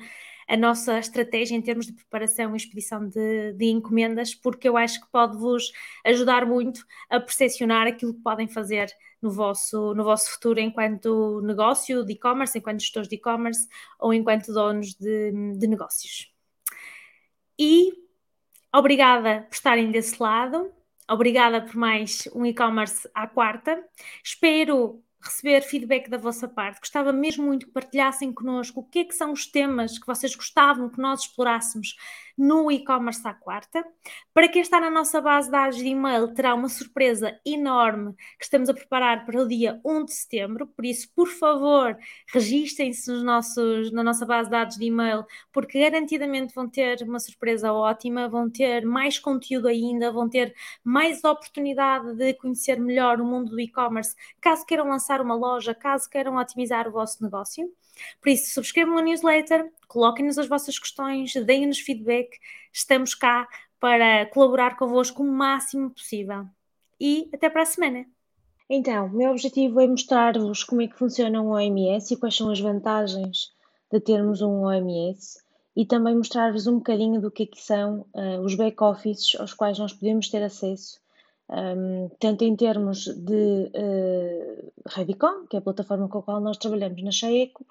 a 0.48 0.56
nossa 0.56 1.00
estratégia 1.00 1.56
em 1.56 1.62
termos 1.64 1.88
de 1.88 1.94
preparação 1.94 2.54
e 2.54 2.58
expedição 2.58 3.10
de, 3.10 3.54
de 3.54 3.66
encomendas, 3.66 4.36
porque 4.36 4.70
eu 4.70 4.78
acho 4.78 5.02
que 5.02 5.10
pode-vos 5.12 5.72
ajudar 6.06 6.46
muito 6.46 6.86
a 7.10 7.20
percepcionar 7.20 7.88
aquilo 7.88 8.14
que 8.14 8.22
podem 8.22 8.48
fazer 8.48 8.92
no 9.20 9.32
vosso, 9.32 9.96
no 9.96 10.04
vosso 10.04 10.30
futuro 10.30 10.60
enquanto 10.60 11.42
negócio 11.42 12.06
de 12.06 12.14
e-commerce, 12.14 12.56
enquanto 12.56 12.82
gestores 12.82 13.10
de 13.10 13.16
e-commerce 13.16 13.68
ou 14.00 14.14
enquanto 14.14 14.54
donos 14.54 14.94
de, 14.94 15.32
de 15.58 15.66
negócios. 15.66 16.32
E 17.58 17.94
obrigada 18.72 19.48
por 19.50 19.56
estarem 19.56 19.90
desse 19.90 20.22
lado. 20.22 20.72
Obrigada 21.10 21.64
por 21.64 21.76
mais 21.76 22.30
um 22.36 22.46
e-commerce 22.46 23.10
à 23.16 23.26
quarta. 23.26 23.84
Espero 24.24 25.04
receber 25.22 25.62
feedback 25.62 26.10
da 26.10 26.18
vossa 26.18 26.48
parte. 26.48 26.80
Gostava 26.80 27.12
mesmo 27.12 27.46
muito 27.46 27.66
que 27.66 27.72
partilhassem 27.72 28.32
connosco 28.32 28.80
o 28.80 28.84
que 28.84 29.00
é 29.00 29.04
que 29.06 29.14
são 29.14 29.32
os 29.32 29.46
temas 29.46 30.00
que 30.00 30.08
vocês 30.08 30.36
gostavam 30.36 30.90
que 30.90 31.00
nós 31.00 31.22
explorássemos 31.22 31.96
no 32.40 32.72
e-commerce 32.72 33.28
à 33.28 33.34
quarta. 33.34 33.86
Para 34.34 34.48
quem 34.48 34.62
está 34.62 34.80
na 34.80 34.90
nossa 34.90 35.20
base 35.20 35.48
de 35.48 35.52
dados 35.52 35.78
de 35.78 35.86
e-mail, 35.88 36.34
terá 36.34 36.56
uma 36.56 36.70
surpresa 36.70 37.38
enorme 37.46 38.14
que 38.38 38.46
estamos 38.46 38.70
a 38.70 38.74
preparar 38.74 39.26
para 39.26 39.42
o 39.42 39.48
dia 39.48 39.82
1 39.84 40.06
de 40.06 40.14
setembro. 40.14 40.66
Por 40.66 40.86
isso, 40.86 41.12
por 41.14 41.28
favor, 41.28 41.98
registrem-se 42.34 43.12
na 43.92 44.04
nossa 44.04 44.26
base 44.26 44.46
de 44.46 44.52
dados 44.52 44.78
de 44.78 44.86
e-mail, 44.86 45.26
porque 45.52 45.82
garantidamente 45.82 46.56
vão 46.56 46.70
ter 46.70 47.02
uma 47.04 47.20
surpresa 47.20 47.74
ótima, 47.74 48.30
vão 48.30 48.50
ter 48.50 48.86
mais 48.86 49.20
conteúdo 49.20 49.68
ainda, 49.68 50.10
vão 50.10 50.30
ter 50.30 50.56
mais 50.82 51.22
oportunidade 51.26 52.16
de 52.16 52.34
conhecer 52.36 52.80
melhor 52.80 53.20
o 53.20 53.26
mundo 53.26 53.50
do 53.50 53.60
e-commerce, 53.60 54.16
caso 54.40 54.66
queiram 54.66 54.88
lançar 54.88 55.20
uma 55.20 55.36
loja, 55.36 55.76
caso 55.76 56.10
queiram 56.10 56.38
otimizar 56.38 56.88
o 56.88 56.92
vosso 56.92 57.22
negócio. 57.22 57.70
Por 58.22 58.30
isso, 58.30 58.54
subscrevam 58.54 58.98
a 58.98 59.02
newsletter, 59.02 59.70
coloquem-nos 59.90 60.38
as 60.38 60.48
vossas 60.48 60.80
questões, 60.80 61.34
deem-nos 61.34 61.80
feedback, 61.80 62.30
estamos 62.72 63.14
cá 63.14 63.46
para 63.80 64.28
colaborar 64.28 64.78
convosco 64.78 65.24
o 65.24 65.30
máximo 65.30 65.90
possível. 65.90 66.46
E 67.02 67.28
até 67.34 67.50
para 67.50 67.64
a 67.64 67.66
semana! 67.66 68.06
Então, 68.70 69.10
meu 69.10 69.32
objetivo 69.32 69.82
é 69.82 69.88
mostrar-vos 69.88 70.64
como 70.64 70.84
é 70.84 70.88
que 70.88 70.98
funciona 70.98 71.42
um 71.42 71.50
OMS 71.50 72.14
e 72.14 72.18
quais 72.18 72.36
são 72.36 72.52
as 72.52 72.60
vantagens 72.60 73.52
de 73.92 74.00
termos 74.00 74.42
um 74.42 74.64
OMS 74.64 75.40
e 75.76 75.86
também 75.86 76.16
mostrar-vos 76.16 76.68
um 76.68 76.76
bocadinho 76.76 77.20
do 77.20 77.32
que, 77.32 77.44
é 77.44 77.46
que 77.48 77.60
são 77.60 78.06
uh, 78.14 78.42
os 78.44 78.54
back-offices 78.54 79.40
aos 79.40 79.54
quais 79.54 79.80
nós 79.80 79.92
podemos 79.92 80.30
ter 80.30 80.44
acesso, 80.44 81.00
um, 81.50 82.10
tanto 82.20 82.44
em 82.44 82.56
termos 82.56 83.06
de 83.06 83.72
uh, 83.74 85.48
que 85.50 85.56
é 85.56 85.60
a 85.60 85.62
plataforma 85.62 86.08
com 86.08 86.20
a 86.20 86.22
qual 86.22 86.40
nós 86.40 86.58
trabalhamos 86.58 87.02
na 87.02 87.12
Chaeco, 87.12 87.66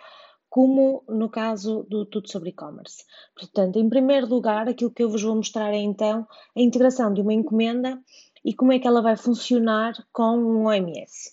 como 0.48 1.04
no 1.08 1.28
caso 1.28 1.84
do 1.88 2.06
Tudo 2.06 2.30
sobre 2.30 2.50
E-Commerce. 2.50 3.04
Portanto, 3.34 3.78
em 3.78 3.88
primeiro 3.88 4.26
lugar, 4.26 4.68
aquilo 4.68 4.90
que 4.90 5.02
eu 5.02 5.11
vos 5.11 5.22
vou 5.22 5.37
mostrar 5.37 5.72
é 5.72 5.78
então 5.78 6.26
a 6.56 6.61
integração 6.61 7.12
de 7.12 7.20
uma 7.20 7.34
encomenda 7.34 8.02
e 8.44 8.54
como 8.54 8.72
é 8.72 8.78
que 8.78 8.87
ela 8.87 9.02
vai 9.02 9.16
funcionar 9.16 9.94
com 10.12 10.38
um 10.38 10.66
OMS. 10.66 11.32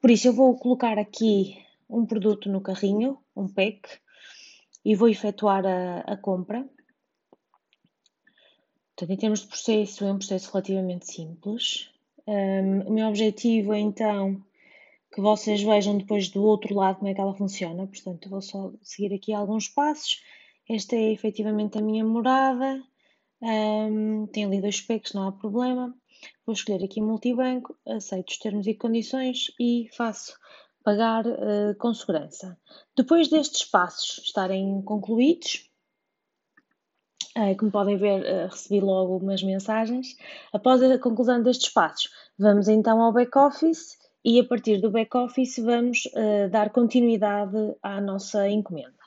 Por 0.00 0.10
isso, 0.10 0.28
eu 0.28 0.32
vou 0.32 0.56
colocar 0.58 0.98
aqui 0.98 1.56
um 1.88 2.06
produto 2.06 2.48
no 2.48 2.60
carrinho, 2.60 3.18
um 3.36 3.48
pack, 3.48 3.80
e 4.84 4.94
vou 4.94 5.08
efetuar 5.08 5.64
a, 5.66 6.00
a 6.00 6.16
compra. 6.16 6.66
Portanto, 8.94 9.10
em 9.12 9.16
termos 9.16 9.40
de 9.40 9.48
processo, 9.48 10.04
é 10.04 10.12
um 10.12 10.18
processo 10.18 10.50
relativamente 10.52 11.10
simples. 11.10 11.90
Um, 12.26 12.80
o 12.82 12.92
meu 12.92 13.08
objetivo 13.08 13.72
é 13.72 13.78
então 13.78 14.42
que 15.12 15.20
vocês 15.20 15.62
vejam 15.62 15.98
depois 15.98 16.28
do 16.28 16.42
outro 16.42 16.74
lado 16.74 16.98
como 16.98 17.08
é 17.08 17.14
que 17.14 17.20
ela 17.20 17.34
funciona. 17.34 17.86
Portanto, 17.86 18.28
vou 18.30 18.40
só 18.40 18.72
seguir 18.82 19.14
aqui 19.14 19.32
alguns 19.32 19.68
passos. 19.68 20.22
Esta 20.68 20.94
é 20.94 21.12
efetivamente 21.12 21.78
a 21.78 21.82
minha 21.82 22.04
morada. 22.04 22.82
Um, 23.42 24.26
tem 24.26 24.44
ali 24.44 24.60
dois 24.60 24.76
specs, 24.76 25.12
não 25.12 25.28
há 25.28 25.32
problema. 25.32 25.94
Vou 26.46 26.52
escolher 26.52 26.84
aqui 26.84 27.00
multibanco, 27.00 27.76
aceito 27.86 28.30
os 28.30 28.38
termos 28.38 28.66
e 28.66 28.74
condições 28.74 29.46
e 29.58 29.88
faço 29.96 30.38
pagar 30.84 31.26
uh, 31.26 31.74
com 31.78 31.92
segurança. 31.92 32.58
Depois 32.96 33.28
destes 33.28 33.64
passos 33.64 34.18
estarem 34.24 34.82
concluídos, 34.82 35.70
uh, 37.36 37.56
como 37.58 37.70
podem 37.70 37.96
ver, 37.96 38.22
uh, 38.22 38.48
recebi 38.48 38.80
logo 38.80 39.16
umas 39.16 39.42
mensagens. 39.42 40.16
Após 40.52 40.82
a 40.82 40.98
conclusão 40.98 41.42
destes 41.42 41.70
passos, 41.70 42.10
vamos 42.38 42.68
então 42.68 43.00
ao 43.00 43.12
back-office 43.12 43.99
e 44.24 44.38
a 44.38 44.44
partir 44.44 44.80
do 44.80 44.90
back-office 44.90 45.58
vamos 45.58 46.06
uh, 46.06 46.48
dar 46.50 46.70
continuidade 46.70 47.56
à 47.82 48.00
nossa 48.00 48.48
encomenda. 48.48 49.00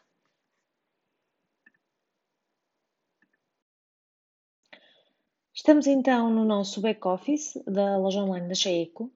Estamos 5.54 5.88
então 5.88 6.30
no 6.30 6.44
nosso 6.44 6.82
back-office 6.82 7.64
da 7.66 7.98
loja 7.98 8.22
online 8.22 8.48
da 8.48 8.56
Cheeco. 8.56 9.12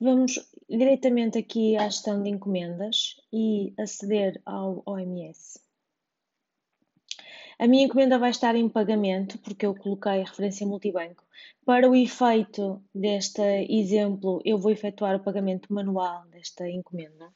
Vamos 0.00 0.38
diretamente 0.68 1.38
aqui 1.38 1.76
à 1.76 1.88
gestão 1.88 2.22
de 2.22 2.30
encomendas 2.30 3.20
e 3.32 3.74
aceder 3.78 4.40
ao 4.44 4.82
OMS. 4.86 5.61
A 7.62 7.68
minha 7.68 7.84
encomenda 7.84 8.18
vai 8.18 8.30
estar 8.30 8.56
em 8.56 8.68
pagamento, 8.68 9.38
porque 9.38 9.64
eu 9.64 9.72
coloquei 9.72 10.20
a 10.20 10.24
referência 10.24 10.66
multibanco. 10.66 11.22
Para 11.64 11.88
o 11.88 11.94
efeito 11.94 12.82
deste 12.92 13.40
exemplo, 13.70 14.42
eu 14.44 14.58
vou 14.58 14.72
efetuar 14.72 15.14
o 15.14 15.22
pagamento 15.22 15.72
manual 15.72 16.24
desta 16.26 16.68
encomenda. 16.68 17.28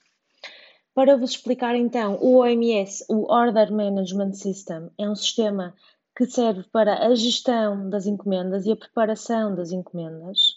Para 0.92 1.16
vos 1.16 1.30
explicar 1.30 1.76
então, 1.76 2.18
o 2.20 2.38
OMS, 2.38 3.04
o 3.08 3.32
Order 3.32 3.72
Management 3.72 4.32
System, 4.32 4.90
é 4.98 5.08
um 5.08 5.14
sistema 5.14 5.76
que 6.16 6.26
serve 6.26 6.64
para 6.72 7.06
a 7.06 7.14
gestão 7.14 7.88
das 7.88 8.04
encomendas 8.04 8.66
e 8.66 8.72
a 8.72 8.76
preparação 8.76 9.54
das 9.54 9.70
encomendas. 9.70 10.56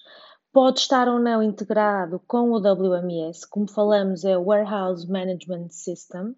Pode 0.52 0.80
estar 0.80 1.08
ou 1.08 1.20
não 1.20 1.44
integrado 1.44 2.20
com 2.26 2.50
o 2.50 2.58
WMS, 2.58 3.48
como 3.48 3.70
falamos, 3.70 4.26
é 4.26 4.36
o 4.36 4.46
Warehouse 4.46 5.08
Management 5.08 5.70
System. 5.70 6.36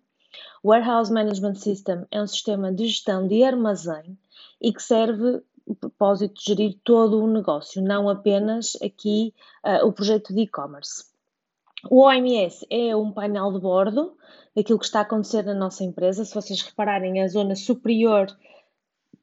O 0.64 0.70
Warehouse 0.70 1.12
Management 1.12 1.56
System 1.56 2.06
é 2.12 2.22
um 2.22 2.28
sistema 2.28 2.72
de 2.72 2.88
gestão 2.88 3.28
de 3.28 3.44
armazém 3.44 4.18
e 4.62 4.72
que 4.72 4.82
serve 4.82 5.42
o 5.66 5.76
propósito 5.76 6.34
de 6.36 6.46
gerir 6.46 6.80
todo 6.84 7.22
o 7.22 7.28
negócio, 7.28 7.82
não 7.82 8.10
apenas 8.10 8.78
aqui 8.84 9.34
uh, 9.66 9.86
o 9.86 9.94
projeto 9.94 10.34
de 10.34 10.42
e-commerce. 10.42 11.06
O 11.90 12.04
OMS 12.04 12.66
é 12.70 12.96
um 12.96 13.12
painel 13.12 13.52
de 13.52 13.60
bordo 13.60 14.16
daquilo 14.56 14.78
que 14.78 14.86
está 14.86 15.00
a 15.00 15.04
acontecer 15.04 15.44
na 15.44 15.56
nossa 15.56 15.84
empresa. 15.84 16.24
Se 16.24 16.34
vocês 16.34 16.62
repararem, 16.62 17.22
a 17.22 17.28
zona 17.28 17.56
superior 17.56 18.28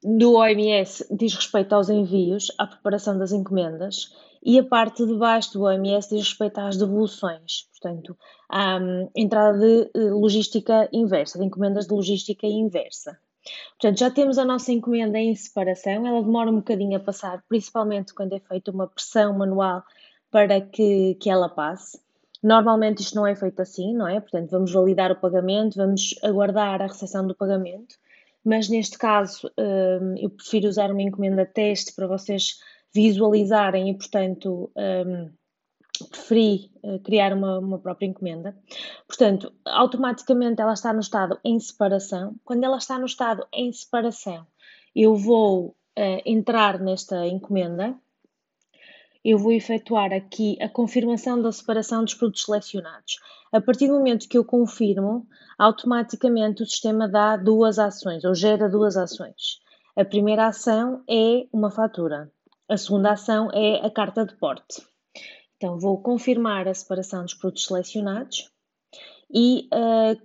do 0.03 0.35
OMS 0.35 1.07
diz 1.11 1.35
respeito 1.35 1.75
aos 1.75 1.89
envios, 1.89 2.53
à 2.59 2.67
preparação 2.67 3.19
das 3.19 3.33
encomendas, 3.33 4.13
e 4.43 4.59
a 4.59 4.65
parte 4.65 5.05
de 5.05 5.15
baixo 5.15 5.53
do 5.53 5.63
OMS 5.63 6.09
diz 6.09 6.29
respeito 6.29 6.59
às 6.59 6.77
devoluções, 6.77 7.69
portanto, 7.71 8.17
à 8.49 8.77
um, 8.79 9.11
entrada 9.15 9.59
de 9.59 9.91
eh, 9.95 10.11
logística 10.11 10.89
inversa, 10.93 11.39
de 11.39 11.45
encomendas 11.45 11.87
de 11.87 11.95
logística 11.95 12.47
inversa. 12.47 13.19
Portanto, 13.81 13.99
já 13.99 14.11
temos 14.11 14.39
a 14.39 14.45
nossa 14.45 14.73
encomenda 14.73 15.19
em 15.19 15.35
separação, 15.35 16.07
ela 16.07 16.23
demora 16.23 16.51
um 16.51 16.57
bocadinho 16.57 16.97
a 16.97 17.01
passar, 17.01 17.43
principalmente 17.49 18.15
quando 18.15 18.35
é 18.35 18.41
feita 18.41 18.71
uma 18.71 18.87
pressão 18.87 19.37
manual 19.37 19.83
para 20.31 20.61
que, 20.61 21.15
que 21.17 21.31
ela 21.31 21.49
passe. 21.49 21.99
Normalmente 22.43 23.03
isto 23.03 23.17
não 23.17 23.27
é 23.27 23.35
feito 23.35 23.61
assim, 23.61 23.95
não 23.95 24.07
é? 24.07 24.21
Portanto, 24.21 24.51
vamos 24.51 24.73
validar 24.73 25.11
o 25.11 25.17
pagamento, 25.17 25.77
vamos 25.77 26.15
aguardar 26.23 26.81
a 26.81 26.87
recepção 26.87 27.27
do 27.27 27.35
pagamento, 27.35 27.97
mas 28.45 28.69
neste 28.69 28.97
caso 28.97 29.51
hum, 29.59 30.15
eu 30.19 30.31
prefiro 30.31 30.69
usar 30.69 30.91
uma 30.91 31.03
encomenda 31.03 31.45
teste 31.45 31.93
para 31.95 32.07
vocês 32.07 32.59
visualizarem 32.95 33.91
e, 33.91 33.95
portanto, 33.97 34.71
um, 34.77 35.31
preferi 36.07 36.71
uh, 36.83 36.99
criar 37.01 37.33
uma, 37.33 37.59
uma, 37.59 37.79
própria 37.79 38.07
encomenda. 38.07 38.57
Portanto, 39.07 39.53
automaticamente 39.65 40.61
ela 40.61 40.73
está 40.73 40.93
no 40.93 41.01
estado 41.01 41.39
em 41.45 41.59
separação. 41.59 42.37
Quando 42.45 42.65
ela 42.65 42.79
está 42.79 42.99
no 42.99 43.07
estado 43.07 43.47
em 43.53 43.73
separação, 43.73 44.47
eu 44.95 45.17
vou 45.17 45.69
uh, 45.69 46.23
entrar 46.25 46.79
nesta 46.79 47.27
encomenda, 47.27 47.95
eu 49.25 49.39
vou 49.39 49.53
efetuar 49.53 50.13
aqui 50.13 50.57
a 50.61 50.69
confirmação 50.69 51.41
da 51.43 51.51
separação 51.51 52.05
dos 52.05 52.15
produtos 52.15 52.45
selecionados. 52.45 53.19
A 53.53 53.61
partir 53.61 53.89
do 53.89 53.95
momento 53.95 54.29
que 54.29 54.39
eu 54.39 54.45
confirmo, 54.45 55.27
automaticamente 55.59 56.63
o 56.63 56.67
sistema 56.67 57.09
dá 57.09 57.37
duas 57.37 57.79
ações, 57.79 58.25
ou 58.25 58.35
gera 58.35 58.69
duas 58.69 58.97
ações. 58.97 59.61
A 59.97 60.05
primeira 60.05 60.47
ação 60.47 61.03
é 61.09 61.47
uma 61.53 61.71
fatura, 61.71 62.31
a 62.69 62.77
segunda 62.77 63.13
ação 63.13 63.51
é 63.53 63.85
a 63.85 63.91
carta 63.91 64.25
de 64.25 64.35
porte. 64.37 64.83
Então, 65.57 65.79
vou 65.79 66.01
confirmar 66.01 66.69
a 66.69 66.75
separação 66.75 67.25
dos 67.25 67.35
produtos 67.35 67.65
selecionados 67.65 68.51
e 69.33 69.69
uh, 69.73 70.21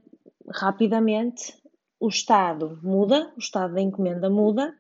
rapidamente 0.52 1.56
o 2.00 2.08
estado 2.08 2.80
muda, 2.84 3.32
o 3.36 3.40
estado 3.40 3.74
da 3.74 3.82
encomenda 3.82 4.30
muda 4.30 4.76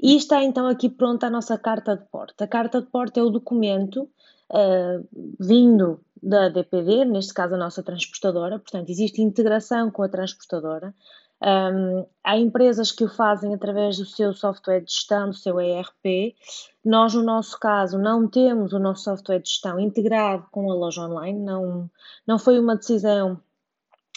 e 0.00 0.16
está 0.16 0.42
então 0.42 0.66
aqui 0.66 0.88
pronta 0.88 1.28
a 1.28 1.30
nossa 1.30 1.56
carta 1.56 1.96
de 1.96 2.04
porte. 2.10 2.42
A 2.42 2.48
carta 2.48 2.82
de 2.82 2.88
porte 2.88 3.20
é 3.20 3.22
o 3.22 3.30
documento 3.30 4.10
uh, 4.50 5.08
vindo 5.38 6.04
da 6.20 6.48
DPD, 6.48 7.04
neste 7.04 7.32
caso 7.32 7.54
a 7.54 7.58
nossa 7.58 7.82
transportadora, 7.82 8.58
portanto, 8.58 8.90
existe 8.90 9.22
integração 9.22 9.90
com 9.90 10.02
a 10.02 10.08
transportadora. 10.08 10.94
Um, 11.44 12.06
há 12.22 12.38
empresas 12.38 12.92
que 12.92 13.02
o 13.02 13.08
fazem 13.08 13.52
através 13.52 13.98
do 13.98 14.06
seu 14.06 14.32
software 14.32 14.80
de 14.80 14.92
gestão, 14.92 15.30
do 15.30 15.34
seu 15.34 15.60
ERP. 15.60 16.36
Nós, 16.84 17.14
no 17.14 17.22
nosso 17.22 17.58
caso, 17.58 17.98
não 17.98 18.28
temos 18.28 18.72
o 18.72 18.78
nosso 18.78 19.04
software 19.04 19.40
de 19.40 19.50
gestão 19.50 19.80
integrado 19.80 20.46
com 20.52 20.70
a 20.70 20.74
loja 20.74 21.02
online, 21.02 21.40
não, 21.40 21.90
não 22.24 22.38
foi 22.38 22.60
uma 22.60 22.76
decisão 22.76 23.40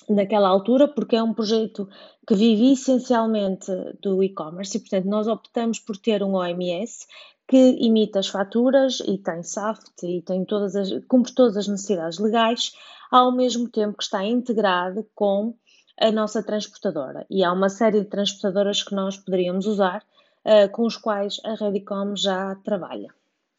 naquela 0.07 0.49
altura, 0.49 0.87
porque 0.87 1.15
é 1.15 1.23
um 1.23 1.33
projeto 1.33 1.89
que 2.27 2.35
vive 2.35 2.73
essencialmente 2.73 3.71
do 4.01 4.21
e-commerce 4.23 4.77
e, 4.77 4.79
portanto, 4.79 5.05
nós 5.05 5.27
optamos 5.27 5.79
por 5.79 5.97
ter 5.97 6.21
um 6.21 6.35
OMS 6.35 7.07
que 7.47 7.77
imita 7.79 8.19
as 8.19 8.27
faturas 8.27 8.99
e 9.05 9.17
tem 9.17 9.41
SAFT 9.41 10.05
e 10.05 10.21
tem 10.21 10.45
todas 10.45 10.75
as, 10.75 10.89
cumpre 11.07 11.33
todas 11.33 11.57
as 11.57 11.67
necessidades 11.67 12.19
legais, 12.19 12.73
ao 13.11 13.31
mesmo 13.31 13.67
tempo 13.67 13.97
que 13.97 14.03
está 14.03 14.23
integrado 14.23 15.07
com 15.15 15.55
a 15.99 16.11
nossa 16.11 16.43
transportadora. 16.43 17.25
E 17.29 17.43
há 17.43 17.51
uma 17.51 17.69
série 17.69 18.01
de 18.01 18.07
transportadoras 18.07 18.83
que 18.83 18.93
nós 18.93 19.17
poderíamos 19.17 19.65
usar, 19.65 20.03
uh, 20.45 20.69
com 20.71 20.83
os 20.83 20.97
quais 20.97 21.39
a 21.43 21.55
Redicom 21.55 22.15
já 22.15 22.55
trabalha. 22.63 23.09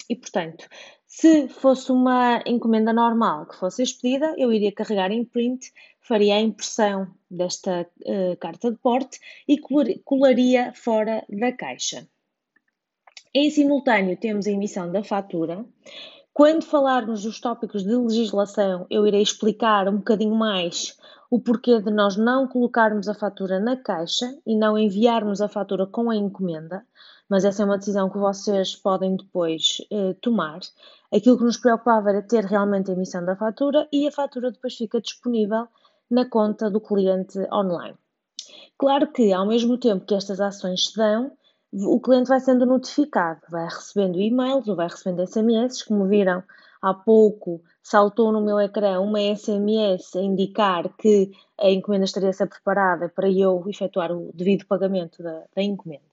E, 0.09 0.15
portanto, 0.15 0.69
se 1.07 1.49
fosse 1.49 1.91
uma 1.91 2.43
encomenda 2.47 2.93
normal 2.93 3.47
que 3.47 3.57
fosse 3.57 3.83
expedida, 3.83 4.35
eu 4.37 4.53
iria 4.53 4.73
carregar 4.73 5.11
em 5.11 5.25
print, 5.25 5.73
faria 6.01 6.37
a 6.37 6.41
impressão 6.41 7.09
desta 7.31 7.89
uh, 8.05 8.37
carta 8.39 8.71
de 8.71 8.79
porte 8.79 9.19
e 9.49 9.59
colaria 10.05 10.73
fora 10.75 11.25
da 11.29 11.53
caixa. 11.53 12.07
Em 13.35 13.51
simultâneo, 13.51 14.17
temos 14.17 14.47
a 14.47 14.51
emissão 14.51 14.91
da 14.91 15.05
fatura. 15.05 15.65
Quando 16.37 16.67
falarmos 16.67 17.23
dos 17.23 17.41
tópicos 17.41 17.83
de 17.83 17.97
legislação, 17.97 18.87
eu 18.91 19.07
irei 19.07 19.23
explicar 19.23 19.89
um 19.89 19.97
bocadinho 19.97 20.35
mais 20.35 20.95
o 21.31 21.41
porquê 21.41 21.81
de 21.81 21.91
nós 21.91 22.19
não 22.19 22.47
colocarmos 22.47 23.09
a 23.09 23.15
fatura 23.15 23.59
na 23.59 23.75
caixa 23.75 24.37
e 24.45 24.55
não 24.55 24.77
enviarmos 24.77 25.41
a 25.41 25.49
fatura 25.49 25.87
com 25.87 26.11
a 26.11 26.15
encomenda, 26.15 26.85
mas 27.27 27.47
essa 27.47 27.63
é 27.63 27.65
uma 27.65 27.79
decisão 27.79 28.11
que 28.11 28.19
vocês 28.19 28.77
podem 28.77 29.17
depois 29.17 29.79
eh, 29.91 30.15
tomar. 30.21 30.61
Aquilo 31.11 31.39
que 31.39 31.45
nos 31.45 31.57
preocupava 31.57 32.11
era 32.11 32.21
ter 32.21 32.45
realmente 32.45 32.91
a 32.91 32.95
emissão 32.95 33.25
da 33.25 33.35
fatura 33.35 33.89
e 33.91 34.07
a 34.07 34.13
fatura 34.13 34.51
depois 34.51 34.77
fica 34.77 35.01
disponível 35.01 35.67
na 36.11 36.29
conta 36.29 36.69
do 36.69 36.83
cliente 36.83 37.39
online. 37.51 37.97
Claro 38.77 39.11
que, 39.11 39.33
ao 39.33 39.47
mesmo 39.47 39.79
tempo 39.79 40.05
que 40.05 40.15
estas 40.15 40.39
ações 40.39 40.89
se 40.89 40.99
dão, 40.99 41.33
o 41.85 42.01
cliente 42.01 42.29
vai 42.29 42.41
sendo 42.41 42.65
notificado, 42.65 43.41
vai 43.51 43.65
recebendo 43.65 44.21
e-mails 44.21 44.67
ou 44.67 44.77
vai 44.77 44.89
recebendo 44.89 45.27
SMS, 45.27 45.83
como 45.83 46.07
viram 46.07 46.43
há 46.81 46.95
pouco, 46.95 47.63
saltou 47.83 48.33
no 48.33 48.41
meu 48.41 48.59
ecrã 48.61 49.01
uma 49.01 49.21
SMS 49.21 50.17
a 50.17 50.23
indicar 50.23 50.89
que 50.97 51.31
a 51.59 51.71
encomenda 51.71 52.05
estaria 52.05 52.31
a 52.31 52.33
ser 52.33 52.47
preparada 52.47 53.09
para 53.09 53.31
eu 53.31 53.65
efetuar 53.69 54.13
o 54.13 54.31
devido 54.33 54.67
pagamento 54.67 55.23
da, 55.23 55.45
da 55.55 55.63
encomenda. 55.63 56.05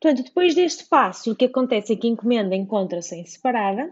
Portanto, 0.00 0.24
depois 0.24 0.54
deste 0.54 0.84
passo, 0.86 1.32
o 1.32 1.36
que 1.36 1.46
acontece 1.46 1.92
é 1.92 1.96
que 1.96 2.06
a 2.06 2.10
encomenda 2.10 2.54
encontra-se 2.54 3.16
em 3.16 3.24
separada 3.24 3.90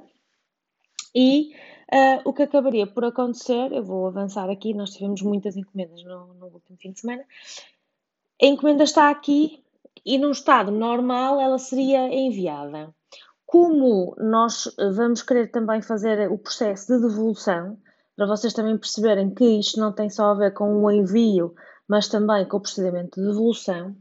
e 1.14 1.54
uh, 1.92 2.28
o 2.28 2.32
que 2.32 2.42
acabaria 2.42 2.86
por 2.86 3.04
acontecer, 3.04 3.72
eu 3.72 3.82
vou 3.82 4.06
avançar 4.06 4.50
aqui, 4.50 4.74
nós 4.74 4.90
tivemos 4.90 5.22
muitas 5.22 5.56
encomendas 5.56 6.02
no, 6.04 6.34
no 6.34 6.46
último 6.46 6.76
fim 6.78 6.92
de 6.92 7.00
semana, 7.00 7.24
a 8.42 8.46
encomenda 8.46 8.84
está 8.84 9.08
aqui 9.08 9.63
e 10.04 10.18
num 10.18 10.30
estado 10.30 10.70
normal 10.70 11.40
ela 11.40 11.58
seria 11.58 12.12
enviada. 12.12 12.94
Como 13.46 14.14
nós 14.18 14.74
vamos 14.94 15.22
querer 15.22 15.50
também 15.50 15.80
fazer 15.80 16.30
o 16.30 16.38
processo 16.38 16.94
de 16.94 17.02
devolução, 17.02 17.78
para 18.16 18.26
vocês 18.26 18.52
também 18.52 18.78
perceberem 18.78 19.34
que 19.34 19.44
isto 19.44 19.78
não 19.78 19.92
tem 19.92 20.08
só 20.08 20.26
a 20.26 20.34
ver 20.34 20.52
com 20.52 20.82
o 20.82 20.90
envio, 20.90 21.54
mas 21.86 22.08
também 22.08 22.46
com 22.46 22.56
o 22.56 22.60
procedimento 22.60 23.20
de 23.20 23.26
devolução, 23.26 23.94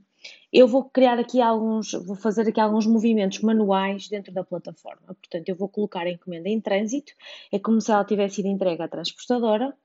eu 0.51 0.67
vou 0.67 0.85
criar 0.85 1.19
aqui 1.19 1.41
alguns, 1.41 1.93
vou 1.93 2.15
fazer 2.15 2.47
aqui 2.47 2.59
alguns 2.59 2.85
movimentos 2.85 3.41
manuais 3.41 4.07
dentro 4.07 4.31
da 4.31 4.43
plataforma. 4.43 5.07
Portanto, 5.07 5.49
eu 5.49 5.55
vou 5.55 5.67
colocar 5.67 6.01
a 6.01 6.11
encomenda 6.11 6.47
em 6.47 6.61
trânsito, 6.61 7.11
é 7.51 7.57
como 7.57 7.81
se 7.81 7.91
ela 7.91 8.05
tivesse 8.05 8.35
sido 8.35 8.47
entregue 8.47 8.83
à 8.83 8.87
transportadora, 8.87 9.75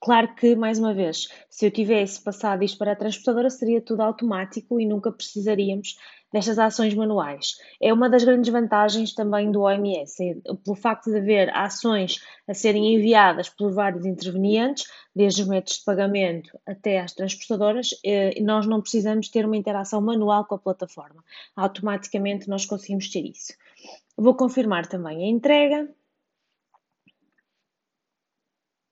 Claro 0.00 0.34
que, 0.34 0.54
mais 0.54 0.78
uma 0.78 0.92
vez, 0.92 1.28
se 1.48 1.66
eu 1.66 1.70
tivesse 1.70 2.22
passado 2.22 2.62
isto 2.62 2.78
para 2.78 2.92
a 2.92 2.96
transportadora, 2.96 3.50
seria 3.50 3.80
tudo 3.80 4.02
automático 4.02 4.80
e 4.80 4.86
nunca 4.86 5.10
precisaríamos 5.10 5.96
destas 6.32 6.58
ações 6.58 6.94
manuais. 6.94 7.56
É 7.80 7.92
uma 7.92 8.10
das 8.10 8.24
grandes 8.24 8.52
vantagens 8.52 9.14
também 9.14 9.50
do 9.50 9.62
OMS, 9.62 10.22
é, 10.22 10.34
pelo 10.64 10.76
facto 10.76 11.10
de 11.10 11.18
haver 11.18 11.54
ações 11.56 12.20
a 12.46 12.52
serem 12.52 12.94
enviadas 12.94 13.48
por 13.48 13.72
vários 13.72 14.04
intervenientes, 14.04 14.84
desde 15.14 15.42
os 15.42 15.48
métodos 15.48 15.78
de 15.78 15.84
pagamento 15.84 16.58
até 16.66 17.00
às 17.00 17.12
transportadoras, 17.12 17.90
eh, 18.04 18.38
nós 18.42 18.66
não 18.66 18.82
precisamos 18.82 19.30
ter 19.30 19.46
uma 19.46 19.56
interação 19.56 20.00
manual 20.00 20.44
com 20.44 20.54
a 20.54 20.58
plataforma. 20.58 21.24
Automaticamente 21.56 22.48
nós 22.48 22.66
conseguimos 22.66 23.08
ter 23.10 23.24
isso. 23.24 23.54
Vou 24.16 24.34
confirmar 24.34 24.86
também 24.86 25.24
a 25.24 25.28
entrega 25.28 25.88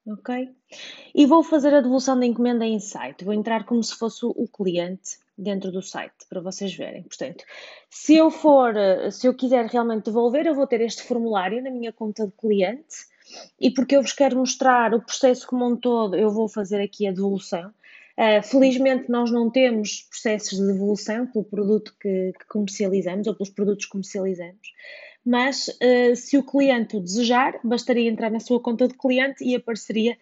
ok? 0.07 0.50
E 1.14 1.26
vou 1.26 1.42
fazer 1.42 1.74
a 1.74 1.80
devolução 1.80 2.18
da 2.18 2.26
encomenda 2.26 2.64
em 2.64 2.78
site. 2.78 3.24
Vou 3.24 3.34
entrar 3.34 3.64
como 3.64 3.82
se 3.82 3.94
fosse 3.94 4.24
o 4.24 4.48
cliente 4.48 5.18
dentro 5.36 5.72
do 5.72 5.82
site 5.82 6.26
para 6.28 6.40
vocês 6.40 6.74
verem. 6.74 7.02
Portanto, 7.02 7.44
se 7.90 8.14
eu 8.14 8.30
for, 8.30 8.74
se 9.11 9.26
eu 9.26 9.34
quiser 9.34 9.66
realmente 9.66 10.05
devolver, 10.05 10.46
eu 10.46 10.55
vou 10.55 10.66
ter 10.66 10.80
este 10.80 11.02
formulário 11.02 11.62
na 11.62 11.70
minha 11.70 11.92
conta 11.92 12.26
de 12.26 12.32
cliente 12.32 13.07
e 13.59 13.70
porque 13.70 13.96
eu 13.96 14.02
vos 14.02 14.12
quero 14.12 14.36
mostrar 14.36 14.94
o 14.94 15.00
processo 15.00 15.46
como 15.46 15.66
um 15.66 15.76
todo, 15.76 16.16
eu 16.16 16.30
vou 16.30 16.48
fazer 16.48 16.80
aqui 16.80 17.07
a 17.07 17.12
devolução. 17.12 17.72
Uh, 18.16 18.40
felizmente 18.44 19.11
nós 19.11 19.30
não 19.32 19.50
temos 19.50 20.02
processos 20.02 20.57
de 20.57 20.66
devolução 20.66 21.26
pelo 21.26 21.44
produto 21.44 21.96
que, 22.00 22.32
que 22.38 22.46
comercializamos 22.46 23.26
ou 23.26 23.34
pelos 23.34 23.50
produtos 23.50 23.86
que 23.86 23.90
comercializamos 23.90 24.68
mas 25.25 25.68
uh, 25.68 26.14
se 26.14 26.37
o 26.37 26.43
cliente 26.43 26.97
o 26.97 27.01
desejar, 27.01 27.59
bastaria 27.64 28.11
entrar 28.11 28.31
na 28.31 28.41
sua 28.41 28.61
conta 28.61 28.87
de 28.87 28.95
cliente 28.95 29.43
e 29.45 29.55
apareceria 29.55 30.18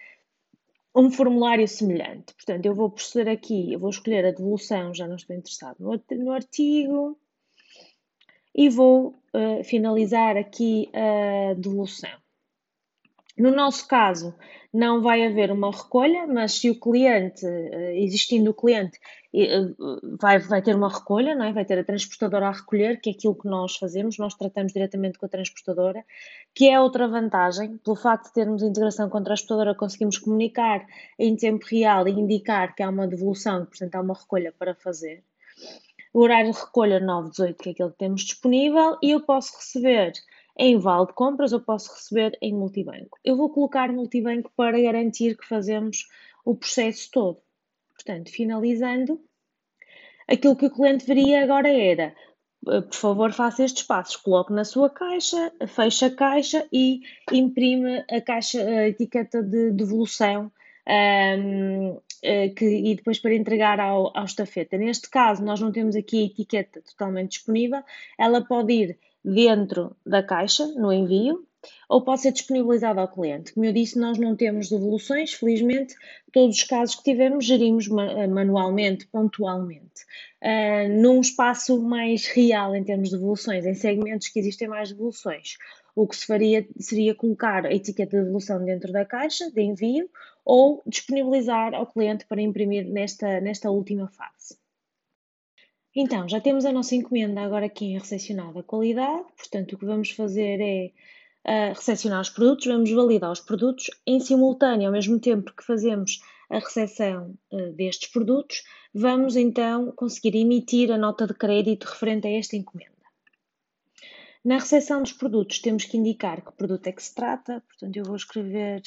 um 0.94 1.10
formulário 1.10 1.66
semelhante. 1.66 2.34
Portanto, 2.34 2.66
eu 2.66 2.74
vou 2.74 2.90
proceder 2.90 3.32
aqui, 3.32 3.72
eu 3.72 3.78
vou 3.78 3.90
escolher 3.90 4.26
a 4.26 4.30
devolução, 4.30 4.94
já 4.94 5.08
não 5.08 5.16
estou 5.16 5.34
interessado 5.34 5.76
no, 5.80 6.30
artigo, 6.30 7.18
e 8.54 8.68
vou 8.68 9.08
uh, 9.34 9.64
finalizar 9.64 10.36
aqui 10.36 10.90
a 10.92 11.54
devolução. 11.54 12.10
No 13.36 13.50
nosso 13.50 13.88
caso, 13.88 14.34
não 14.72 15.02
vai 15.02 15.26
haver 15.26 15.50
uma 15.50 15.70
recolha, 15.70 16.26
mas 16.26 16.52
se 16.52 16.70
o 16.70 16.78
cliente, 16.78 17.44
eh, 17.46 17.98
existindo 18.02 18.50
o 18.50 18.54
cliente, 18.54 18.98
eh, 18.98 19.21
vai, 20.20 20.38
vai 20.38 20.60
ter 20.60 20.76
uma 20.76 20.92
recolha, 20.92 21.34
não 21.34 21.46
é? 21.46 21.52
vai 21.52 21.64
ter 21.64 21.78
a 21.78 21.84
transportadora 21.84 22.48
a 22.48 22.52
recolher, 22.52 23.00
que 23.00 23.10
é 23.10 23.12
aquilo 23.12 23.34
que 23.34 23.48
nós 23.48 23.76
fazemos, 23.76 24.18
nós 24.18 24.34
tratamos 24.34 24.72
diretamente 24.72 25.18
com 25.18 25.24
a 25.24 25.28
transportadora, 25.28 26.04
que 26.54 26.68
é 26.68 26.78
outra 26.78 27.08
vantagem, 27.08 27.78
pelo 27.78 27.96
facto 27.96 28.26
de 28.26 28.34
termos 28.34 28.62
integração 28.62 29.08
com 29.08 29.18
a 29.18 29.22
transportadora, 29.22 29.74
conseguimos 29.74 30.18
comunicar 30.18 30.86
em 31.18 31.34
tempo 31.34 31.64
real 31.66 32.06
e 32.06 32.12
indicar 32.12 32.74
que 32.74 32.82
há 32.82 32.90
uma 32.90 33.06
devolução, 33.06 33.64
portanto 33.64 33.94
há 33.94 34.00
uma 34.00 34.14
recolha 34.14 34.52
para 34.58 34.74
fazer. 34.74 35.24
O 36.12 36.20
horário 36.20 36.52
de 36.52 36.58
recolha 36.58 37.00
9-18, 37.00 37.56
que 37.56 37.68
é 37.70 37.72
aquele 37.72 37.90
que 37.90 37.98
temos 37.98 38.20
disponível, 38.22 38.98
e 39.02 39.12
eu 39.12 39.20
posso 39.22 39.56
receber 39.56 40.12
em 40.58 40.78
vale 40.78 41.06
de 41.06 41.14
compras 41.14 41.54
ou 41.54 41.60
posso 41.60 41.90
receber 41.94 42.36
em 42.42 42.52
multibanco. 42.52 43.18
Eu 43.24 43.36
vou 43.36 43.48
colocar 43.48 43.90
multibanco 43.90 44.52
para 44.54 44.78
garantir 44.78 45.38
que 45.38 45.46
fazemos 45.46 46.06
o 46.44 46.54
processo 46.54 47.10
todo. 47.10 47.38
Portanto, 48.04 48.30
finalizando, 48.30 49.20
aquilo 50.28 50.56
que 50.56 50.66
o 50.66 50.70
cliente 50.70 51.06
veria 51.06 51.44
agora 51.44 51.68
era 51.68 52.14
eh, 52.68 52.80
por 52.80 52.94
favor, 52.94 53.32
faça 53.32 53.64
estes 53.64 53.82
passos. 53.84 54.16
Coloque 54.16 54.52
na 54.52 54.64
sua 54.64 54.90
caixa, 54.90 55.52
feche 55.68 56.04
a 56.04 56.10
caixa 56.14 56.66
e 56.72 57.00
imprime 57.30 58.04
a 58.10 58.20
caixa, 58.20 58.62
a 58.62 58.88
etiqueta 58.88 59.42
de 59.42 59.70
devolução 59.72 60.50
um, 60.88 62.00
eh, 62.22 62.48
que, 62.50 62.64
e 62.64 62.94
depois 62.94 63.18
para 63.18 63.34
entregar 63.34 63.80
ao, 63.80 64.16
ao 64.16 64.24
estafeta. 64.24 64.76
Neste 64.76 65.08
caso, 65.10 65.44
nós 65.44 65.60
não 65.60 65.72
temos 65.72 65.96
aqui 65.96 66.22
a 66.22 66.26
etiqueta 66.26 66.82
totalmente 66.82 67.32
disponível, 67.32 67.82
ela 68.18 68.44
pode 68.44 68.72
ir 68.72 68.98
dentro 69.24 69.96
da 70.04 70.22
caixa, 70.22 70.66
no 70.66 70.92
envio, 70.92 71.46
ou 71.88 72.02
pode 72.02 72.22
ser 72.22 72.32
disponibilizado 72.32 73.00
ao 73.00 73.08
cliente. 73.08 73.52
Como 73.52 73.66
eu 73.66 73.72
disse, 73.72 73.98
nós 73.98 74.18
não 74.18 74.34
temos 74.36 74.68
devoluções, 74.68 75.32
felizmente, 75.32 75.94
todos 76.32 76.56
os 76.56 76.64
casos 76.64 76.94
que 76.96 77.04
tivemos 77.04 77.44
gerimos 77.44 77.86
eh, 77.88 78.26
manualmente, 78.26 79.06
pontualmente, 79.06 80.02
uh, 80.42 80.88
num 81.00 81.20
espaço 81.20 81.80
mais 81.80 82.26
real 82.26 82.74
em 82.74 82.84
termos 82.84 83.10
de 83.10 83.16
devoluções, 83.16 83.66
em 83.66 83.74
segmentos 83.74 84.28
que 84.28 84.38
existem 84.38 84.68
mais 84.68 84.90
devoluções. 84.90 85.56
O 85.94 86.06
que 86.06 86.16
se 86.16 86.26
faria 86.26 86.66
seria 86.78 87.14
colocar 87.14 87.66
a 87.66 87.72
etiqueta 87.72 88.16
de 88.16 88.24
devolução 88.24 88.64
dentro 88.64 88.92
da 88.92 89.04
caixa 89.04 89.50
de 89.50 89.60
envio 89.60 90.08
ou 90.44 90.82
disponibilizar 90.86 91.74
ao 91.74 91.86
cliente 91.86 92.26
para 92.26 92.40
imprimir 92.40 92.86
nesta, 92.88 93.40
nesta 93.40 93.70
última 93.70 94.08
fase. 94.08 94.56
Então, 95.94 96.26
já 96.26 96.40
temos 96.40 96.64
a 96.64 96.72
nossa 96.72 96.94
encomenda 96.94 97.42
agora 97.42 97.66
aqui 97.66 97.84
em 97.84 97.98
recepcionada 97.98 98.62
qualidade, 98.62 99.24
portanto, 99.36 99.74
o 99.74 99.78
que 99.78 99.84
vamos 99.84 100.10
fazer 100.10 100.58
é 100.60 100.90
uh, 101.46 101.74
recepcionar 101.74 102.20
os 102.20 102.30
produtos, 102.30 102.66
vamos 102.66 102.90
validar 102.90 103.30
os 103.30 103.40
produtos 103.40 103.90
em 104.06 104.20
simultâneo, 104.20 104.86
ao 104.86 104.92
mesmo 104.92 105.18
tempo 105.18 105.52
que 105.54 105.64
fazemos 105.64 106.20
a 106.50 106.58
recepção 106.58 107.36
uh, 107.50 107.72
destes 107.72 108.10
produtos, 108.10 108.62
vamos 108.94 109.36
então 109.36 109.92
conseguir 109.92 110.36
emitir 110.36 110.90
a 110.90 110.98
nota 110.98 111.26
de 111.26 111.34
crédito 111.34 111.84
referente 111.84 112.26
a 112.26 112.30
esta 112.30 112.56
encomenda. 112.56 112.92
Na 114.44 114.56
recepção 114.56 115.02
dos 115.02 115.12
produtos, 115.12 115.60
temos 115.60 115.84
que 115.84 115.96
indicar 115.96 116.44
que 116.44 116.52
produto 116.52 116.86
é 116.88 116.92
que 116.92 117.02
se 117.02 117.14
trata, 117.14 117.62
portanto, 117.68 117.96
eu 117.96 118.04
vou 118.04 118.16
escrever 118.16 118.82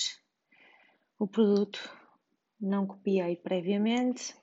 o 1.17 1.25
produto, 1.25 1.79
não 2.59 2.85
copiei 2.85 3.37
previamente. 3.37 4.35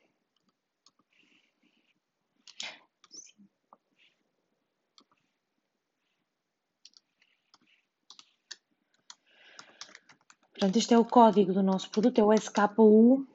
Portanto, 10.62 10.78
este 10.78 10.94
é 10.94 10.98
o 10.98 11.04
código 11.04 11.52
do 11.52 11.60
nosso 11.60 11.90
produto, 11.90 12.20
é 12.20 12.24
o 12.24 12.32
SKU, 12.32 13.26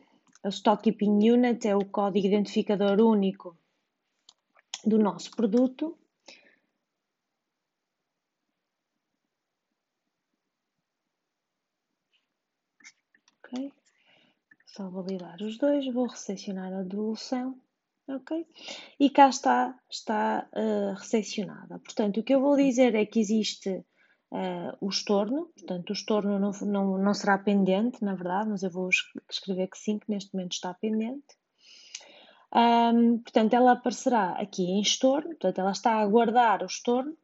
o 0.45 0.47
Stock 0.47 0.81
Keeping 0.81 1.29
Unit, 1.29 1.67
é 1.67 1.75
o 1.75 1.83
código 1.83 2.25
identificador 2.25 3.01
único 3.01 3.57
do 4.85 4.97
nosso 4.97 5.31
produto. 5.31 5.97
Ok, 13.43 13.73
só 14.65 14.89
validar 14.89 15.41
os 15.41 15.57
dois, 15.57 15.85
vou 15.93 16.07
recepcionar 16.07 16.71
a 16.71 16.81
devolução, 16.81 17.59
ok? 18.07 18.47
E 18.97 19.09
cá 19.09 19.27
está, 19.27 19.77
está 19.91 20.47
uh, 20.53 20.93
recepcionada. 20.93 21.77
Portanto, 21.79 22.21
o 22.21 22.23
que 22.23 22.33
eu 22.33 22.39
vou 22.39 22.55
dizer 22.55 22.95
é 22.95 23.05
que 23.05 23.19
existe 23.19 23.83
uh, 24.31 24.77
o 24.81 24.89
estorno, 24.89 25.49
portanto, 25.55 25.89
o 25.89 25.93
estorno 25.93 26.39
não, 26.39 26.51
não, 26.61 26.97
não 26.97 27.13
será 27.13 27.37
pendente, 27.37 28.03
na 28.03 28.15
verdade, 28.15 28.49
mas 28.49 28.63
eu 28.63 28.69
vou 28.69 28.89
escrever 29.29 29.67
que 29.67 29.77
sim, 29.77 29.99
que 29.99 30.09
neste 30.09 30.33
momento 30.33 30.53
está 30.53 30.73
pendente. 30.73 31.25
Um, 32.53 33.19
portanto, 33.19 33.53
ela 33.53 33.73
aparecerá 33.73 34.31
aqui 34.31 34.63
em 34.63 34.81
estorno, 34.81 35.29
portanto, 35.29 35.59
ela 35.59 35.71
está 35.71 35.93
a 35.93 36.01
aguardar 36.01 36.63
o 36.63 36.65
estorno. 36.65 37.15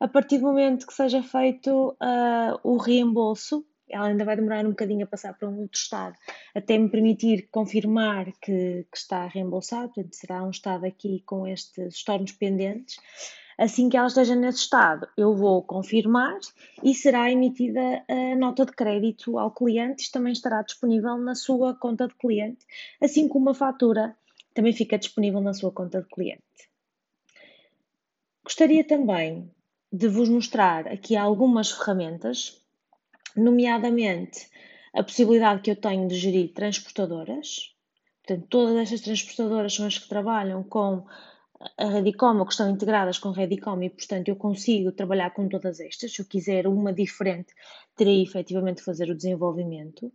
A 0.00 0.08
partir 0.08 0.38
do 0.38 0.44
momento 0.44 0.86
que 0.86 0.94
seja 0.94 1.22
feito 1.22 1.90
uh, 1.90 2.58
o 2.62 2.76
reembolso, 2.76 3.64
ela 3.88 4.06
ainda 4.06 4.24
vai 4.24 4.36
demorar 4.36 4.64
um 4.64 4.70
bocadinho 4.70 5.04
a 5.04 5.08
passar 5.08 5.34
para 5.34 5.48
um 5.48 5.60
outro 5.60 5.78
estado, 5.78 6.16
até 6.54 6.78
me 6.78 6.88
permitir 6.88 7.48
confirmar 7.50 8.32
que, 8.40 8.86
que 8.90 8.96
está 8.96 9.26
reembolsado, 9.26 9.92
portanto, 9.92 10.14
será 10.14 10.42
um 10.42 10.50
estado 10.50 10.86
aqui 10.86 11.22
com 11.26 11.46
estes 11.46 11.94
estornos 11.94 12.32
pendentes. 12.32 12.96
Assim 13.58 13.88
que 13.88 13.96
ela 13.96 14.06
esteja 14.06 14.34
nesse 14.34 14.58
estado, 14.60 15.06
eu 15.16 15.34
vou 15.34 15.62
confirmar 15.62 16.38
e 16.82 16.94
será 16.94 17.30
emitida 17.30 18.04
a 18.08 18.36
nota 18.36 18.64
de 18.64 18.72
crédito 18.72 19.38
ao 19.38 19.50
cliente. 19.50 20.02
Isto 20.02 20.14
também 20.14 20.32
estará 20.32 20.62
disponível 20.62 21.16
na 21.18 21.34
sua 21.34 21.74
conta 21.74 22.08
de 22.08 22.14
cliente, 22.14 22.64
assim 23.00 23.28
como 23.28 23.50
a 23.50 23.54
fatura 23.54 24.16
também 24.54 24.72
fica 24.72 24.98
disponível 24.98 25.40
na 25.40 25.54
sua 25.54 25.70
conta 25.70 26.00
de 26.00 26.08
cliente. 26.08 26.42
Gostaria 28.44 28.84
também 28.84 29.50
de 29.92 30.08
vos 30.08 30.28
mostrar 30.28 30.88
aqui 30.88 31.16
algumas 31.16 31.70
ferramentas, 31.70 32.60
nomeadamente 33.36 34.48
a 34.92 35.02
possibilidade 35.02 35.62
que 35.62 35.70
eu 35.70 35.76
tenho 35.76 36.08
de 36.08 36.14
gerir 36.16 36.52
transportadoras. 36.52 37.74
Portanto, 38.24 38.46
todas 38.48 38.76
estas 38.76 39.00
transportadoras 39.00 39.74
são 39.74 39.86
as 39.86 39.98
que 39.98 40.08
trabalham 40.08 40.62
com 40.62 41.04
a 41.78 41.86
Redicom 41.86 42.38
ou 42.38 42.46
que 42.46 42.52
estão 42.52 42.70
integradas 42.70 43.18
com 43.18 43.30
a 43.30 43.32
Redicom 43.32 43.82
e, 43.82 43.90
portanto, 43.90 44.28
eu 44.28 44.36
consigo 44.36 44.92
trabalhar 44.92 45.30
com 45.30 45.48
todas 45.48 45.80
estas. 45.80 46.12
Se 46.12 46.22
eu 46.22 46.26
quiser 46.26 46.66
uma 46.66 46.92
diferente, 46.92 47.54
terei 47.96 48.22
efetivamente 48.22 48.82
fazer 48.82 49.10
o 49.10 49.14
desenvolvimento. 49.14 50.12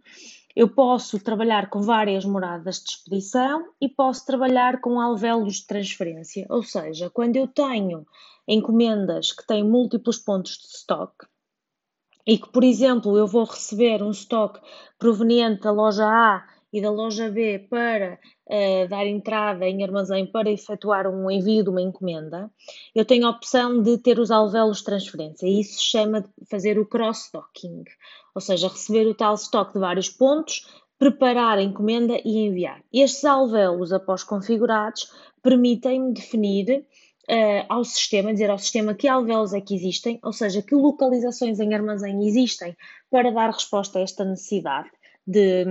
Eu 0.56 0.70
posso 0.70 1.20
trabalhar 1.20 1.70
com 1.70 1.82
várias 1.82 2.26
moradas 2.26 2.84
de 2.84 2.90
expedição 2.90 3.70
e 3.80 3.88
posso 3.88 4.26
trabalhar 4.26 4.82
com 4.82 5.00
alvéolos 5.00 5.58
de 5.58 5.68
transferência, 5.68 6.46
ou 6.50 6.64
seja, 6.64 7.10
quando 7.10 7.36
eu 7.36 7.48
tenho 7.48 8.06
encomendas 8.48 9.32
que 9.32 9.46
têm 9.46 9.64
múltiplos 9.64 10.18
pontos 10.18 10.58
de 10.58 10.68
stock, 10.68 11.14
e 12.26 12.38
que, 12.38 12.50
por 12.50 12.64
exemplo, 12.64 13.18
eu 13.18 13.26
vou 13.26 13.46
receber 13.46 14.04
um 14.04 14.12
stock 14.12 14.60
proveniente 15.00 15.62
da 15.62 15.72
loja 15.72 16.06
A 16.06 16.46
e 16.72 16.82
da 16.82 16.90
loja 16.90 17.30
B 17.30 17.60
para 17.70 18.20
uh, 18.48 18.88
dar 18.90 19.06
entrada 19.06 19.66
em 19.66 19.84
armazém 19.84 20.26
para 20.26 20.52
efetuar 20.52 21.08
um 21.08 21.30
envio 21.32 21.64
de 21.64 21.70
uma 21.70 21.82
encomenda, 21.82 22.52
eu 22.94 23.06
tenho 23.06 23.26
a 23.26 23.30
opção 23.30 23.82
de 23.82 23.98
ter 23.98 24.20
os 24.20 24.32
alvéolos 24.32 24.80
de 24.80 24.84
transferência. 24.84 25.48
Isso 25.48 25.80
se 25.80 25.86
chama 25.86 26.22
de 26.22 26.46
fazer 26.50 26.78
o 26.78 26.86
cross-docking, 26.86 27.84
ou 28.36 28.42
seja, 28.42 28.68
receber 28.68 29.08
o 29.08 29.16
tal 29.16 29.36
stock 29.36 29.74
de 29.74 29.80
vários 29.80 30.10
pontos, 30.10 30.68
preparar 31.00 31.58
a 31.58 31.64
encomenda 31.64 32.20
e 32.26 32.48
enviar. 32.48 32.84
Estes 32.92 33.24
alvéolos, 33.24 33.94
após 33.94 34.24
configurados, 34.24 35.12
permitem-me 35.42 36.14
definir 36.14 36.86
uh, 37.30 37.66
ao 37.70 37.84
sistema, 37.84 38.34
dizer 38.34 38.50
ao 38.50 38.58
sistema 38.58 38.94
que 38.94 39.08
alvéolos 39.08 39.54
é 39.54 39.62
que 39.62 39.76
existem, 39.76 40.20
ou 40.24 40.34
seja, 40.34 40.62
que 40.62 40.76
localizações 40.76 41.60
em 41.60 41.74
armazém 41.74 42.28
existem 42.28 42.76
para 43.10 43.32
dar 43.32 43.52
resposta 43.52 44.00
a 44.00 44.02
esta 44.02 44.26
necessidade 44.26 44.90
de, 45.28 45.66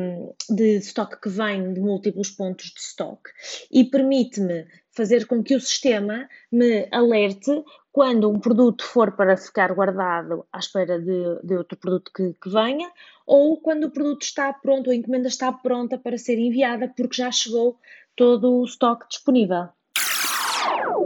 de 0.50 0.76
estoque 0.76 1.20
que 1.20 1.28
vem 1.30 1.72
de 1.72 1.80
múltiplos 1.80 2.30
pontos 2.30 2.66
de 2.66 2.80
estoque 2.80 3.30
e 3.72 3.84
permite-me 3.84 4.66
fazer 4.94 5.26
com 5.26 5.42
que 5.42 5.56
o 5.56 5.60
sistema 5.60 6.28
me 6.52 6.86
alerte 6.92 7.64
quando 7.90 8.28
um 8.28 8.38
produto 8.38 8.84
for 8.84 9.12
para 9.12 9.38
ficar 9.38 9.72
guardado 9.72 10.44
à 10.52 10.58
espera 10.58 10.98
de, 10.98 11.40
de 11.42 11.56
outro 11.56 11.78
produto 11.78 12.10
que, 12.14 12.34
que, 12.34 12.50
venha, 12.50 12.90
ou 13.26 13.58
quando 13.58 13.84
o 13.84 13.90
produto 13.90 14.22
está 14.22 14.52
pronto, 14.52 14.90
a 14.90 14.94
encomenda 14.94 15.28
está 15.28 15.50
pronta 15.50 15.96
para 15.96 16.18
ser 16.18 16.38
enviada, 16.38 16.92
porque 16.94 17.16
já 17.16 17.30
chegou 17.32 17.78
todo 18.14 18.60
o 18.60 18.64
estoque 18.64 19.06
disponível. 19.08 19.68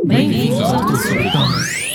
Bem-vindos 0.05 0.61
ao 0.61 1.90